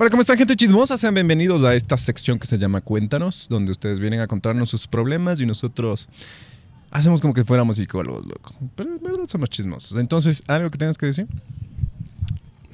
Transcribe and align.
Hola, 0.00 0.10
¿cómo 0.10 0.20
están 0.20 0.38
gente 0.38 0.54
chismosa? 0.54 0.96
Sean 0.96 1.12
bienvenidos 1.12 1.64
a 1.64 1.74
esta 1.74 1.98
sección 1.98 2.38
que 2.38 2.46
se 2.46 2.56
llama 2.56 2.80
Cuéntanos, 2.80 3.48
donde 3.50 3.72
ustedes 3.72 3.98
vienen 3.98 4.20
a 4.20 4.28
contarnos 4.28 4.70
sus 4.70 4.86
problemas 4.86 5.40
y 5.40 5.46
nosotros 5.46 6.08
hacemos 6.92 7.20
como 7.20 7.34
que 7.34 7.44
fuéramos 7.44 7.78
psicólogos, 7.78 8.24
loco. 8.24 8.54
Pero 8.76 8.94
en 8.94 9.02
verdad 9.02 9.24
somos 9.26 9.50
chismosos. 9.50 9.98
Entonces, 9.98 10.44
¿algo 10.46 10.70
que 10.70 10.78
tengas 10.78 10.96
que 10.96 11.06
decir? 11.06 11.26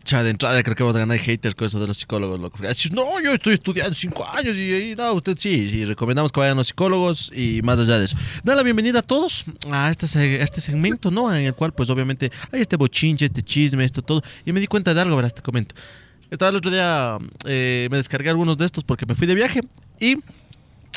Cha, 0.04 0.22
de 0.22 0.28
entrada 0.28 0.62
creo 0.62 0.76
que 0.76 0.82
vamos 0.82 0.96
a 0.96 0.98
ganar 0.98 1.16
haters 1.16 1.54
con 1.54 1.66
eso 1.66 1.80
de 1.80 1.86
los 1.86 1.96
psicólogos, 1.96 2.38
loco. 2.38 2.58
No, 2.92 3.22
yo 3.22 3.32
estoy 3.32 3.54
estudiando 3.54 3.94
cinco 3.94 4.28
años 4.28 4.54
y, 4.58 4.94
no, 4.94 5.14
usted 5.14 5.34
sí, 5.38 5.70
sí, 5.70 5.86
recomendamos 5.86 6.30
que 6.30 6.40
vayan 6.40 6.58
los 6.58 6.66
psicólogos 6.66 7.32
y 7.34 7.62
más 7.62 7.78
allá 7.78 7.98
de 7.98 8.04
eso. 8.04 8.18
Da 8.42 8.54
la 8.54 8.62
bienvenida 8.62 8.98
a 8.98 9.02
todos 9.02 9.46
a 9.70 9.90
este, 9.90 10.04
a 10.18 10.44
este 10.44 10.60
segmento, 10.60 11.10
¿no? 11.10 11.34
En 11.34 11.46
el 11.46 11.54
cual, 11.54 11.72
pues, 11.72 11.88
obviamente, 11.88 12.30
hay 12.52 12.60
este 12.60 12.76
bochinche, 12.76 13.24
este 13.24 13.42
chisme, 13.42 13.82
esto, 13.82 14.02
todo. 14.02 14.20
Y 14.44 14.52
me 14.52 14.60
di 14.60 14.66
cuenta 14.66 14.92
de 14.92 15.00
algo, 15.00 15.16
verás, 15.16 15.32
te 15.32 15.40
comento. 15.40 15.74
Estaba 16.34 16.50
el 16.50 16.56
otro 16.56 16.70
día, 16.70 17.18
eh, 17.46 17.88
me 17.90 17.96
descargué 17.96 18.28
algunos 18.30 18.58
de 18.58 18.66
estos 18.66 18.82
porque 18.84 19.06
me 19.06 19.14
fui 19.14 19.26
de 19.26 19.34
viaje 19.36 19.60
y 20.00 20.16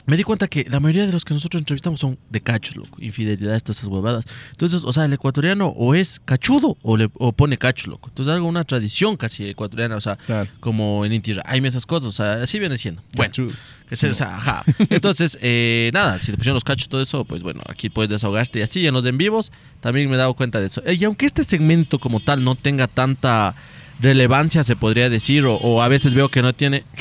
me 0.08 0.16
di 0.16 0.24
cuenta 0.24 0.48
que 0.48 0.66
la 0.70 0.80
mayoría 0.80 1.06
de 1.06 1.12
los 1.12 1.26
que 1.26 1.34
nosotros 1.34 1.62
entrevistamos 1.62 2.00
son 2.00 2.18
de 2.30 2.40
cachos, 2.42 2.78
loco. 2.78 2.98
Infidelidad, 3.02 3.60
todas 3.62 3.78
esas 3.80 3.90
huevadas. 3.90 4.24
Entonces, 4.52 4.82
o 4.86 4.92
sea, 4.94 5.04
el 5.06 5.12
ecuatoriano 5.12 5.68
o 5.68 5.94
es 5.96 6.22
cachudo 6.24 6.78
o, 6.82 6.96
le, 6.96 7.10
o 7.16 7.34
pone 7.34 7.58
cacho, 7.58 7.90
loco. 7.92 8.08
Entonces, 8.10 8.34
algo, 8.34 8.48
una 8.48 8.64
tradición 8.64 9.18
casi 9.18 9.50
ecuatoriana, 9.50 9.98
o 9.98 10.02
sea, 10.02 10.16
Claro. 10.16 10.50
como 10.62 11.04
en 11.06 11.12
Inti 11.12 11.34
Raymi, 11.34 11.68
esas 11.68 11.86
cosas, 11.86 12.08
o 12.08 12.12
sea, 12.14 12.42
así 12.42 12.58
viene 12.58 12.78
siendo. 12.78 13.04
Bueno, 13.16 13.34
o 13.92 13.96
sea, 14.16 14.38
ajá. 14.38 14.64
Entonces, 14.90 15.38
eh, 15.42 15.92
nada, 15.94 16.18
si 16.20 16.32
te 16.32 16.38
pusieron 16.38 16.56
los 16.56 16.64
cachos, 16.64 16.88
todo 16.88 17.02
eso, 17.02 17.26
pues 17.26 17.44
bueno, 17.44 17.60
aquí 17.68 17.90
puedes 17.90 18.10
desahogarte 18.10 18.60
y 18.60 18.62
así 18.62 18.88
en 18.88 18.94
los 18.94 19.04
en 19.06 19.18
vivos 19.18 19.52
también 19.82 20.10
me 20.10 20.16
he 20.16 20.18
dado 20.18 20.34
cuenta 20.36 20.62
de 20.62 20.68
eso. 20.68 20.82
Eh, 20.86 20.94
Y 20.96 21.04
aunque 21.04 21.26
este 21.26 21.44
segmento 21.44 22.00
como 22.00 22.22
tal 22.22 22.44
no 22.46 22.56
tenga 22.56 22.88
tanta 22.88 23.56
relevancia, 24.02 24.64
se 24.64 24.76
podría 24.76 25.10
decir, 25.10 25.46
o, 25.46 25.56
o 25.56 25.82
a 25.82 25.88
veces 25.88 26.14
veo 26.14 26.30
que 26.30 26.42
no 26.42 26.54
tiene. 26.54 26.84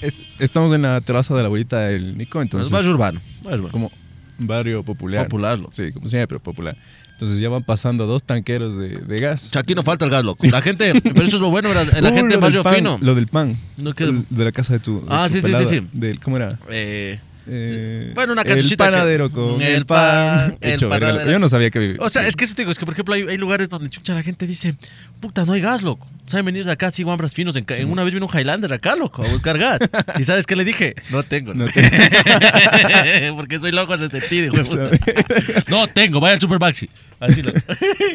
Es- 0.00 0.22
estamos 0.38 0.72
en 0.72 0.82
la 0.82 1.00
terraza 1.00 1.34
de 1.34 1.42
la 1.42 1.46
abuelita 1.46 1.80
del 1.80 2.16
Nico, 2.16 2.38
Es 2.40 2.44
entonces 2.44 2.72
más 2.72 2.84
urbano. 2.86 3.20
más 3.44 3.54
urbano. 3.54 3.70
como 3.72 3.92
barrio 4.38 4.82
popular. 4.82 5.24
Popular, 5.24 5.58
loco. 5.58 5.70
Sí, 5.72 5.92
como 5.92 6.08
siempre, 6.08 6.38
popular. 6.40 6.76
Entonces 7.12 7.38
ya 7.38 7.48
van 7.48 7.62
pasando 7.62 8.06
dos 8.06 8.24
tanqueros 8.24 8.76
de, 8.76 8.88
de 8.98 9.16
gas. 9.18 9.44
O 9.44 9.48
sea, 9.50 9.60
aquí 9.60 9.74
no 9.74 9.82
falta 9.82 10.04
el 10.04 10.10
gas, 10.10 10.24
loco. 10.24 10.44
La 10.48 10.60
gente, 10.62 10.92
pero 11.00 11.22
eso 11.22 11.36
es 11.36 11.42
lo 11.42 11.50
bueno, 11.50 11.68
¿verdad? 11.68 12.00
la 12.00 12.10
Uh, 12.10 12.14
gente 12.14 12.36
barrio 12.38 12.62
pan, 12.64 12.74
fino. 12.74 12.98
Lo 13.00 13.14
del 13.14 13.28
pan. 13.28 13.56
No, 13.80 13.92
que- 13.94 14.04
El- 14.04 14.26
de 14.30 14.44
la 14.44 14.52
casa 14.52 14.72
de 14.72 14.80
tu. 14.80 15.00
de 15.02 15.06
Ah, 15.08 15.26
tu 15.28 15.34
sí, 15.34 15.40
sí, 15.40 15.52
sí, 15.58 15.64
sí. 15.64 15.88
Del, 15.92 16.18
¿Cómo 16.20 16.36
era? 16.36 16.58
eh, 16.70 17.20
Eh, 17.46 18.12
Bueno, 18.14 18.32
una 18.32 18.42
El 18.42 18.48
cancioncita 18.48 18.84
que- 18.86 18.90
panadero 18.92 19.30
con 19.30 19.60
El 19.60 19.74
el, 19.74 19.86
pan, 19.86 20.56
el 20.60 20.72
Hecho, 20.74 20.88
panadero. 20.88 21.30
Yo 21.30 21.38
no 21.38 21.48
sabía 21.48 21.70
que 21.70 21.78
vivía. 21.78 21.96
o 22.00 22.08
sea, 22.08 22.26
es 22.26 22.36
que 22.36 22.44
eso 22.44 22.54
te 22.54 22.62
digo, 22.62 22.72
es 22.72 22.78
que 22.78 22.84
por 22.86 22.94
ejemplo 22.94 23.14
hay, 23.14 23.22
hay 23.22 23.36
lugares 23.36 23.68
donde 23.68 23.90
chucha 23.90 24.14
la 24.14 24.22
gente 24.22 24.46
dice, 24.46 24.74
puta, 25.20 25.44
no 25.44 25.52
hay 25.52 25.60
gas, 25.60 25.82
loco. 25.82 26.06
Saben 26.26 26.46
venir 26.46 26.64
de 26.64 26.72
acá 26.72 26.86
así 26.86 27.02
guambras 27.02 27.34
finos. 27.34 27.54
En, 27.54 27.66
una 27.90 28.02
vez 28.02 28.14
vino 28.14 28.26
un 28.26 28.32
Highlander 28.38 28.72
acá, 28.72 28.96
loco, 28.96 29.22
a 29.22 29.28
buscar 29.28 29.58
gas. 29.58 29.78
¿Y 30.18 30.24
sabes 30.24 30.46
qué 30.46 30.56
le 30.56 30.64
dije? 30.64 30.94
No 31.10 31.22
tengo. 31.22 31.52
No 31.52 31.66
tengo. 31.66 31.86
Porque 33.36 33.58
soy 33.60 33.72
loco 33.72 33.94
en 33.94 34.04
ese 34.04 34.20
sentido, 34.20 34.52
güey. 34.52 34.64
No 35.68 35.86
tengo, 35.86 36.20
vaya 36.20 36.34
al 36.34 36.40
Super 36.40 36.58
Maxi. 36.58 36.88
Así 37.20 37.42
lo- 37.42 37.52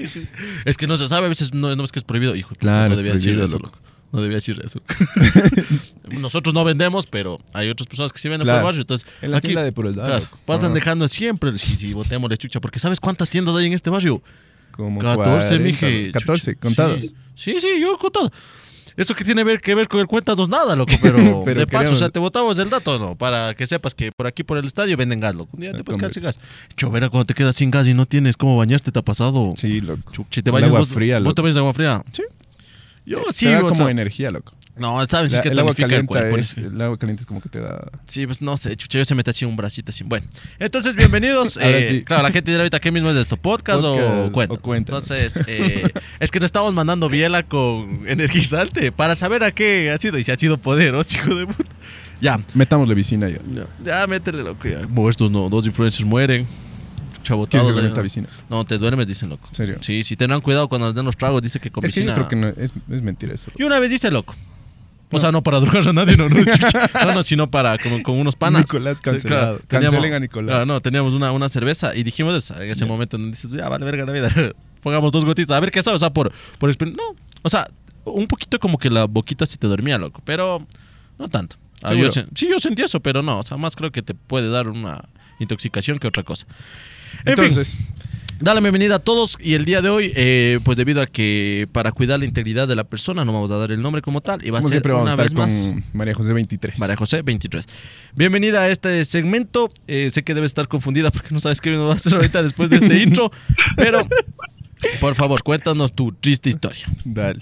Es 0.65 0.75
que 0.77 0.87
no 0.87 0.97
se 0.97 1.07
sabe, 1.07 1.27
a 1.27 1.29
veces 1.29 1.53
no, 1.53 1.75
no 1.75 1.83
es 1.83 1.91
que 1.91 1.99
es 1.99 2.03
prohibido. 2.05 2.35
Hijo, 2.35 2.55
Claro, 2.55 2.89
no 2.89 2.95
debía 2.95 3.13
decir 3.13 3.35
prohibido, 3.35 3.45
eso, 3.45 3.57
loco. 3.59 3.75
loco. 3.77 3.89
No 4.11 4.21
debía 4.21 4.35
decir 4.37 4.59
eso. 4.63 4.81
Nosotros 6.19 6.53
no 6.53 6.63
vendemos, 6.63 7.05
pero 7.07 7.39
hay 7.53 7.69
otras 7.69 7.87
personas 7.87 8.11
que 8.11 8.19
sí 8.19 8.27
venden 8.29 8.45
por 8.45 8.53
Claro. 8.53 8.59
el 8.59 8.65
barrio. 8.65 8.81
Entonces, 8.81 9.07
En 9.21 9.31
la 9.31 9.37
aquí, 9.37 9.47
tienda 9.49 9.63
de 9.63 9.71
Puroldán, 9.71 10.05
claro, 10.07 10.23
loco. 10.23 10.39
pasan 10.45 10.73
dejando 10.73 11.07
siempre. 11.07 11.55
Sí, 11.57 11.75
sí, 11.77 11.93
botemos 11.93 12.29
de 12.29 12.37
chucha. 12.37 12.59
Porque 12.59 12.79
¿sabes 12.79 12.99
cuántas 12.99 13.29
tiendas 13.29 13.55
hay 13.55 13.67
en 13.67 13.73
este 13.73 13.89
barrio? 13.89 14.21
Como 14.71 14.99
14, 14.99 15.47
40, 15.57 15.63
mije. 15.63 16.11
14, 16.11 16.51
Chucha. 16.53 16.59
contados. 16.59 17.01
Sí, 17.35 17.53
sí, 17.53 17.59
sí, 17.59 17.67
yo 17.79 17.95
he 17.95 17.97
contado. 17.97 18.31
Eso 18.97 19.15
que 19.15 19.23
tiene 19.23 19.43
ver- 19.45 19.61
que 19.61 19.75
ver 19.75 19.87
con 19.87 19.99
el 20.01 20.07
cuéntanos 20.07 20.49
nada, 20.49 20.75
loco, 20.75 20.91
pero, 21.01 21.41
Pero 21.45 21.59
de 21.61 21.67
paso, 21.67 21.77
queremos- 21.83 21.93
o 21.93 21.95
sea, 21.95 22.09
te 22.09 22.19
botamos 22.19 22.57
el 22.59 22.69
dato, 22.69 22.97
¿no? 22.99 23.15
Para 23.15 23.53
que 23.53 23.65
sepas 23.65 23.93
que 23.95 24.11
por 24.11 24.27
aquí, 24.27 24.43
por 24.43 24.57
el 24.57 24.65
estadio, 24.65 24.97
venden 24.97 25.19
gas, 25.21 25.35
loco. 25.35 25.51
Un 25.53 25.61
día 25.61 25.71
te 25.71 25.83
puedes 25.83 25.99
quedar 25.99 26.13
sin 26.13 26.23
gas. 26.23 26.39
Chovera, 26.75 27.09
cuando 27.09 27.25
te 27.25 27.33
quedas 27.33 27.55
sin 27.55 27.71
gas 27.71 27.87
y 27.87 27.93
no 27.93 28.05
tienes 28.05 28.35
cómo 28.35 28.57
bañarte, 28.57 28.91
¿te 28.91 28.99
ha 28.99 29.03
pasado? 29.03 29.51
Sí, 29.55 29.79
loco. 29.81 30.11
Chuch, 30.11 30.25
si 30.31 30.41
te 30.41 30.49
El 30.49 30.53
bañas 30.53 30.67
agua 30.69 30.79
vos, 30.79 30.89
fría, 30.89 31.15
vos 31.19 31.23
loco. 31.25 31.35
te 31.35 31.41
bañas 31.43 31.55
de 31.55 31.59
agua 31.61 31.73
fría. 31.73 32.03
Sí. 32.11 32.23
Yo 33.09 33.23
Te 33.25 33.31
sí, 33.33 33.45
da 33.47 33.57
o 33.57 33.61
como 33.63 33.73
sea, 33.75 33.89
energía, 33.89 34.29
loco. 34.29 34.53
No, 34.77 35.03
sabes, 35.07 35.31
La- 35.33 35.37
es 35.39 35.41
que 35.41 35.49
el 35.49 35.59
agua 35.59 35.71
el 35.71 35.75
caliente 35.77 36.05
cuerpo. 36.07 36.37
es, 36.37 36.51
es- 36.57 36.65
el 36.65 36.79
agua 36.81 36.97
caliente 36.97 37.21
es 37.23 37.25
como 37.25 37.41
que 37.41 37.49
te 37.49 37.59
da 37.59 37.89
Sí, 38.05 38.25
pues 38.25 38.41
no 38.41 38.55
sé, 38.55 38.77
chucha, 38.77 38.99
yo 38.99 39.03
se 39.05 39.13
mete 39.15 39.31
así 39.31 39.43
un 39.43 39.55
bracito 39.57 39.89
así. 39.89 40.03
Bueno, 40.05 40.25
entonces 40.59 40.95
bienvenidos. 40.95 41.57
Eh, 41.61 41.85
sí. 41.87 42.03
Claro, 42.03 42.23
la 42.23 42.31
gente 42.31 42.51
dirá 42.51 42.61
ahorita 42.63 42.79
qué 42.79 42.91
mismo 42.91 43.09
es 43.09 43.17
esto, 43.17 43.35
podcast, 43.35 43.83
o 43.83 43.93
Podcast 43.95 44.31
cuenta. 44.31 44.53
o 44.53 44.59
cuéntanos. 44.61 45.09
Entonces, 45.11 45.43
eh, 45.47 45.83
es 46.21 46.31
que 46.31 46.39
nos 46.39 46.45
estamos 46.45 46.73
mandando 46.73 47.09
biela 47.09 47.43
con 47.43 48.07
energizante 48.07 48.91
para 48.93 49.15
saber 49.15 49.43
a 49.43 49.51
qué 49.51 49.91
ha 49.91 49.97
sido 49.97 50.17
y 50.19 50.23
si 50.23 50.31
ha 50.31 50.35
sido 50.37 50.57
poderoso, 50.59 51.17
hijo 51.17 51.35
de 51.35 51.47
puta. 51.47 51.75
Ya, 52.21 52.39
Metámosle 52.53 52.93
vicina 52.95 53.27
ya. 53.27 53.39
ya, 53.53 53.67
ya 53.83 54.07
métele 54.07 54.43
loco. 54.43 54.67
Ya. 54.67 54.81
Como 54.83 55.09
estos 55.09 55.31
no, 55.31 55.49
dos 55.49 55.65
influencers 55.65 56.05
mueren. 56.05 56.47
¿Quieres 57.29 57.49
Chabotados. 57.49 57.67
que 57.67 57.75
le 57.75 57.83
ya. 57.83 57.89
meta 57.89 58.01
vicina? 58.01 58.29
No, 58.49 58.65
te 58.65 58.77
duermes, 58.77 59.07
dicen 59.07 59.29
loco. 59.29 59.47
¿En 59.49 59.55
serio? 59.55 59.77
Sí, 59.81 60.03
si 60.03 60.15
tengan 60.15 60.41
cuidado 60.41 60.67
cuando 60.67 60.87
les 60.87 60.95
den 60.95 61.05
los 61.05 61.17
tragos, 61.17 61.41
dice 61.41 61.59
que 61.59 61.71
con 61.71 61.85
Es 61.85 61.93
que 61.93 62.03
yo 62.03 62.13
creo 62.13 62.27
que 62.27 62.35
no, 62.35 62.47
es, 62.47 62.73
es 62.89 63.01
mentira 63.01 63.33
eso. 63.33 63.51
Y 63.57 63.63
una 63.63 63.79
vez 63.79 63.89
dice 63.91 64.11
loco. 64.11 64.35
O 65.11 65.19
sea, 65.19 65.31
no 65.31 65.41
para 65.41 65.59
drogar 65.59 65.87
a 65.87 65.93
nadie, 65.93 66.15
no, 66.17 66.29
no, 66.29 66.35
no, 67.05 67.13
no, 67.13 67.23
sino 67.23 67.49
para 67.49 67.77
con, 67.77 68.03
con 68.03 68.19
unos 68.19 68.35
panas. 68.35 68.61
Nicolás 68.63 69.01
cancelado. 69.01 69.59
Cancelen 69.67 70.13
a 70.13 70.19
Nicolás. 70.19 70.49
Claro, 70.49 70.65
no, 70.65 70.81
teníamos 70.81 71.13
una, 71.13 71.31
una 71.31 71.49
cerveza 71.49 71.95
y 71.95 72.03
dijimos 72.03 72.35
esa, 72.35 72.63
en 72.63 72.69
ese 72.69 72.85
momento 72.85 73.17
dices, 73.17 73.49
ya 73.49 73.67
vale 73.69 73.85
verga 73.85 74.05
la 74.05 74.11
vida, 74.11 74.29
pongamos 74.83 75.11
dos 75.11 75.25
gotitas, 75.25 75.57
a 75.57 75.59
ver 75.59 75.71
qué 75.71 75.81
sabe, 75.81 75.95
o 75.95 75.99
sea, 75.99 76.11
por, 76.11 76.31
por 76.59 76.69
No, 76.87 77.15
o 77.41 77.49
sea, 77.49 77.67
un 78.05 78.27
poquito 78.27 78.59
como 78.59 78.77
que 78.77 78.89
la 78.89 79.05
boquita 79.05 79.45
se 79.45 79.57
te 79.57 79.67
dormía, 79.67 79.97
loco, 79.97 80.21
pero 80.25 80.65
no 81.17 81.27
tanto. 81.27 81.55
Ah, 81.81 81.93
sí, 82.35 82.47
yo 82.49 82.59
sentí 82.59 82.81
eso, 82.81 82.99
pero 82.99 83.23
no, 83.23 83.39
o 83.39 83.43
sea, 83.43 83.57
más 83.57 83.75
creo 83.75 83.91
que 83.91 84.01
te 84.01 84.13
puede 84.13 84.49
dar 84.49 84.67
una 84.67 85.05
intoxicación 85.39 85.99
que 85.99 86.07
otra 86.07 86.23
cosa. 86.23 86.45
En 87.25 87.31
Entonces, 87.31 87.75
Da 88.41 88.53
la 88.53 88.61
bienvenida 88.61 88.95
a 88.95 88.99
todos 88.99 89.37
y 89.41 89.55
el 89.55 89.65
día 89.65 89.81
de 89.81 89.89
hoy, 89.89 90.13
eh, 90.15 90.59
pues 90.63 90.77
debido 90.77 91.01
a 91.01 91.07
que 91.07 91.67
para 91.73 91.91
cuidar 91.91 92.19
la 92.19 92.25
integridad 92.25 92.69
de 92.69 92.75
la 92.77 92.85
persona 92.85 93.25
no 93.25 93.33
vamos 93.33 93.51
a 93.51 93.57
dar 93.57 93.73
el 93.73 93.81
nombre 93.81 94.01
como 94.01 94.21
tal 94.21 94.45
y 94.45 94.49
va 94.49 94.59
a 94.59 94.61
como 94.61 94.69
ser 94.69 94.75
siempre 94.75 94.93
vamos 94.93 95.11
una 95.11 95.21
a 95.21 95.25
estar 95.25 95.45
vez 95.45 95.67
con 95.67 95.75
más 95.75 95.93
María 95.93 96.13
José 96.13 96.31
23. 96.31 96.79
María 96.79 96.95
José 96.95 97.21
23. 97.21 97.67
Bienvenida 98.15 98.61
a 98.61 98.69
este 98.69 99.03
segmento. 99.03 99.69
Eh, 99.87 100.09
sé 100.09 100.23
que 100.23 100.33
debe 100.33 100.45
estar 100.45 100.69
confundida 100.69 101.11
porque 101.11 101.33
no 101.33 101.41
sabes 101.41 101.59
qué 101.59 101.69
nos 101.71 101.89
va 101.89 101.91
a 101.91 101.95
hacer 101.95 102.15
ahorita 102.15 102.41
después 102.41 102.69
de 102.69 102.77
este 102.77 102.99
intro, 103.03 103.29
pero 103.75 104.07
por 105.01 105.15
favor 105.15 105.43
cuéntanos 105.43 105.91
tu 105.91 106.13
triste 106.13 106.47
historia. 106.49 106.85
Dale. 107.03 107.41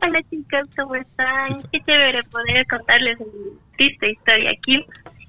Hola 0.00 0.22
chicos, 0.30 0.68
¿cómo 0.76 0.94
están? 0.94 1.46
Sí 1.46 1.50
está. 1.50 1.68
Qué 1.72 1.80
chévere 1.84 2.22
poder 2.30 2.64
contarles 2.68 3.18
mi 3.18 3.26
triste 3.76 4.12
historia 4.12 4.50
aquí. 4.52 4.86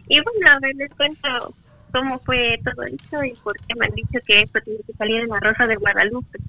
Y 0.07 0.19
bueno, 0.21 0.51
a 0.51 0.59
ver, 0.59 0.75
les 0.75 0.89
cuento 0.91 1.55
cómo 1.91 2.19
fue 2.19 2.59
todo 2.63 2.83
esto 2.83 3.23
y 3.23 3.33
por 3.43 3.55
qué 3.57 3.75
me 3.75 3.85
han 3.85 3.95
dicho 3.95 4.19
que 4.27 4.41
esto 4.41 4.59
tiene 4.61 4.79
que 4.85 4.93
salir 4.93 5.21
en 5.21 5.29
la 5.29 5.39
Rosa 5.39 5.65
de 5.65 5.75
Guadalupe. 5.75 6.39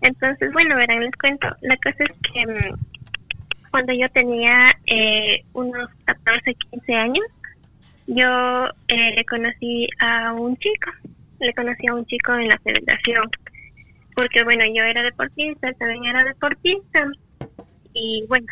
Entonces, 0.00 0.52
bueno, 0.52 0.76
verán, 0.76 1.00
les 1.00 1.14
cuento. 1.16 1.48
La 1.60 1.76
cosa 1.76 1.96
es 1.98 2.32
que 2.32 2.46
mm, 2.46 3.70
cuando 3.70 3.92
yo 3.92 4.08
tenía 4.10 4.72
eh, 4.86 5.44
unos 5.52 5.90
14, 6.04 6.54
15 6.54 6.94
años, 6.94 7.24
yo 8.06 8.66
eh, 8.88 9.14
le 9.16 9.24
conocí 9.24 9.88
a 10.00 10.32
un 10.32 10.56
chico. 10.56 10.90
Le 11.38 11.54
conocí 11.54 11.86
a 11.86 11.94
un 11.94 12.06
chico 12.06 12.34
en 12.34 12.48
la 12.48 12.58
federación. 12.58 13.30
Porque 14.14 14.42
bueno, 14.42 14.64
yo 14.74 14.82
era 14.84 15.02
deportista, 15.02 15.68
él 15.68 15.76
también 15.78 16.04
era 16.04 16.24
deportista. 16.24 17.06
Y 17.92 18.24
bueno, 18.28 18.46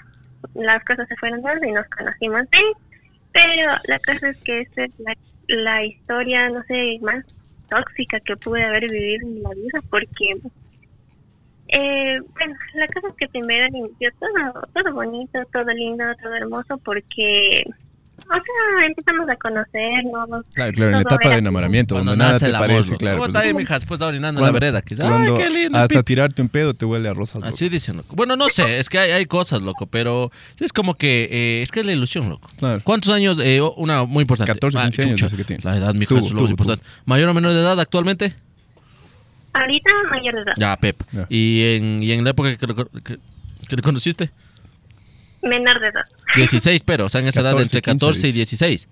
las 0.54 0.84
cosas 0.84 1.08
se 1.08 1.16
fueron 1.16 1.42
dando 1.42 1.66
y 1.66 1.72
nos 1.72 1.86
conocimos 1.88 2.42
bien. 2.50 2.87
Pero 3.32 3.72
la 3.84 3.98
cosa 4.00 4.30
es 4.30 4.38
que 4.38 4.60
esta 4.60 4.84
es 4.84 4.90
la, 4.98 5.16
la 5.48 5.84
historia, 5.84 6.48
no 6.48 6.62
sé, 6.64 6.98
más 7.02 7.24
tóxica 7.68 8.20
que 8.20 8.36
pude 8.36 8.64
haber 8.64 8.90
vivido 8.90 9.26
en 9.26 9.42
la 9.42 9.50
vida. 9.50 9.80
Porque 9.90 10.40
eh, 11.68 12.18
bueno, 12.34 12.54
la 12.74 12.86
cosa 12.88 13.08
es 13.08 13.14
que 13.16 13.28
primero 13.28 13.66
inició 13.66 14.10
todo, 14.18 14.62
todo 14.72 14.94
bonito, 14.94 15.38
todo 15.52 15.66
lindo, 15.74 16.04
todo 16.22 16.34
hermoso, 16.34 16.78
porque, 16.78 17.64
o 18.26 18.32
sea, 18.32 18.86
empezamos 18.86 19.28
a 19.28 19.36
conocernos. 19.36 20.44
Claro, 20.52 20.72
claro, 20.72 20.86
en 20.90 20.92
la 20.96 21.00
etapa 21.02 21.30
de 21.30 21.36
enamoramiento, 21.36 21.94
Cuando 21.94 22.12
donde 22.12 22.22
nada 22.24 22.32
nace 22.34 22.44
te 22.46 22.50
el 22.50 22.56
amor, 22.56 22.68
parece, 22.68 22.96
claro. 22.96 23.16
¿Cómo 23.18 23.24
pues, 23.26 23.36
está 23.36 23.48
ahí, 23.48 23.54
mija? 23.54 23.74
Después 23.74 24.00
de 24.00 24.06
orinando 24.06 24.40
en 24.40 24.44
la 24.44 24.50
cuando- 24.50 24.60
vereda. 24.60 24.82
Que, 24.82 24.96
cuando 24.96 25.36
ay, 25.36 25.42
qué 25.42 25.50
lindo. 25.50 25.78
hasta 25.78 25.98
pic". 25.98 26.06
tirarte 26.06 26.42
un 26.42 26.48
pedo 26.48 26.74
te 26.74 26.84
huele 26.84 27.08
a 27.08 27.14
rosas. 27.14 27.36
loco. 27.36 27.48
Así 27.48 27.68
dicen, 27.68 27.98
loco. 27.98 28.14
Bueno, 28.16 28.36
no 28.36 28.48
sé, 28.48 28.78
es 28.78 28.88
que 28.88 28.98
hay, 28.98 29.10
hay 29.12 29.26
cosas, 29.26 29.62
loco, 29.62 29.86
pero 29.86 30.30
es 30.60 30.72
como 30.72 30.94
que, 30.94 31.28
eh, 31.30 31.62
es 31.62 31.70
que 31.70 31.80
es 31.80 31.86
la 31.86 31.92
ilusión, 31.92 32.28
loco. 32.28 32.48
Claro. 32.58 32.80
¿Cuántos 32.84 33.10
años? 33.12 33.38
Eh, 33.42 33.60
una 33.76 34.04
muy 34.04 34.22
importante. 34.22 34.52
14, 34.52 34.78
15 34.78 35.02
años, 35.02 35.14
chucha, 35.20 35.26
dice 35.26 35.36
que 35.36 35.44
tiene. 35.44 35.62
La 35.64 35.76
edad, 35.76 35.94
mija, 35.94 36.14
eso 36.16 36.26
es 36.26 36.32
lo 36.32 36.48
importante. 36.48 36.84
¿Mayor 37.06 37.28
o 37.30 37.34
menor 37.34 37.52
de 37.52 37.60
edad 37.60 37.78
actualmente? 37.80 38.34
Ahorita 39.52 39.90
mayor 40.10 40.34
de 40.34 40.42
edad, 40.42 40.52
Ya, 40.58 40.76
Pep. 40.76 41.00
Ya. 41.12 41.26
¿Y, 41.30 41.62
en, 41.76 42.02
¿Y 42.02 42.12
en 42.12 42.22
la 42.24 42.30
época 42.30 42.56
que, 42.56 42.66
lo- 42.66 42.74
que, 42.76 43.18
que 43.68 43.76
le 43.76 43.82
conociste? 43.82 44.30
Menor 45.48 45.80
de 45.80 45.88
edad. 45.88 46.04
16, 46.36 46.82
pero, 46.84 47.06
o 47.06 47.08
sea, 47.08 47.20
en 47.20 47.28
esa 47.28 47.40
edad 47.40 47.50
14, 47.52 47.62
entre 47.78 47.82
15, 47.82 47.98
14 48.06 48.18
y 48.28 48.32
dice. 48.32 48.36
16. 48.56 48.88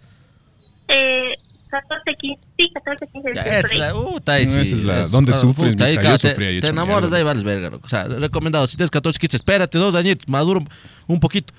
Eh, 0.88 1.34
14, 1.70 2.14
15, 2.18 2.42
sí, 2.56 2.70
14, 2.74 3.06
15, 3.12 3.28
Ya, 3.34 3.42
16 3.44 3.64
esa 3.64 3.72
es 3.74 3.78
la, 3.78 3.86
ahí 4.34 4.46
No, 4.46 4.52
sí, 4.52 4.60
esa 4.60 4.74
es 4.76 4.82
la- 4.82 5.00
es- 5.02 5.10
¿dónde 5.10 5.32
ah, 5.32 5.40
sufres, 5.40 5.70
puta, 5.72 5.84
ahí, 5.84 5.96
Yo 5.96 6.18
te- 6.18 6.30
sufría, 6.30 6.52
yo 6.52 6.60
Te 6.60 6.68
enamoras, 6.68 7.12
ahí 7.12 7.22
vales 7.22 7.42
verga, 7.44 7.70
loco. 7.70 7.86
O 7.86 7.88
sea, 7.88 8.04
recomendado, 8.04 8.66
si 8.66 8.76
tienes 8.76 8.90
14, 8.90 9.18
15, 9.18 9.36
espérate 9.36 9.76
dos 9.78 9.94
añitos, 9.94 10.28
maduro 10.28 10.64
un 11.06 11.20
poquito. 11.20 11.52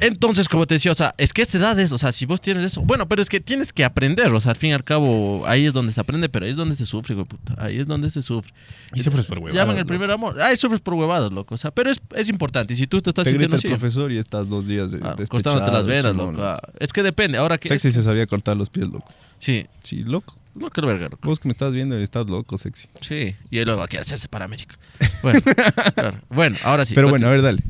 Entonces, 0.00 0.48
como 0.48 0.66
te 0.66 0.74
decía, 0.74 0.90
o 0.92 0.94
sea, 0.94 1.14
es 1.18 1.32
que 1.32 1.42
esa 1.42 1.58
edad 1.58 1.78
es, 1.78 1.92
o 1.92 1.98
sea, 1.98 2.10
si 2.12 2.26
vos 2.26 2.40
tienes 2.40 2.64
eso, 2.64 2.80
bueno, 2.82 3.06
pero 3.08 3.20
es 3.22 3.28
que 3.28 3.40
tienes 3.40 3.72
que 3.72 3.84
aprender, 3.84 4.28
o 4.32 4.40
sea, 4.40 4.52
al 4.52 4.56
fin 4.56 4.70
y 4.70 4.72
al 4.72 4.82
cabo, 4.84 5.44
ahí 5.46 5.66
es 5.66 5.72
donde 5.72 5.92
se 5.92 6.00
aprende, 6.00 6.28
pero 6.28 6.44
ahí 6.46 6.50
es 6.52 6.56
donde 6.56 6.74
se 6.76 6.86
sufre, 6.86 7.14
güey, 7.14 7.26
puta, 7.26 7.54
ahí 7.58 7.78
es 7.78 7.86
donde 7.86 8.08
se 8.10 8.22
sufre. 8.22 8.52
Y 8.94 9.00
sufres 9.02 9.26
por 9.26 9.38
huevadas, 9.38 9.56
Llaman 9.56 9.76
el 9.76 9.80
loco. 9.82 9.88
primer 9.88 10.10
amor, 10.10 10.40
ahí 10.40 10.56
sufres 10.56 10.80
por 10.80 10.94
huevadas, 10.94 11.30
loco, 11.32 11.54
o 11.54 11.58
sea, 11.58 11.70
pero 11.70 11.90
es, 11.90 12.00
es 12.16 12.28
importante, 12.30 12.72
y 12.72 12.76
si 12.76 12.86
tú 12.86 13.00
te 13.02 13.10
estás 13.10 13.24
Te 13.24 13.30
sintiendo 13.30 13.56
el 13.56 13.60
así, 13.60 13.68
profesor 13.68 14.10
y 14.10 14.18
estás 14.18 14.48
dos 14.48 14.66
días 14.66 14.90
de, 14.90 14.98
ah, 15.02 15.14
cortándote 15.28 15.70
las 15.70 15.86
venas, 15.86 16.14
loco, 16.16 16.42
ah, 16.42 16.60
es 16.78 16.92
que 16.92 17.02
depende, 17.02 17.38
ahora 17.38 17.58
que... 17.58 17.68
Sexy 17.68 17.90
se 17.90 18.02
sabía 18.02 18.26
cortar 18.26 18.56
los 18.56 18.70
pies, 18.70 18.88
loco. 18.88 19.12
Sí, 19.38 19.66
Sí, 19.82 20.02
loco. 20.02 20.34
lo 20.54 20.68
que 20.70 20.80
verga, 20.82 21.04
loco. 21.08 21.18
Vos 21.22 21.38
que 21.40 21.48
me 21.48 21.52
estás 21.52 21.72
viendo 21.72 21.96
estás 21.96 22.28
loco, 22.28 22.58
sexy. 22.58 22.88
Sí, 23.00 23.34
y 23.50 23.58
él 23.58 23.64
luego 23.66 23.86
quiere 23.88 24.02
hacerse 24.02 24.28
paramédico. 24.28 24.74
Bueno, 25.22 25.40
claro. 25.94 26.20
bueno, 26.28 26.56
ahora 26.64 26.84
sí. 26.84 26.94
Pero 26.94 27.08
bueno, 27.08 27.26
a 27.26 27.30
ver, 27.30 27.40
dale. 27.42 27.62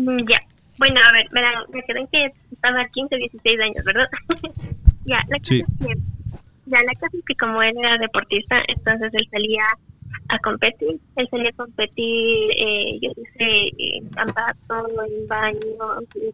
Mm, 0.00 0.26
Ya. 0.28 0.40
Bueno, 0.78 0.98
a 1.06 1.12
ver, 1.12 1.26
verán, 1.30 1.54
me 1.74 1.82
quedé 1.82 2.00
en 2.00 2.06
que 2.06 2.32
estaba 2.52 2.84
15, 2.86 3.14
16 3.16 3.60
años, 3.60 3.84
¿verdad? 3.84 4.08
ya, 5.04 5.18
la 5.28 5.36
cosa 5.38 5.42
Sí. 5.54 5.60
es 5.60 5.86
que, 5.86 5.94
ya, 6.66 6.78
la 6.82 6.94
cosa 6.94 7.16
es 7.18 7.24
que 7.26 7.34
como 7.34 7.62
él 7.62 7.74
era 7.78 7.98
deportista, 7.98 8.62
entonces 8.66 9.10
él 9.12 9.28
salía 9.30 9.64
a 10.28 10.38
competir, 10.38 10.98
él 11.16 11.28
salía 11.30 11.50
a 11.50 11.52
competir, 11.52 12.50
eh, 12.56 12.98
yo 13.02 13.10
sé, 13.38 13.70
en 13.76 14.08
Cambato, 14.08 14.86
en 15.06 15.28
Baño, 15.28 15.60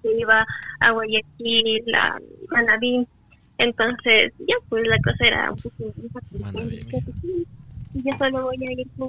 se 0.02 0.12
iba 0.16 0.46
a 0.78 0.90
Guayaquil, 0.92 1.82
a 1.96 2.16
Manaví, 2.50 3.04
entonces 3.58 4.32
ya 4.46 4.54
pues 4.68 4.86
la 4.86 4.98
cosa 4.98 5.26
era 5.26 5.50
un 5.50 5.58
poco 5.58 5.92
yo 7.94 8.12
solo 8.18 8.42
voy 8.42 8.56
a 8.68 8.72
ir 8.72 8.86
con, 8.98 9.08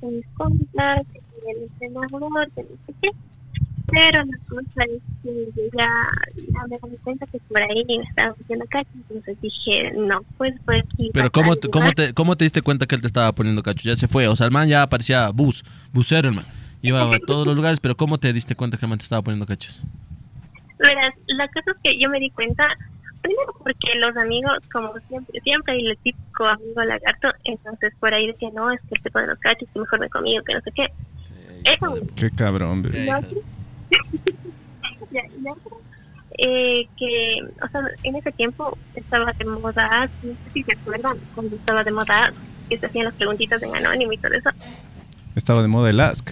con 0.00 0.14
mis 0.16 0.26
compras, 0.34 1.02
con 1.06 1.50
el 1.50 1.62
entrenador, 1.62 2.50
que 2.54 2.62
no 2.62 2.68
sé 2.86 2.94
qué. 3.02 3.10
Pero 3.92 4.24
la 4.24 4.38
cosa 4.48 4.84
es 4.84 5.02
que 5.22 5.30
yo 5.56 5.62
ya, 5.76 5.88
ya 6.36 6.66
me 6.68 6.90
di 6.90 6.96
cuenta 6.98 7.26
que 7.26 7.38
por 7.48 7.60
ahí 7.62 7.84
me 7.86 8.02
estaban 8.04 8.34
haciendo 8.40 8.64
cacho, 8.66 8.88
entonces 8.94 9.36
dije, 9.40 9.92
no, 9.96 10.20
pues 10.38 10.54
aquí. 10.68 11.10
Pero 11.12 11.30
¿cómo, 11.30 11.56
te- 11.56 11.68
cómo, 11.68 11.92
te, 11.92 12.12
¿cómo 12.14 12.36
te 12.36 12.44
diste 12.44 12.62
cuenta 12.62 12.86
que 12.86 12.94
él 12.94 13.00
te 13.00 13.06
estaba 13.06 13.32
poniendo 13.32 13.62
cacho? 13.62 13.88
Ya 13.88 13.96
se 13.96 14.08
fue. 14.08 14.28
O 14.28 14.36
sea, 14.36 14.46
el 14.46 14.52
man 14.52 14.68
ya 14.68 14.86
parecía 14.88 15.30
bus, 15.30 15.64
busero, 15.92 16.28
el 16.28 16.34
man. 16.34 16.44
Iba 16.82 17.02
a 17.02 17.18
todos 17.26 17.46
los 17.46 17.56
lugares, 17.56 17.80
pero 17.80 17.96
¿cómo 17.96 18.18
te 18.18 18.32
diste 18.32 18.54
cuenta 18.54 18.76
que 18.76 18.86
el 18.86 18.90
man 18.90 18.98
te 18.98 19.04
estaba 19.04 19.22
poniendo 19.22 19.46
cachos? 19.46 19.82
Verás, 20.78 21.12
la 21.26 21.46
cosa 21.48 21.72
es 21.72 21.76
que 21.82 21.98
yo 21.98 22.08
me 22.08 22.18
di 22.18 22.30
cuenta, 22.30 22.66
primero 23.20 23.54
porque 23.58 23.98
los 23.98 24.16
amigos, 24.16 24.54
como 24.72 24.94
siempre, 25.08 25.38
siempre 25.42 25.74
hay 25.74 25.86
el 25.86 25.98
típico 25.98 26.46
amigo 26.46 26.82
lagarto, 26.84 27.28
entonces 27.44 27.92
por 28.00 28.14
ahí 28.14 28.26
decían, 28.28 28.54
no, 28.54 28.70
es 28.72 28.80
que 28.88 28.94
él 28.94 29.02
te 29.02 29.10
pone 29.10 29.26
los 29.26 29.38
cachos, 29.40 29.68
que 29.74 29.78
mejor 29.80 30.00
me 30.00 30.08
conmigo, 30.08 30.42
que 30.42 30.54
no 30.54 30.60
sé 30.62 30.70
qué. 30.74 30.86
Eso, 31.64 32.06
Qué 32.16 32.30
cabrón, 32.30 32.82
Ya, 35.10 35.22
eh, 36.38 36.88
que, 36.96 37.36
o 37.62 37.68
sea, 37.68 37.80
en 38.02 38.16
ese 38.16 38.32
tiempo 38.32 38.76
estaba 38.94 39.32
de 39.32 39.44
moda, 39.44 40.08
no 40.22 40.32
sé 40.32 40.50
si 40.54 40.62
se 40.62 40.72
acuerdan, 40.72 41.18
cuando 41.34 41.56
estaba 41.56 41.84
de 41.84 41.90
moda, 41.90 42.32
que 42.68 42.78
se 42.78 42.86
hacían 42.86 43.06
las 43.06 43.14
preguntitas 43.14 43.62
en 43.62 43.74
anónimo 43.74 44.12
y 44.12 44.18
todo 44.18 44.32
eso. 44.32 44.50
Estaba 45.34 45.62
de 45.62 45.68
moda 45.68 45.90
el 45.90 46.00
Ask. 46.00 46.30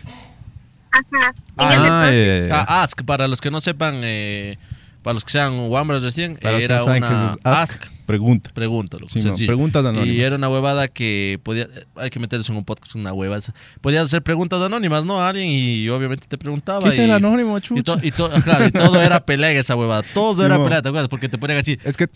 Ajá. 0.91 1.35
Ah, 1.57 2.11
ya. 2.11 2.65
Ah, 2.67 2.83
Ask, 2.83 3.03
para 3.05 3.29
los 3.29 3.41
que 3.41 3.51
no 3.51 3.61
sepan, 3.61 4.01
eh, 4.05 4.59
para 5.03 5.15
los 5.15 5.25
que 5.25 5.31
sean 5.33 5.55
Wambras 5.59 6.03
recién, 6.03 6.37
Para 6.37 6.59
era 6.59 6.83
una 6.83 6.97
es 7.31 7.39
Ask, 7.45 7.85
pregunta. 8.07 8.51
Pregunta, 8.53 8.97
Sí, 9.07 9.21
no, 9.23 9.33
preguntas 9.35 9.85
anónimas. 9.85 10.09
Y 10.09 10.21
era 10.23 10.37
una 10.37 10.49
huevada 10.49 10.89
que 10.89 11.39
podía. 11.43 11.69
Hay 11.97 12.11
que 12.11 12.19
meterse 12.19 12.51
en 12.53 12.59
un 12.59 12.65
podcast, 12.65 12.95
una 12.95 13.13
huevada. 13.13 13.43
Podías 13.81 14.05
hacer 14.05 14.23
preguntas 14.23 14.61
anónimas, 14.61 15.05
¿no? 15.05 15.21
A 15.21 15.29
alguien 15.29 15.49
y 15.51 15.89
obviamente 15.89 16.27
te 16.27 16.37
preguntaba. 16.39 16.93
Y, 16.95 16.99
el 16.99 17.11
anónimo, 17.11 17.59
y, 17.59 17.61
chucha. 17.61 17.83
to- 17.83 18.01
y 18.03 18.11
to- 18.11 18.31
claro, 18.45 18.67
y 18.67 18.71
todo 18.71 19.01
era 19.01 19.25
pelea 19.25 19.51
esa 19.53 19.77
huevada. 19.77 20.03
Todo 20.15 20.35
Sí, 20.35 20.43
era 20.43 20.63
pelea, 20.63 20.83
¿te 20.83 20.89
acuerdas? 20.89 21.09
Porque 21.09 21.29
te 21.29 21.39
ponían 21.39 21.59
así. 21.61 21.79
Es 21.85 21.97
que, 21.97 22.09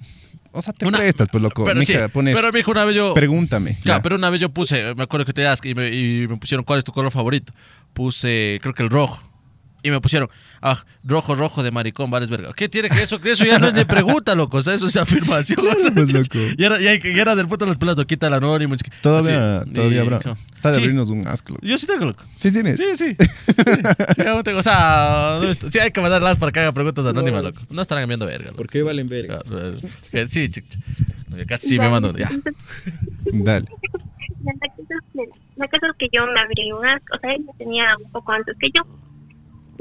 o 0.51 0.61
sea, 0.61 0.73
te 0.73 0.87
Una- 0.87 0.99
prestas, 0.99 1.29
pues, 1.31 1.43
loco. 1.43 1.65
Pero 1.65 1.81
sí, 1.83 1.95
pones, 2.13 2.35
pero 2.35 2.53
mijo, 2.53 2.71
una 2.73 2.85
vez 2.85 2.97
yo. 2.97 3.15
pregúntame. 3.15 3.77
Claro, 3.83 3.99
ya. 3.99 4.03
pero 4.03 4.17
una 4.17 4.29
vez 4.31 4.41
yo 4.41 4.49
puse, 4.51 4.95
me 4.95 5.05
acuerdo 5.05 5.25
que 5.27 5.33
te 5.33 5.43
das 5.43 5.61
y 5.65 5.75
me, 5.75 5.89
y 5.89 6.27
me 6.29 6.37
pusieron 6.37 6.65
cuál 6.65 6.79
es 6.79 6.85
tu 6.85 6.93
color 6.93 7.11
favorito. 7.13 7.53
Puse, 7.93 8.59
creo 8.63 8.75
que 8.75 8.83
el 8.83 8.91
rojo. 8.91 9.23
Y 9.85 9.91
me 9.91 10.01
pusieron, 10.01 10.29
ah, 10.61 10.83
rojo, 11.05 11.35
rojo 11.35 11.63
de 11.63 11.71
maricón, 11.73 12.11
vales 12.11 12.31
verga. 12.31 12.53
¿Qué 12.55 12.69
tiene 12.69 12.89
que 12.89 13.03
eso? 13.03 13.21
Que 13.21 13.33
eso 13.33 13.45
ya 13.45 13.59
no 13.59 13.67
es 13.69 13.75
de 13.75 13.85
pregunta, 13.85 14.35
loco. 14.37 14.59
O 14.59 14.63
sea, 14.63 14.75
eso 14.75 14.87
es 14.87 14.97
afirmación. 14.97 15.59
o 15.67 15.81
sea, 15.81 15.91
pues, 15.93 16.13
loco. 16.13 16.39
y, 16.57 16.65
era, 16.65 16.81
y, 16.81 17.01
y 17.03 17.19
era 17.19 17.35
del 17.35 17.49
puto 17.49 17.65
de 17.65 17.71
los 17.71 17.79
pelas, 17.79 17.97
quita 18.07 18.29
el 18.29 18.35
anónimo. 18.35 18.75
así, 18.75 18.85
Todavía, 19.01 19.65
todavía 19.73 19.97
y- 19.99 20.01
habrá. 20.01 20.19
Está 20.55 20.69
de 20.69 20.75
sí, 20.77 20.81
abrirnos 20.83 21.11
un 21.11 21.27
Ask, 21.27 21.51
loco. 21.51 21.61
Yo 21.67 21.77
sí 21.77 21.87
tengo, 21.89 22.05
loco. 22.05 22.23
¿Sí 22.37 22.53
tienes? 22.53 22.79
Sí, 22.79 22.85
sí. 22.95 23.17
sí, 24.15 24.23
aún 24.23 24.45
tengo. 24.45 24.61
O 24.61 24.63
sea, 24.63 25.41
no 25.43 25.53
sí 25.71 25.79
hay 25.81 25.91
que 25.91 26.01
mandarlas 26.01 26.37
para 26.39 26.53
que 26.53 26.61
hagan 26.61 26.75
preguntas 26.75 27.05
anónimas, 27.05 27.43
loco. 27.43 27.61
No 27.71 27.83
estarán 27.83 28.07
viendo 28.07 28.25
verga, 28.27 28.53
loco. 28.53 28.63
qué 28.71 28.83
valen 28.85 29.09
verga? 29.09 29.41
Claro, 29.41 29.73
eh, 30.13 30.27
Sí, 30.29 30.49
chico. 30.49 30.69
Casi 31.49 31.67
sí 31.67 31.79
me 31.81 31.89
mando. 31.89 32.17
Ya. 32.17 32.31
Dale. 33.33 33.67
La 35.57 35.67
cosa 35.69 35.87
es 35.89 35.97
que- 35.99 36.09
yo 36.13 36.27
me 36.27 36.39
abrí 36.41 36.71
un 36.73 36.85
asco, 36.87 37.17
o 37.17 37.21
sea, 37.21 37.33
él 37.33 37.45
me 37.45 37.53
tenía 37.65 37.97
un 38.03 38.11
poco 38.11 38.33
antes 38.33 38.57
que 38.59 38.69
yo. 38.75 38.83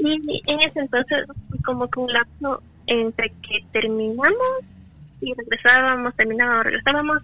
Y 0.04 0.42
en 0.46 0.60
ese 0.60 0.80
entonces, 0.80 1.24
fue 1.48 1.58
como 1.64 1.88
que 1.88 2.00
un 2.00 2.12
lapso 2.12 2.62
entre 2.86 3.30
que 3.46 3.64
terminamos 3.70 4.58
y 5.20 5.32
regresábamos, 5.34 6.14
terminábamos, 6.16 6.64
regresábamos. 6.64 7.22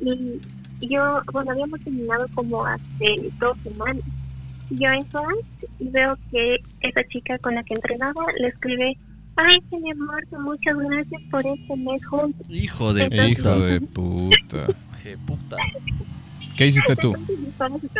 Y 0.00 0.40
yo, 0.88 1.20
bueno, 1.32 1.50
habíamos 1.52 1.80
terminado 1.80 2.26
como 2.34 2.64
hace 2.64 3.30
dos 3.40 3.56
semanas. 3.64 4.02
Yo 4.70 4.90
entro 4.90 5.20
antes 5.28 5.70
y 5.80 5.88
veo 5.88 6.16
que 6.30 6.60
esa 6.80 7.02
chica 7.08 7.38
con 7.38 7.54
la 7.56 7.62
que 7.64 7.74
entrenaba 7.74 8.24
le 8.38 8.48
escribe: 8.48 8.96
Ay, 9.36 9.58
que 9.68 9.78
mi 9.78 9.90
amor, 9.90 10.26
que 10.28 10.38
muchas 10.38 10.76
gracias 10.78 11.22
por 11.30 11.46
este 11.46 11.76
mes 11.76 12.06
juntos. 12.06 12.46
Hijo 12.48 12.94
de 12.94 13.04
Entonces- 13.04 13.38
Hijo 13.38 13.58
de 13.60 13.80
puta. 13.80 14.66
Qué 15.02 15.18
puta. 15.18 15.56
¿Qué 16.56 16.66
hiciste 16.66 16.94
tú? 16.96 17.14
Entonces, 17.14 17.90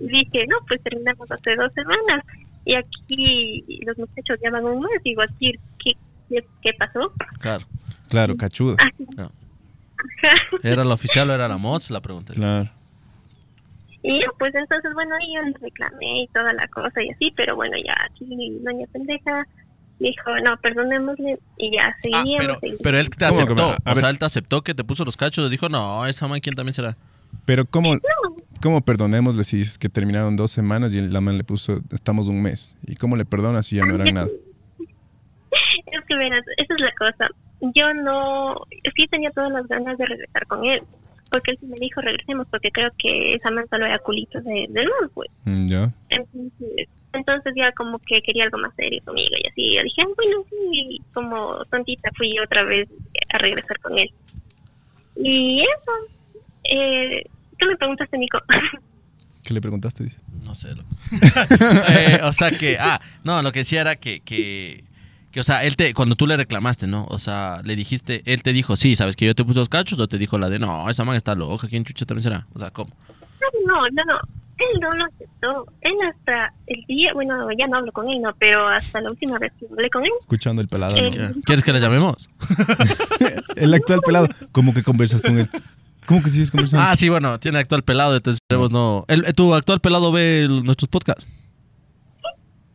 dije, 0.00 0.46
no, 0.48 0.56
pues 0.68 0.82
terminamos 0.82 1.30
hace 1.30 1.54
dos 1.54 1.72
semanas. 1.72 2.24
Y 2.66 2.74
aquí 2.74 3.64
los 3.86 3.96
muchachos 3.96 4.38
llevan 4.42 4.64
un 4.66 4.80
mes. 4.80 5.02
Digo, 5.04 5.22
aquí, 5.22 5.52
¿qué, 5.82 5.92
qué, 6.28 6.44
qué 6.60 6.72
pasó? 6.78 7.12
Claro. 7.40 7.64
Claro, 8.10 8.36
cachudo. 8.36 8.76
No. 9.16 9.24
ajá. 9.24 10.34
¿Era 10.62 10.84
la 10.84 10.94
oficial 10.94 11.30
o 11.30 11.34
era 11.34 11.48
la 11.48 11.56
mods? 11.58 11.90
La 11.90 12.00
pregunta. 12.00 12.34
Claro. 12.34 12.68
Y 14.02 14.20
yo, 14.22 14.28
pues 14.38 14.54
entonces, 14.54 14.92
bueno, 14.94 15.14
ahí 15.20 15.34
yo 15.34 15.42
le 15.42 15.52
reclamé 15.60 16.22
y 16.22 16.26
toda 16.28 16.52
la 16.52 16.68
cosa 16.68 17.02
y 17.02 17.10
así, 17.10 17.32
pero 17.36 17.56
bueno, 17.56 17.76
ya 17.84 17.94
aquí 18.08 18.58
doña 18.62 18.86
pendeja 18.92 19.46
dijo, 19.98 20.30
no, 20.44 20.56
perdonémosle 20.58 21.38
y 21.56 21.74
ya 21.74 21.86
Ah, 21.88 21.96
seguíamos. 22.02 22.58
pero, 22.60 22.76
pero 22.82 22.98
él 23.00 23.10
te 23.10 23.16
¿Cómo 23.26 23.36
que 23.36 23.42
aceptó. 23.42 23.68
O 23.70 23.94
ver. 23.94 23.98
sea, 23.98 24.10
él 24.10 24.18
te 24.18 24.24
aceptó 24.26 24.62
que 24.62 24.74
te 24.74 24.84
puso 24.84 25.04
los 25.04 25.16
cachos. 25.16 25.50
Dijo, 25.50 25.68
no, 25.68 26.06
esa 26.06 26.28
man, 26.28 26.38
¿quién 26.40 26.54
también 26.54 26.74
será? 26.74 26.96
Pero 27.44 27.64
¿cómo, 27.64 27.94
cómo 28.58 28.80
perdonémosle 28.80 29.44
si 29.44 29.60
es 29.60 29.78
que 29.78 29.88
terminaron 29.88 30.36
dos 30.36 30.50
semanas 30.50 30.94
y 30.94 31.00
la 31.00 31.20
man 31.20 31.38
le 31.38 31.44
puso, 31.44 31.80
estamos 31.92 32.28
un 32.28 32.42
mes? 32.42 32.74
¿Y 32.86 32.96
cómo 32.96 33.16
le 33.16 33.24
perdonas 33.24 33.66
si 33.66 33.76
ya 33.76 33.84
no 33.84 33.94
eran 33.94 34.14
nada? 34.14 34.28
Es 35.86 36.00
que 36.06 36.16
verás, 36.16 36.42
esa 36.58 36.74
es 36.74 36.80
la 36.80 36.92
cosa. 36.92 37.28
Yo 37.74 37.94
no, 37.94 38.60
sí 38.94 39.06
tenía 39.08 39.30
todas 39.30 39.50
las 39.50 39.66
ganas 39.66 39.96
de 39.96 40.04
regresar 40.04 40.46
con 40.46 40.64
él, 40.64 40.82
porque 41.30 41.52
él 41.52 41.58
sí 41.60 41.66
me 41.66 41.78
dijo 41.78 42.00
regresemos, 42.00 42.46
porque 42.50 42.70
creo 42.70 42.90
que 42.98 43.34
esa 43.34 43.50
man 43.50 43.64
solo 43.70 43.86
era 43.86 43.98
culito 43.98 44.40
de, 44.42 44.66
del 44.68 44.88
mundo, 44.88 45.10
pues. 45.14 45.30
Mm, 45.44 45.66
¿Ya? 45.66 45.92
Entonces, 46.10 46.88
entonces 47.14 47.52
ya 47.56 47.72
como 47.72 47.98
que 48.00 48.20
quería 48.20 48.44
algo 48.44 48.58
más 48.58 48.74
serio 48.76 49.00
conmigo 49.04 49.34
y 49.42 49.48
así. 49.48 49.74
Yo 49.76 49.82
dije, 49.82 50.02
"Ah, 50.02 50.08
bueno, 50.14 50.44
sí, 50.50 51.00
como 51.14 51.64
tontita 51.70 52.10
fui 52.16 52.38
otra 52.38 52.62
vez 52.64 52.88
a 53.32 53.38
regresar 53.38 53.78
con 53.80 53.98
él. 53.98 54.10
Y 55.16 55.60
eso, 55.62 55.92
eh, 56.64 57.24
¿qué 57.58 57.66
me 57.66 57.76
preguntaste, 57.76 58.18
Nico? 58.18 58.38
¿Qué 59.44 59.54
le 59.54 59.60
preguntaste? 59.60 60.02
Dice. 60.04 60.20
No 60.44 60.54
sé. 60.54 60.74
loco. 60.74 60.88
Eh, 61.88 62.20
o 62.24 62.32
sea 62.32 62.50
que, 62.50 62.78
ah, 62.80 63.00
no, 63.24 63.42
lo 63.42 63.52
que 63.52 63.60
decía 63.60 63.80
era 63.80 63.94
que, 63.96 64.20
que, 64.20 64.82
que, 65.30 65.38
o 65.40 65.44
sea, 65.44 65.62
él 65.64 65.76
te, 65.76 65.94
cuando 65.94 66.16
tú 66.16 66.26
le 66.26 66.36
reclamaste, 66.36 66.86
¿no? 66.88 67.06
O 67.10 67.18
sea, 67.20 67.60
le 67.64 67.76
dijiste, 67.76 68.22
él 68.24 68.42
te 68.42 68.52
dijo, 68.52 68.74
sí, 68.76 68.96
¿sabes 68.96 69.14
que 69.14 69.24
yo 69.26 69.34
te 69.36 69.44
puse 69.44 69.60
los 69.60 69.68
cachos? 69.68 69.98
O 70.00 70.08
te 70.08 70.18
dijo 70.18 70.36
la 70.38 70.48
de, 70.48 70.58
no, 70.58 70.90
esa 70.90 71.04
man 71.04 71.14
está 71.16 71.34
loca, 71.36 71.68
¿quién 71.68 71.84
chucha 71.84 72.04
también 72.06 72.22
será? 72.24 72.46
O 72.54 72.58
sea, 72.58 72.70
¿cómo? 72.70 72.90
No, 73.66 73.82
no, 73.92 74.04
no. 74.04 74.18
Él 74.58 74.80
no 74.80 74.94
lo 74.94 75.04
aceptó. 75.04 75.66
Él 75.82 75.92
hasta 76.10 76.52
el 76.66 76.82
día, 76.88 77.12
bueno, 77.12 77.46
ya 77.58 77.66
no 77.66 77.76
hablo 77.76 77.92
con 77.92 78.08
él, 78.08 78.22
no, 78.22 78.34
pero 78.38 78.66
hasta 78.66 79.00
la 79.02 79.10
última 79.10 79.38
vez 79.38 79.52
que 79.60 79.66
hablé 79.70 79.90
con 79.90 80.02
él, 80.02 80.10
Escuchando 80.22 80.62
el 80.62 80.68
pelado. 80.68 80.96
Eh, 80.96 81.10
¿no? 81.10 81.34
¿Qué- 81.34 81.40
¿Quieres 81.42 81.62
que 81.62 81.72
le 81.74 81.80
llamemos? 81.80 82.28
El 83.56 83.74
actual 83.74 84.00
pelado. 84.00 84.28
¿Cómo 84.52 84.72
que 84.74 84.82
conversas 84.82 85.20
con 85.20 85.38
él? 85.38 85.48
¿Cómo 86.06 86.22
que 86.22 86.30
sigues 86.30 86.50
conversando? 86.50 86.86
Ah, 86.86 86.96
sí, 86.96 87.08
bueno, 87.08 87.38
tiene 87.40 87.58
actual 87.58 87.82
pelado, 87.82 88.16
entonces 88.16 88.38
no. 88.70 89.04
El, 89.08 89.24
¿Tu 89.34 89.54
actual 89.54 89.80
pelado 89.80 90.12
ve 90.12 90.40
el- 90.40 90.62
nuestros 90.64 90.88
podcasts? 90.88 91.26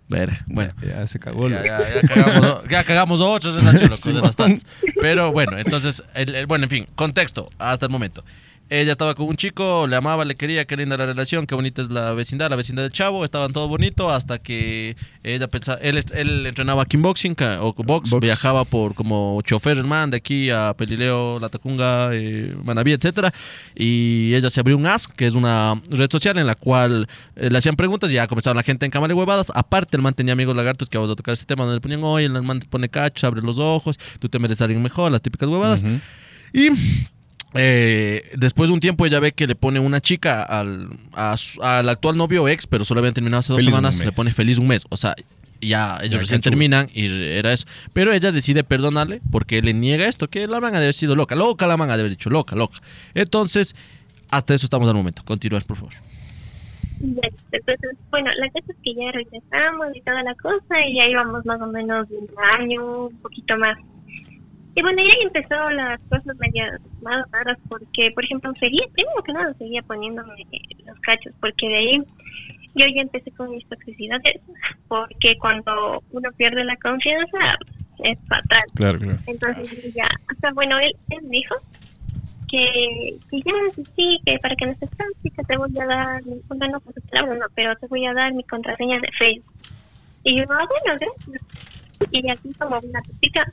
Verga, 0.10 0.44
Bueno. 0.48 0.74
Ya 0.86 1.08
se 1.08 1.20
cagó. 1.20 1.48
Ya, 1.48 1.56
loco. 1.62 1.66
ya, 1.68 2.02
ya 2.02 2.08
cagamos, 2.08 2.64
ya 2.70 2.84
cagamos 2.84 3.22
otra 3.22 3.52
relación, 3.52 3.90
loco, 3.90 4.12
de 4.14 4.22
bastantes. 4.22 4.66
Pero 5.00 5.32
bueno, 5.32 5.58
entonces, 5.58 6.04
el- 6.14 6.46
bueno, 6.48 6.66
en 6.66 6.70
fin, 6.70 6.88
contexto 6.96 7.50
hasta 7.58 7.86
el 7.86 7.92
momento. 7.92 8.24
Ella 8.74 8.94
estaba 8.94 9.16
con 9.16 9.28
un 9.28 9.36
chico, 9.36 9.86
le 9.86 9.98
amaba, 9.98 10.24
le 10.24 10.34
quería, 10.36 10.64
qué 10.64 10.78
linda 10.78 10.96
la 10.96 11.06
relación, 11.06 11.46
qué 11.46 11.56
bonita 11.56 11.82
es 11.82 11.90
la 11.90 12.14
vecindad, 12.14 12.50
la 12.50 12.56
vecindad 12.56 12.84
del 12.84 12.94
chavo, 12.94 13.26
estaban 13.26 13.52
todo 13.52 13.68
bonito 13.68 14.10
hasta 14.10 14.40
que 14.40 14.96
ella 15.24 15.50
pensaba, 15.50 15.78
él, 15.82 16.02
él 16.14 16.46
entrenaba 16.46 16.86
kickboxing 16.86 17.36
o 17.60 17.74
box, 17.74 18.12
Box. 18.12 18.22
viajaba 18.22 18.64
por 18.64 18.96
como 18.96 19.42
chofer 19.44 19.78
hermano 19.78 20.12
de 20.12 20.18
aquí 20.18 20.52
a 20.52 20.74
Pelileo, 20.74 21.38
La 21.42 21.50
Tacunga, 21.50 22.12
eh, 22.14 22.56
Manaví, 22.64 22.94
etcétera, 22.94 23.34
y 23.76 24.34
ella 24.36 24.50
se 24.50 24.62
abrió 24.62 24.78
un 24.78 24.88
Ask, 24.88 25.12
que 25.18 25.28
es 25.28 25.36
una 25.36 25.74
red 25.90 26.10
social 26.10 26.38
en 26.38 26.48
la 26.48 26.56
cual 26.56 27.10
eh, 27.36 27.50
le 27.50 27.58
hacían 27.58 27.76
preguntas 27.76 28.10
y 28.10 28.14
ya 28.14 28.28
comenzaron 28.28 28.56
la 28.56 28.64
gente 28.64 28.86
en 28.86 28.92
cámara 28.92 29.12
y 29.14 29.18
huevadas. 29.18 29.52
Aparte, 29.54 29.98
el 29.98 30.02
man 30.02 30.14
tenía 30.14 30.32
amigos 30.32 30.56
lagartos 30.56 30.88
que 30.88 30.98
vamos 30.98 31.12
a 31.12 31.16
tocar 31.18 31.34
este 31.34 31.46
tema 31.46 31.66
donde 31.66 31.76
le 31.76 31.82
ponían, 31.82 32.06
oye, 32.06 32.28
el 32.28 32.42
man 32.42 32.62
te 32.62 32.68
pone 32.68 32.88
cachos, 32.88 33.26
abre 33.26 33.42
los 33.42 33.60
ojos, 33.60 34.00
tú 34.20 34.30
te 34.30 34.40
mereces 34.40 34.62
a 34.62 34.64
alguien 34.64 34.82
mejor, 34.82 35.12
las 35.12 35.22
típicas 35.22 35.50
huevadas. 35.50 35.84
Y 36.54 36.70
eh, 37.54 38.24
después 38.38 38.70
de 38.70 38.74
un 38.74 38.80
tiempo 38.80 39.06
ella 39.06 39.20
ve 39.20 39.34
que 39.34 39.48
le 39.48 39.56
pone 39.56 39.80
una 39.80 40.00
chica 40.02 40.42
al, 40.44 40.88
a 41.14 41.36
su- 41.38 41.62
al 41.62 41.88
actual 41.90 42.16
novio 42.18 42.44
o 42.44 42.48
ex, 42.48 42.68
pero 42.68 42.86
solo 42.86 43.00
habían 43.00 43.14
terminado 43.14 43.40
hace 43.40 43.52
dos 43.54 43.60
Feliz 43.62 43.74
un 43.74 43.78
semanas, 43.80 43.98
mes. 43.98 44.06
le 44.06 44.12
pone 44.12 44.32
feliz 44.32 44.58
un 44.58 44.68
mes. 44.68 44.86
O 44.90 44.98
sea, 44.98 45.16
ya 45.60 45.98
ellos 46.02 46.12
Ya, 46.12 46.18
recién 46.20 46.40
cachudo. 46.40 46.52
terminan 46.52 46.90
y 46.94 47.06
era 47.24 47.52
eso. 47.54 47.66
Pero 47.94 48.14
ella 48.14 48.32
decide 48.32 48.64
perdonarle 48.64 49.22
porque 49.32 49.58
él 49.60 49.66
le 49.66 49.74
niega 49.74 50.08
esto, 50.08 50.30
que 50.30 50.48
la 50.48 50.58
ha 50.58 50.72
de 50.72 50.78
haber 50.78 50.94
sido 50.94 51.16
loca. 51.16 51.36
Loca 51.36 51.68
la 51.68 51.74
ha 51.76 51.86
de 51.88 51.94
haber 51.94 52.10
dicho, 52.10 52.30
loca, 52.30 52.56
loca. 52.56 52.80
Entonces, 53.14 53.76
hasta 54.30 54.54
eso 54.54 54.66
estamos 54.66 54.88
al 54.88 54.96
momento. 54.96 55.22
Continúas, 55.26 55.64
por 55.66 55.78
favor. 55.78 55.94
Ya, 57.04 57.30
Entonces, 57.52 57.98
bueno, 58.12 58.30
la 58.38 58.48
cosa 58.50 58.66
es 58.72 58.78
que 58.84 58.94
ya 58.96 59.12
regresamos 59.12 59.88
y 59.96 60.02
toda 60.02 60.22
la 60.24 60.36
cosa, 60.36 60.88
y 60.88 60.96
ya 60.98 61.10
íbamos 61.10 61.44
más 61.46 61.60
o 61.60 61.68
menos 61.68 62.08
un 62.12 62.28
año, 62.60 63.08
un 63.08 63.18
poquito 63.18 63.58
más. 63.58 63.76
Y 64.74 64.82
bueno, 64.82 65.02
ya 65.04 65.14
empezó 65.24 65.70
las 65.72 66.00
cosas 66.10 66.36
medias 66.38 66.80
más 67.02 67.26
raras, 67.32 67.58
porque, 67.68 68.10
por 68.16 68.24
ejemplo, 68.24 68.54
seguía, 68.60 68.88
primero 68.94 69.24
que 69.24 69.34
nada, 69.34 69.54
seguía 69.58 69.82
poniéndome 69.84 70.34
los 70.86 71.00
cachos, 71.02 71.34
porque 71.42 71.68
de 71.68 71.76
ahí 71.76 71.98
yo 72.76 72.86
ya 72.96 73.02
empecé 73.02 73.32
con 73.32 73.50
mis 73.52 73.68
toxicidades, 73.68 74.40
porque 74.88 75.36
cuando 75.40 76.02
uno 76.12 76.30
pierde 76.38 76.64
la 76.64 76.78
confianza 76.78 77.58
es 78.00 78.18
fatal. 78.30 78.62
Claro, 78.76 78.98
claro. 78.98 79.20
Entonces 79.28 79.94
ya, 79.94 80.08
o 80.32 80.40
sea, 80.40 80.52
bueno, 80.54 80.80
él, 80.80 80.94
él 81.10 81.20
dijo 81.30 81.56
que, 82.48 83.18
que 83.30 83.38
ya, 83.42 83.84
sí, 83.96 84.20
que 84.26 84.38
para 84.40 84.56
que 84.56 84.66
no 84.66 84.72
estés 84.72 84.90
tóxica 84.92 85.44
te 85.44 85.58
voy 85.58 85.72
a 85.80 85.86
dar, 85.86 86.26
mi- 86.26 86.42
bueno, 86.48 86.68
no 86.68 86.80
su 86.80 87.02
palabra, 87.10 87.36
no, 87.36 87.46
pero 87.56 87.76
te 87.76 87.88
voy 87.88 88.06
a 88.06 88.14
dar 88.14 88.34
mi 88.34 88.44
contraseña 88.46 89.00
de 89.00 89.10
Facebook. 89.18 89.54
Y 90.24 90.38
yo, 90.38 90.44
ah, 90.50 90.66
bueno, 90.68 90.84
gracias. 90.86 91.12
Y 92.12 92.30
así 92.30 92.54
como 92.60 92.80
una 92.80 93.02
típica, 93.02 93.52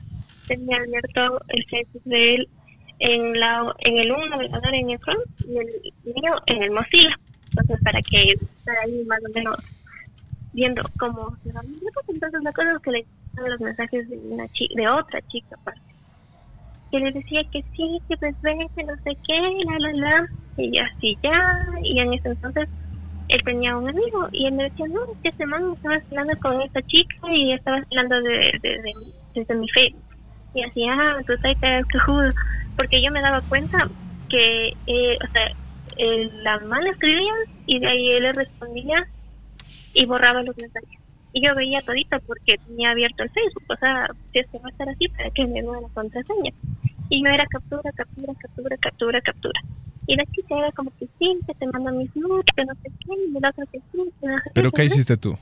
tenía 0.49 0.77
abierto 0.79 1.41
el 1.49 1.65
Facebook 1.69 2.03
de 2.05 2.35
él 2.35 2.49
en 2.99 3.33
la 3.39 3.73
en 3.79 3.97
el 3.99 4.11
un 4.13 4.29
navegador 4.31 4.75
en 4.75 4.91
el 4.91 4.99
Chrome 4.99 5.25
y 5.41 5.57
el 5.59 5.67
mío 6.05 6.35
en 6.47 6.63
el 6.63 6.71
Mozilla. 6.71 7.15
Entonces, 7.55 7.83
para 7.83 8.01
que 8.03 8.31
estar 8.33 8.77
ahí 8.85 9.05
más 9.05 9.19
o 9.25 9.29
menos 9.35 9.55
viendo 10.53 10.83
cómo 10.99 11.35
se 11.43 11.51
van. 11.53 11.65
Entonces, 12.07 12.41
cosa 12.55 12.71
es 12.73 12.79
que 12.83 12.91
le 12.91 13.07
llegaban 13.35 13.51
los 13.53 13.61
mensajes 13.61 14.09
de 14.09 14.17
una 14.19 14.47
chi- 14.49 14.69
de 14.75 14.87
otra 14.89 15.21
chica 15.23 15.55
aparte 15.61 15.81
que 16.91 16.99
le 16.99 17.11
decía 17.11 17.41
que 17.51 17.61
sí, 17.75 17.99
que 18.07 18.17
pues 18.17 18.35
vete, 18.41 18.83
no 18.83 18.93
sé 19.03 19.17
qué, 19.27 19.39
la, 19.39 19.77
la, 19.79 19.91
la, 19.93 20.27
y 20.57 20.77
así 20.79 21.17
ya, 21.21 21.39
y 21.83 21.99
en 21.99 22.13
ese 22.13 22.29
entonces 22.29 22.67
él 23.29 23.41
tenía 23.45 23.77
un 23.77 23.89
amigo, 23.89 24.29
y 24.33 24.47
él 24.47 24.53
me 24.55 24.63
decía, 24.65 24.87
no, 24.89 25.01
es 25.13 25.19
que 25.23 25.29
este 25.31 25.45
man 25.47 25.63
estaba 25.75 25.97
hablando 26.11 26.33
con 26.41 26.61
esta 26.61 26.81
chica 26.83 27.17
y 27.31 27.53
estaba 27.53 27.79
hablando 27.91 28.21
de, 28.23 28.37
de, 28.63 28.69
de- 28.81 29.13
desde 29.35 29.55
mi 29.55 29.69
Facebook, 29.69 30.05
y 30.53 30.63
así, 30.63 30.85
ah, 30.89 31.17
tú 31.25 31.33
estás 31.33 31.85
cojudo, 31.91 32.29
porque 32.75 33.01
yo 33.01 33.11
me 33.11 33.21
daba 33.21 33.41
cuenta 33.41 33.89
que, 34.29 34.73
eh, 34.87 35.17
o 35.23 35.31
sea, 35.31 35.51
eh, 35.97 36.29
la 36.41 36.59
man 36.59 36.83
le 36.83 36.91
escribía, 36.91 37.33
y 37.65 37.79
de 37.79 37.87
ahí 37.87 38.11
él 38.11 38.23
le 38.23 38.33
respondía, 38.33 39.07
y 39.93 40.05
borraba 40.05 40.41
los 40.43 40.55
mensajes. 40.57 40.89
Y 41.33 41.45
yo 41.45 41.53
veía 41.55 41.81
todito 41.81 42.17
porque 42.25 42.57
tenía 42.67 42.91
abierto 42.91 43.23
el 43.23 43.29
Facebook, 43.29 43.65
o 43.69 43.75
sea, 43.77 44.09
si 44.33 44.39
es 44.39 44.47
que 44.47 44.57
va 44.59 44.67
a 44.67 44.71
estar 44.71 44.89
así, 44.89 45.07
para 45.09 45.29
que 45.31 45.45
me 45.45 45.61
dé 45.61 45.67
la 45.67 45.87
contraseña. 45.93 46.51
Y 47.09 47.23
yo 47.23 47.29
era 47.29 47.45
captura, 47.45 47.91
captura, 47.91 48.33
captura, 48.39 48.77
captura, 48.77 49.21
captura. 49.21 49.61
Y 50.07 50.15
la 50.15 50.25
chica 50.25 50.57
era 50.57 50.71
como 50.71 50.91
que 50.97 51.07
sí, 51.19 51.37
que 51.45 51.53
te 51.53 51.67
mando 51.67 51.91
mis 51.91 52.15
nudes, 52.15 52.45
que 52.55 52.65
no 52.65 52.73
sé 52.75 52.89
qué, 53.05 53.13
y 53.13 53.37
el 53.37 53.45
otro 53.45 53.65
que 53.71 53.79
sí, 53.79 54.11
que 54.19 54.27
no 54.27 54.37
sé 54.37 54.51
Pero 54.53 54.71
qué. 54.71 54.77
¿qué 54.77 54.85
hiciste 54.85 55.17
tú? 55.17 55.37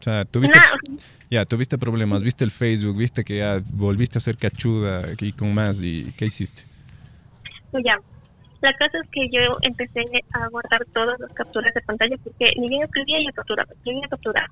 O 0.00 0.02
sea, 0.02 0.24
tuviste, 0.24 0.56
Nada, 0.58 0.70
o 0.72 0.98
sea, 0.98 1.06
ya, 1.30 1.44
tuviste 1.44 1.76
problemas, 1.76 2.22
viste 2.22 2.42
el 2.42 2.50
Facebook, 2.50 2.96
viste 2.96 3.22
que 3.22 3.36
ya 3.38 3.60
volviste 3.74 4.16
a 4.18 4.20
ser 4.20 4.36
cachuda 4.38 5.04
y 5.20 5.32
con 5.32 5.52
más, 5.54 5.82
¿y 5.82 6.12
qué 6.16 6.26
hiciste? 6.26 6.62
pues 7.70 7.84
ya. 7.84 7.98
La 8.62 8.72
cosa 8.74 8.98
es 9.02 9.08
que 9.10 9.28
yo 9.30 9.56
empecé 9.62 10.04
a 10.32 10.48
guardar 10.48 10.84
todas 10.92 11.18
las 11.18 11.32
capturas 11.32 11.72
de 11.72 11.80
pantalla 11.82 12.16
porque 12.22 12.50
ni 12.58 12.68
bien 12.68 12.82
escribía 12.82 13.18
yo 13.20 13.32
capturaba, 13.34 13.72
escribía 13.72 14.08
capturaba. 14.10 14.48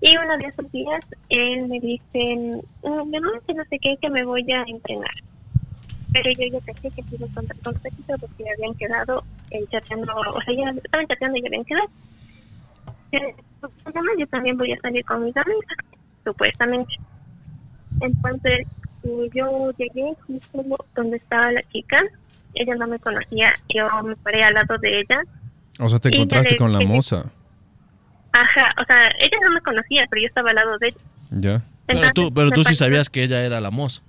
Y 0.00 0.16
uno 0.16 0.36
de 0.38 0.44
esos 0.44 0.70
días 0.72 1.04
él 1.30 1.66
me 1.66 1.80
dice, 1.80 2.60
"Mm, 2.82 3.10
mi 3.10 3.18
mamá 3.20 3.38
que 3.46 3.54
no 3.54 3.64
sé 3.64 3.78
qué, 3.78 3.96
que 4.00 4.10
me 4.10 4.24
voy 4.24 4.44
a 4.52 4.62
entrenar. 4.66 5.10
Pero 6.12 6.30
yo 6.30 6.46
ya 6.52 6.60
pensé 6.60 6.90
que 6.90 7.02
se 7.02 7.14
iba 7.14 7.26
a 7.26 7.28
encontrar 7.28 7.58
con 7.60 7.74
Pepito 7.74 8.14
porque 8.18 8.44
habían 8.54 8.74
quedado 8.74 9.24
eh, 9.50 9.64
chateando, 9.70 10.12
o 10.14 10.40
sea, 10.42 10.54
ya 10.54 10.70
estaban 10.70 11.06
chateando 11.08 11.38
y 11.38 11.46
habían 11.46 11.64
quedado. 11.64 11.88
Yo 13.12 14.26
también 14.28 14.56
voy 14.56 14.72
a 14.72 14.80
salir 14.80 15.04
con 15.04 15.24
mis 15.24 15.36
amigas, 15.36 15.76
supuestamente. 16.24 16.96
Entonces, 18.00 18.66
eh, 19.02 19.30
yo 19.34 19.70
llegué 19.76 20.14
justo 20.26 20.64
donde 20.94 21.16
estaba 21.16 21.52
la 21.52 21.62
chica, 21.68 22.02
ella 22.54 22.74
no 22.76 22.86
me 22.86 22.98
conocía, 22.98 23.54
yo 23.74 23.88
me 24.02 24.16
paré 24.16 24.44
al 24.44 24.54
lado 24.54 24.78
de 24.78 25.00
ella. 25.00 25.22
O 25.78 25.88
sea, 25.88 25.98
te 25.98 26.08
encontraste 26.08 26.52
le 26.52 26.56
con 26.56 26.72
la 26.72 26.80
moza, 26.80 27.24
Ajá, 28.32 28.72
o 28.80 28.84
sea, 28.84 29.08
ella 29.18 29.38
no 29.42 29.50
me 29.50 29.60
conocía, 29.60 30.06
pero 30.08 30.22
yo 30.22 30.28
estaba 30.28 30.50
al 30.50 30.56
lado 30.56 30.78
de 30.78 30.88
ella. 30.88 30.98
¿ya? 31.30 31.62
Pero 31.86 31.98
Entonces, 31.98 32.12
tú, 32.14 32.34
pero 32.34 32.50
tú 32.50 32.64
sí 32.64 32.74
sabías 32.74 33.10
que 33.10 33.24
ella 33.24 33.42
era 33.42 33.60
la 33.60 33.70
moza. 33.70 34.02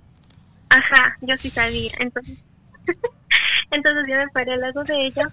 Ajá, 0.68 1.16
yo 1.22 1.36
sí 1.36 1.50
sabía. 1.50 1.90
Entonces, 1.98 2.38
entonces 3.70 4.04
yo 4.08 4.16
me 4.16 4.28
paré 4.28 4.52
al 4.52 4.60
lado 4.60 4.84
de 4.84 5.06
ella 5.06 5.24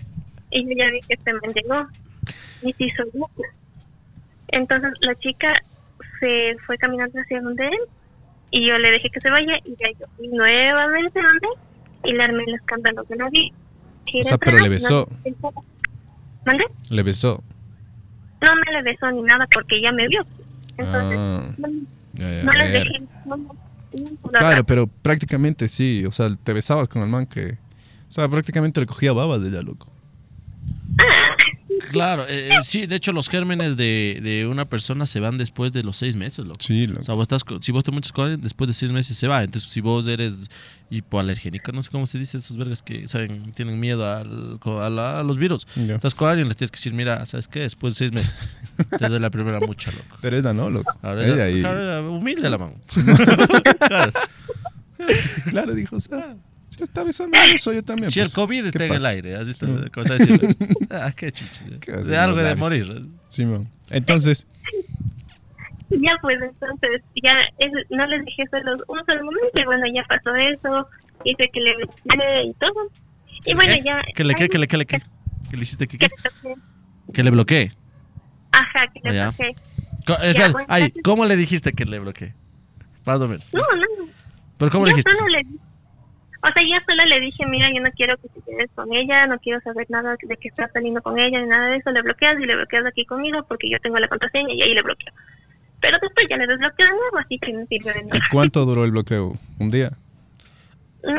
y 0.49 0.63
yo 0.63 0.71
ya 0.75 0.91
vi 0.91 1.01
que 1.01 1.17
se 1.17 1.33
me 1.33 1.53
llegó 1.53 1.87
y 2.61 2.73
se 2.73 2.83
hizo 2.85 3.03
grupo. 3.13 3.43
Entonces 4.51 4.91
la 5.01 5.15
chica 5.15 5.53
se 6.19 6.55
fue 6.65 6.77
caminando 6.77 7.19
hacia 7.19 7.41
donde 7.41 7.65
él 7.67 7.79
y 8.51 8.67
yo 8.67 8.77
le 8.77 8.91
dejé 8.91 9.09
que 9.09 9.21
se 9.21 9.29
vaya 9.29 9.57
y 9.63 9.75
ya 9.79 9.87
yo 9.99 10.05
fui 10.17 10.27
nuevamente 10.27 11.21
donde 11.21 11.47
y 12.03 12.13
le 12.13 12.23
armé 12.23 12.43
el 12.47 12.55
escándalo 12.55 13.03
que 13.05 13.15
no 13.15 13.29
vi. 13.29 13.51
O 14.19 14.23
sea, 14.23 14.37
pero 14.37 14.57
le 14.57 14.69
besó. 14.69 15.07
¿Mande? 16.45 16.65
Le 16.89 17.03
besó. 17.03 17.43
No 18.41 18.55
me 18.55 18.71
le 18.71 18.81
besó 18.81 19.11
ni 19.11 19.21
nada 19.21 19.47
porque 19.53 19.81
ya 19.81 19.91
me 19.91 20.07
vio. 20.07 20.25
Entonces, 20.77 21.19
Ah, 21.19 21.51
no, 21.57 21.67
no 22.43 22.53
les 22.53 22.71
dejé. 22.71 22.99
No, 23.25 23.37
no, 23.37 23.53
no, 23.53 24.29
Claro, 24.31 24.63
pero 24.63 24.87
prácticamente 24.87 25.67
sí, 25.67 26.05
o 26.05 26.11
sea, 26.11 26.29
te 26.43 26.53
besabas 26.53 26.87
con 26.87 27.01
el 27.01 27.09
man 27.09 27.25
que... 27.25 27.57
O 28.07 28.11
sea, 28.11 28.27
prácticamente 28.29 28.79
le 28.79 28.85
cogía 28.87 29.11
babas 29.13 29.41
de 29.41 29.49
ella, 29.49 29.61
loco. 29.61 29.88
Claro, 31.91 32.25
eh, 32.27 32.49
eh, 32.53 32.57
sí, 32.63 32.85
de 32.85 32.95
hecho 32.95 33.11
los 33.13 33.29
gérmenes 33.29 33.75
de, 33.77 34.19
de 34.21 34.45
una 34.47 34.65
persona 34.65 35.05
se 35.05 35.19
van 35.19 35.37
después 35.37 35.73
de 35.73 35.83
los 35.83 35.97
seis 35.97 36.15
meses, 36.15 36.47
loco. 36.47 36.59
Sí, 36.59 36.83
O 36.85 36.87
loco. 36.89 37.03
sea, 37.03 37.15
vos 37.15 37.23
estás, 37.23 37.43
si 37.61 37.71
vos 37.71 37.83
te 37.83 37.91
muchas 37.91 38.11
alguien, 38.11 38.41
después 38.41 38.67
de 38.67 38.73
seis 38.73 38.91
meses 38.91 39.17
se 39.17 39.27
va. 39.27 39.43
Entonces, 39.43 39.69
si 39.71 39.81
vos 39.81 40.05
eres 40.07 40.47
hipoalergénico, 40.91 41.71
no 41.71 41.81
sé 41.81 41.89
cómo 41.91 42.05
se 42.05 42.17
dice 42.17 42.37
esos 42.39 42.57
vergas 42.57 42.81
que 42.81 43.07
saben, 43.07 43.51
tienen 43.53 43.79
miedo 43.79 44.07
al, 44.11 44.59
a, 44.63 44.89
la- 44.89 45.19
a 45.19 45.23
los 45.23 45.37
virus. 45.37 45.67
Ya. 45.75 45.95
Estás 45.95 46.15
con 46.15 46.29
alguien, 46.29 46.47
les 46.47 46.57
tienes 46.57 46.71
que 46.71 46.77
decir, 46.77 46.93
mira, 46.93 47.25
¿sabes 47.25 47.47
qué? 47.47 47.59
Después 47.61 47.93
de 47.93 47.97
seis 47.99 48.11
meses 48.13 48.57
te 48.99 49.07
doy 49.07 49.19
la 49.19 49.29
primera 49.29 49.59
mucha, 49.59 49.91
loco. 49.91 50.17
Pero 50.21 50.37
ella 50.37 50.53
no, 50.53 50.69
loco. 50.69 50.91
Ahora 51.01 51.25
ella 51.25 51.47
ella, 51.47 51.57
y... 51.57 51.61
claro, 51.61 52.13
humilde 52.13 52.49
la 52.49 52.57
mano. 52.57 52.75
Claro. 53.87 54.11
Claro, 55.49 55.73
dijo, 55.73 55.95
o 55.95 55.99
sea, 55.99 56.35
si 56.69 56.83
está 56.83 57.03
besando 57.03 57.37
eso, 57.37 57.73
yo 57.73 57.83
también. 57.83 58.11
Si 58.11 58.19
el 58.19 58.25
pues, 58.27 58.33
COVID 58.35 58.61
¿qué 58.61 58.67
está 58.69 58.85
en 58.85 58.91
el 58.91 58.97
pasa? 58.97 59.09
aire, 59.09 59.35
¿has 59.35 59.47
visto? 59.47 59.65
Sí. 59.65 59.89
Cosa 59.89 60.13
de 60.15 60.25
decir, 60.25 60.55
ah, 60.91 61.11
qué 61.15 61.31
chucha. 61.31 61.61
¿Qué 61.81 61.91
vas 61.91 62.05
a 62.07 62.09
De 62.09 62.17
hacer 62.17 62.19
algo 62.19 62.37
de 62.41 62.55
morir. 62.55 63.01
Sí, 63.27 63.45
man. 63.45 63.67
Entonces, 63.89 64.47
Ya 65.89 66.15
pues 66.21 66.37
entonces, 66.41 67.01
ya 67.21 67.33
es- 67.57 67.85
no 67.89 68.05
les 68.05 68.23
dije 68.25 68.43
solo 68.51 68.73
un 68.87 68.99
solo 69.05 69.23
momento 69.25 69.61
y 69.61 69.65
bueno, 69.65 69.83
ya 69.93 70.03
pasó 70.07 70.35
eso, 70.35 70.87
hice 71.23 71.49
que 71.51 71.59
le 71.59 71.75
bloqueé 71.75 72.43
y 72.45 72.53
todo. 72.53 72.91
Y 73.45 73.53
bueno, 73.55 73.73
¿Qué? 73.75 73.83
ya... 73.83 74.01
¿Qué 74.15 74.23
le 74.23 74.35
qué? 74.35 74.49
¿Qué 74.49 74.59
le 74.59 74.67
qué? 74.67 74.77
le 74.77 74.85
qué? 74.85 75.01
¿Qué 75.49 75.57
le 75.57 75.63
hiciste? 75.63 75.87
¿Qué 75.87 75.97
que 75.97 76.07
qué? 76.09 76.15
le. 76.47 76.55
Que 77.13 77.23
le 77.23 77.31
bloqueé. 77.31 77.71
Ajá, 78.51 78.87
que 78.93 78.99
le 79.03 79.09
Ah, 79.09 79.13
ya. 79.13 79.29
bloqueé. 79.29 79.55
Espera, 80.29 80.51
bueno, 80.51 80.65
ay, 80.69 80.91
¿cómo 81.03 81.25
le 81.25 81.35
dijiste 81.35 81.73
que 81.73 81.85
le 81.85 81.99
bloqueé? 81.99 82.35
Más 83.05 83.19
o 83.21 83.27
menos. 83.27 83.47
No, 83.53 83.59
no, 83.75 84.11
¿Pero 84.57 84.71
cómo 84.71 84.85
le 84.85 84.91
yo 84.91 84.97
dijiste? 84.97 85.15
solo 85.15 85.29
le 85.31 85.45
o 86.41 86.47
sea, 86.53 86.63
ya 86.63 86.83
solo 86.87 87.03
le 87.05 87.19
dije, 87.19 87.45
mira, 87.45 87.69
yo 87.73 87.81
no 87.81 87.91
quiero 87.91 88.17
que 88.17 88.29
te 88.29 88.41
quedes 88.41 88.69
con 88.73 88.93
ella, 88.93 89.27
no 89.27 89.37
quiero 89.39 89.59
saber 89.61 89.87
nada 89.89 90.15
de 90.21 90.37
que 90.37 90.47
estás 90.47 90.71
saliendo 90.73 91.01
con 91.01 91.19
ella, 91.19 91.41
ni 91.41 91.47
nada 91.47 91.67
de 91.67 91.77
eso, 91.77 91.91
le 91.91 92.01
bloqueas 92.01 92.35
y 92.39 92.45
le 92.45 92.55
bloqueas 92.55 92.85
aquí 92.85 93.05
conmigo 93.05 93.43
porque 93.47 93.69
yo 93.69 93.79
tengo 93.79 93.97
la 93.97 94.07
contraseña 94.07 94.53
y 94.53 94.61
ahí 94.61 94.73
le 94.73 94.81
bloqueo. 94.81 95.13
Pero 95.81 95.97
después 96.01 96.27
ya 96.29 96.37
le 96.37 96.47
desbloqueé 96.47 96.85
de 96.85 96.91
nuevo, 96.91 97.17
así 97.17 97.39
que 97.39 97.53
no 97.53 97.65
sirve 97.67 97.93
de 97.93 97.99
¿Y 97.99 98.03
nada. 98.05 98.21
cuánto 98.31 98.65
duró 98.65 98.85
el 98.85 98.91
bloqueo? 98.91 99.33
¿Un 99.59 99.69
día? 99.71 99.91
No, 101.03 101.11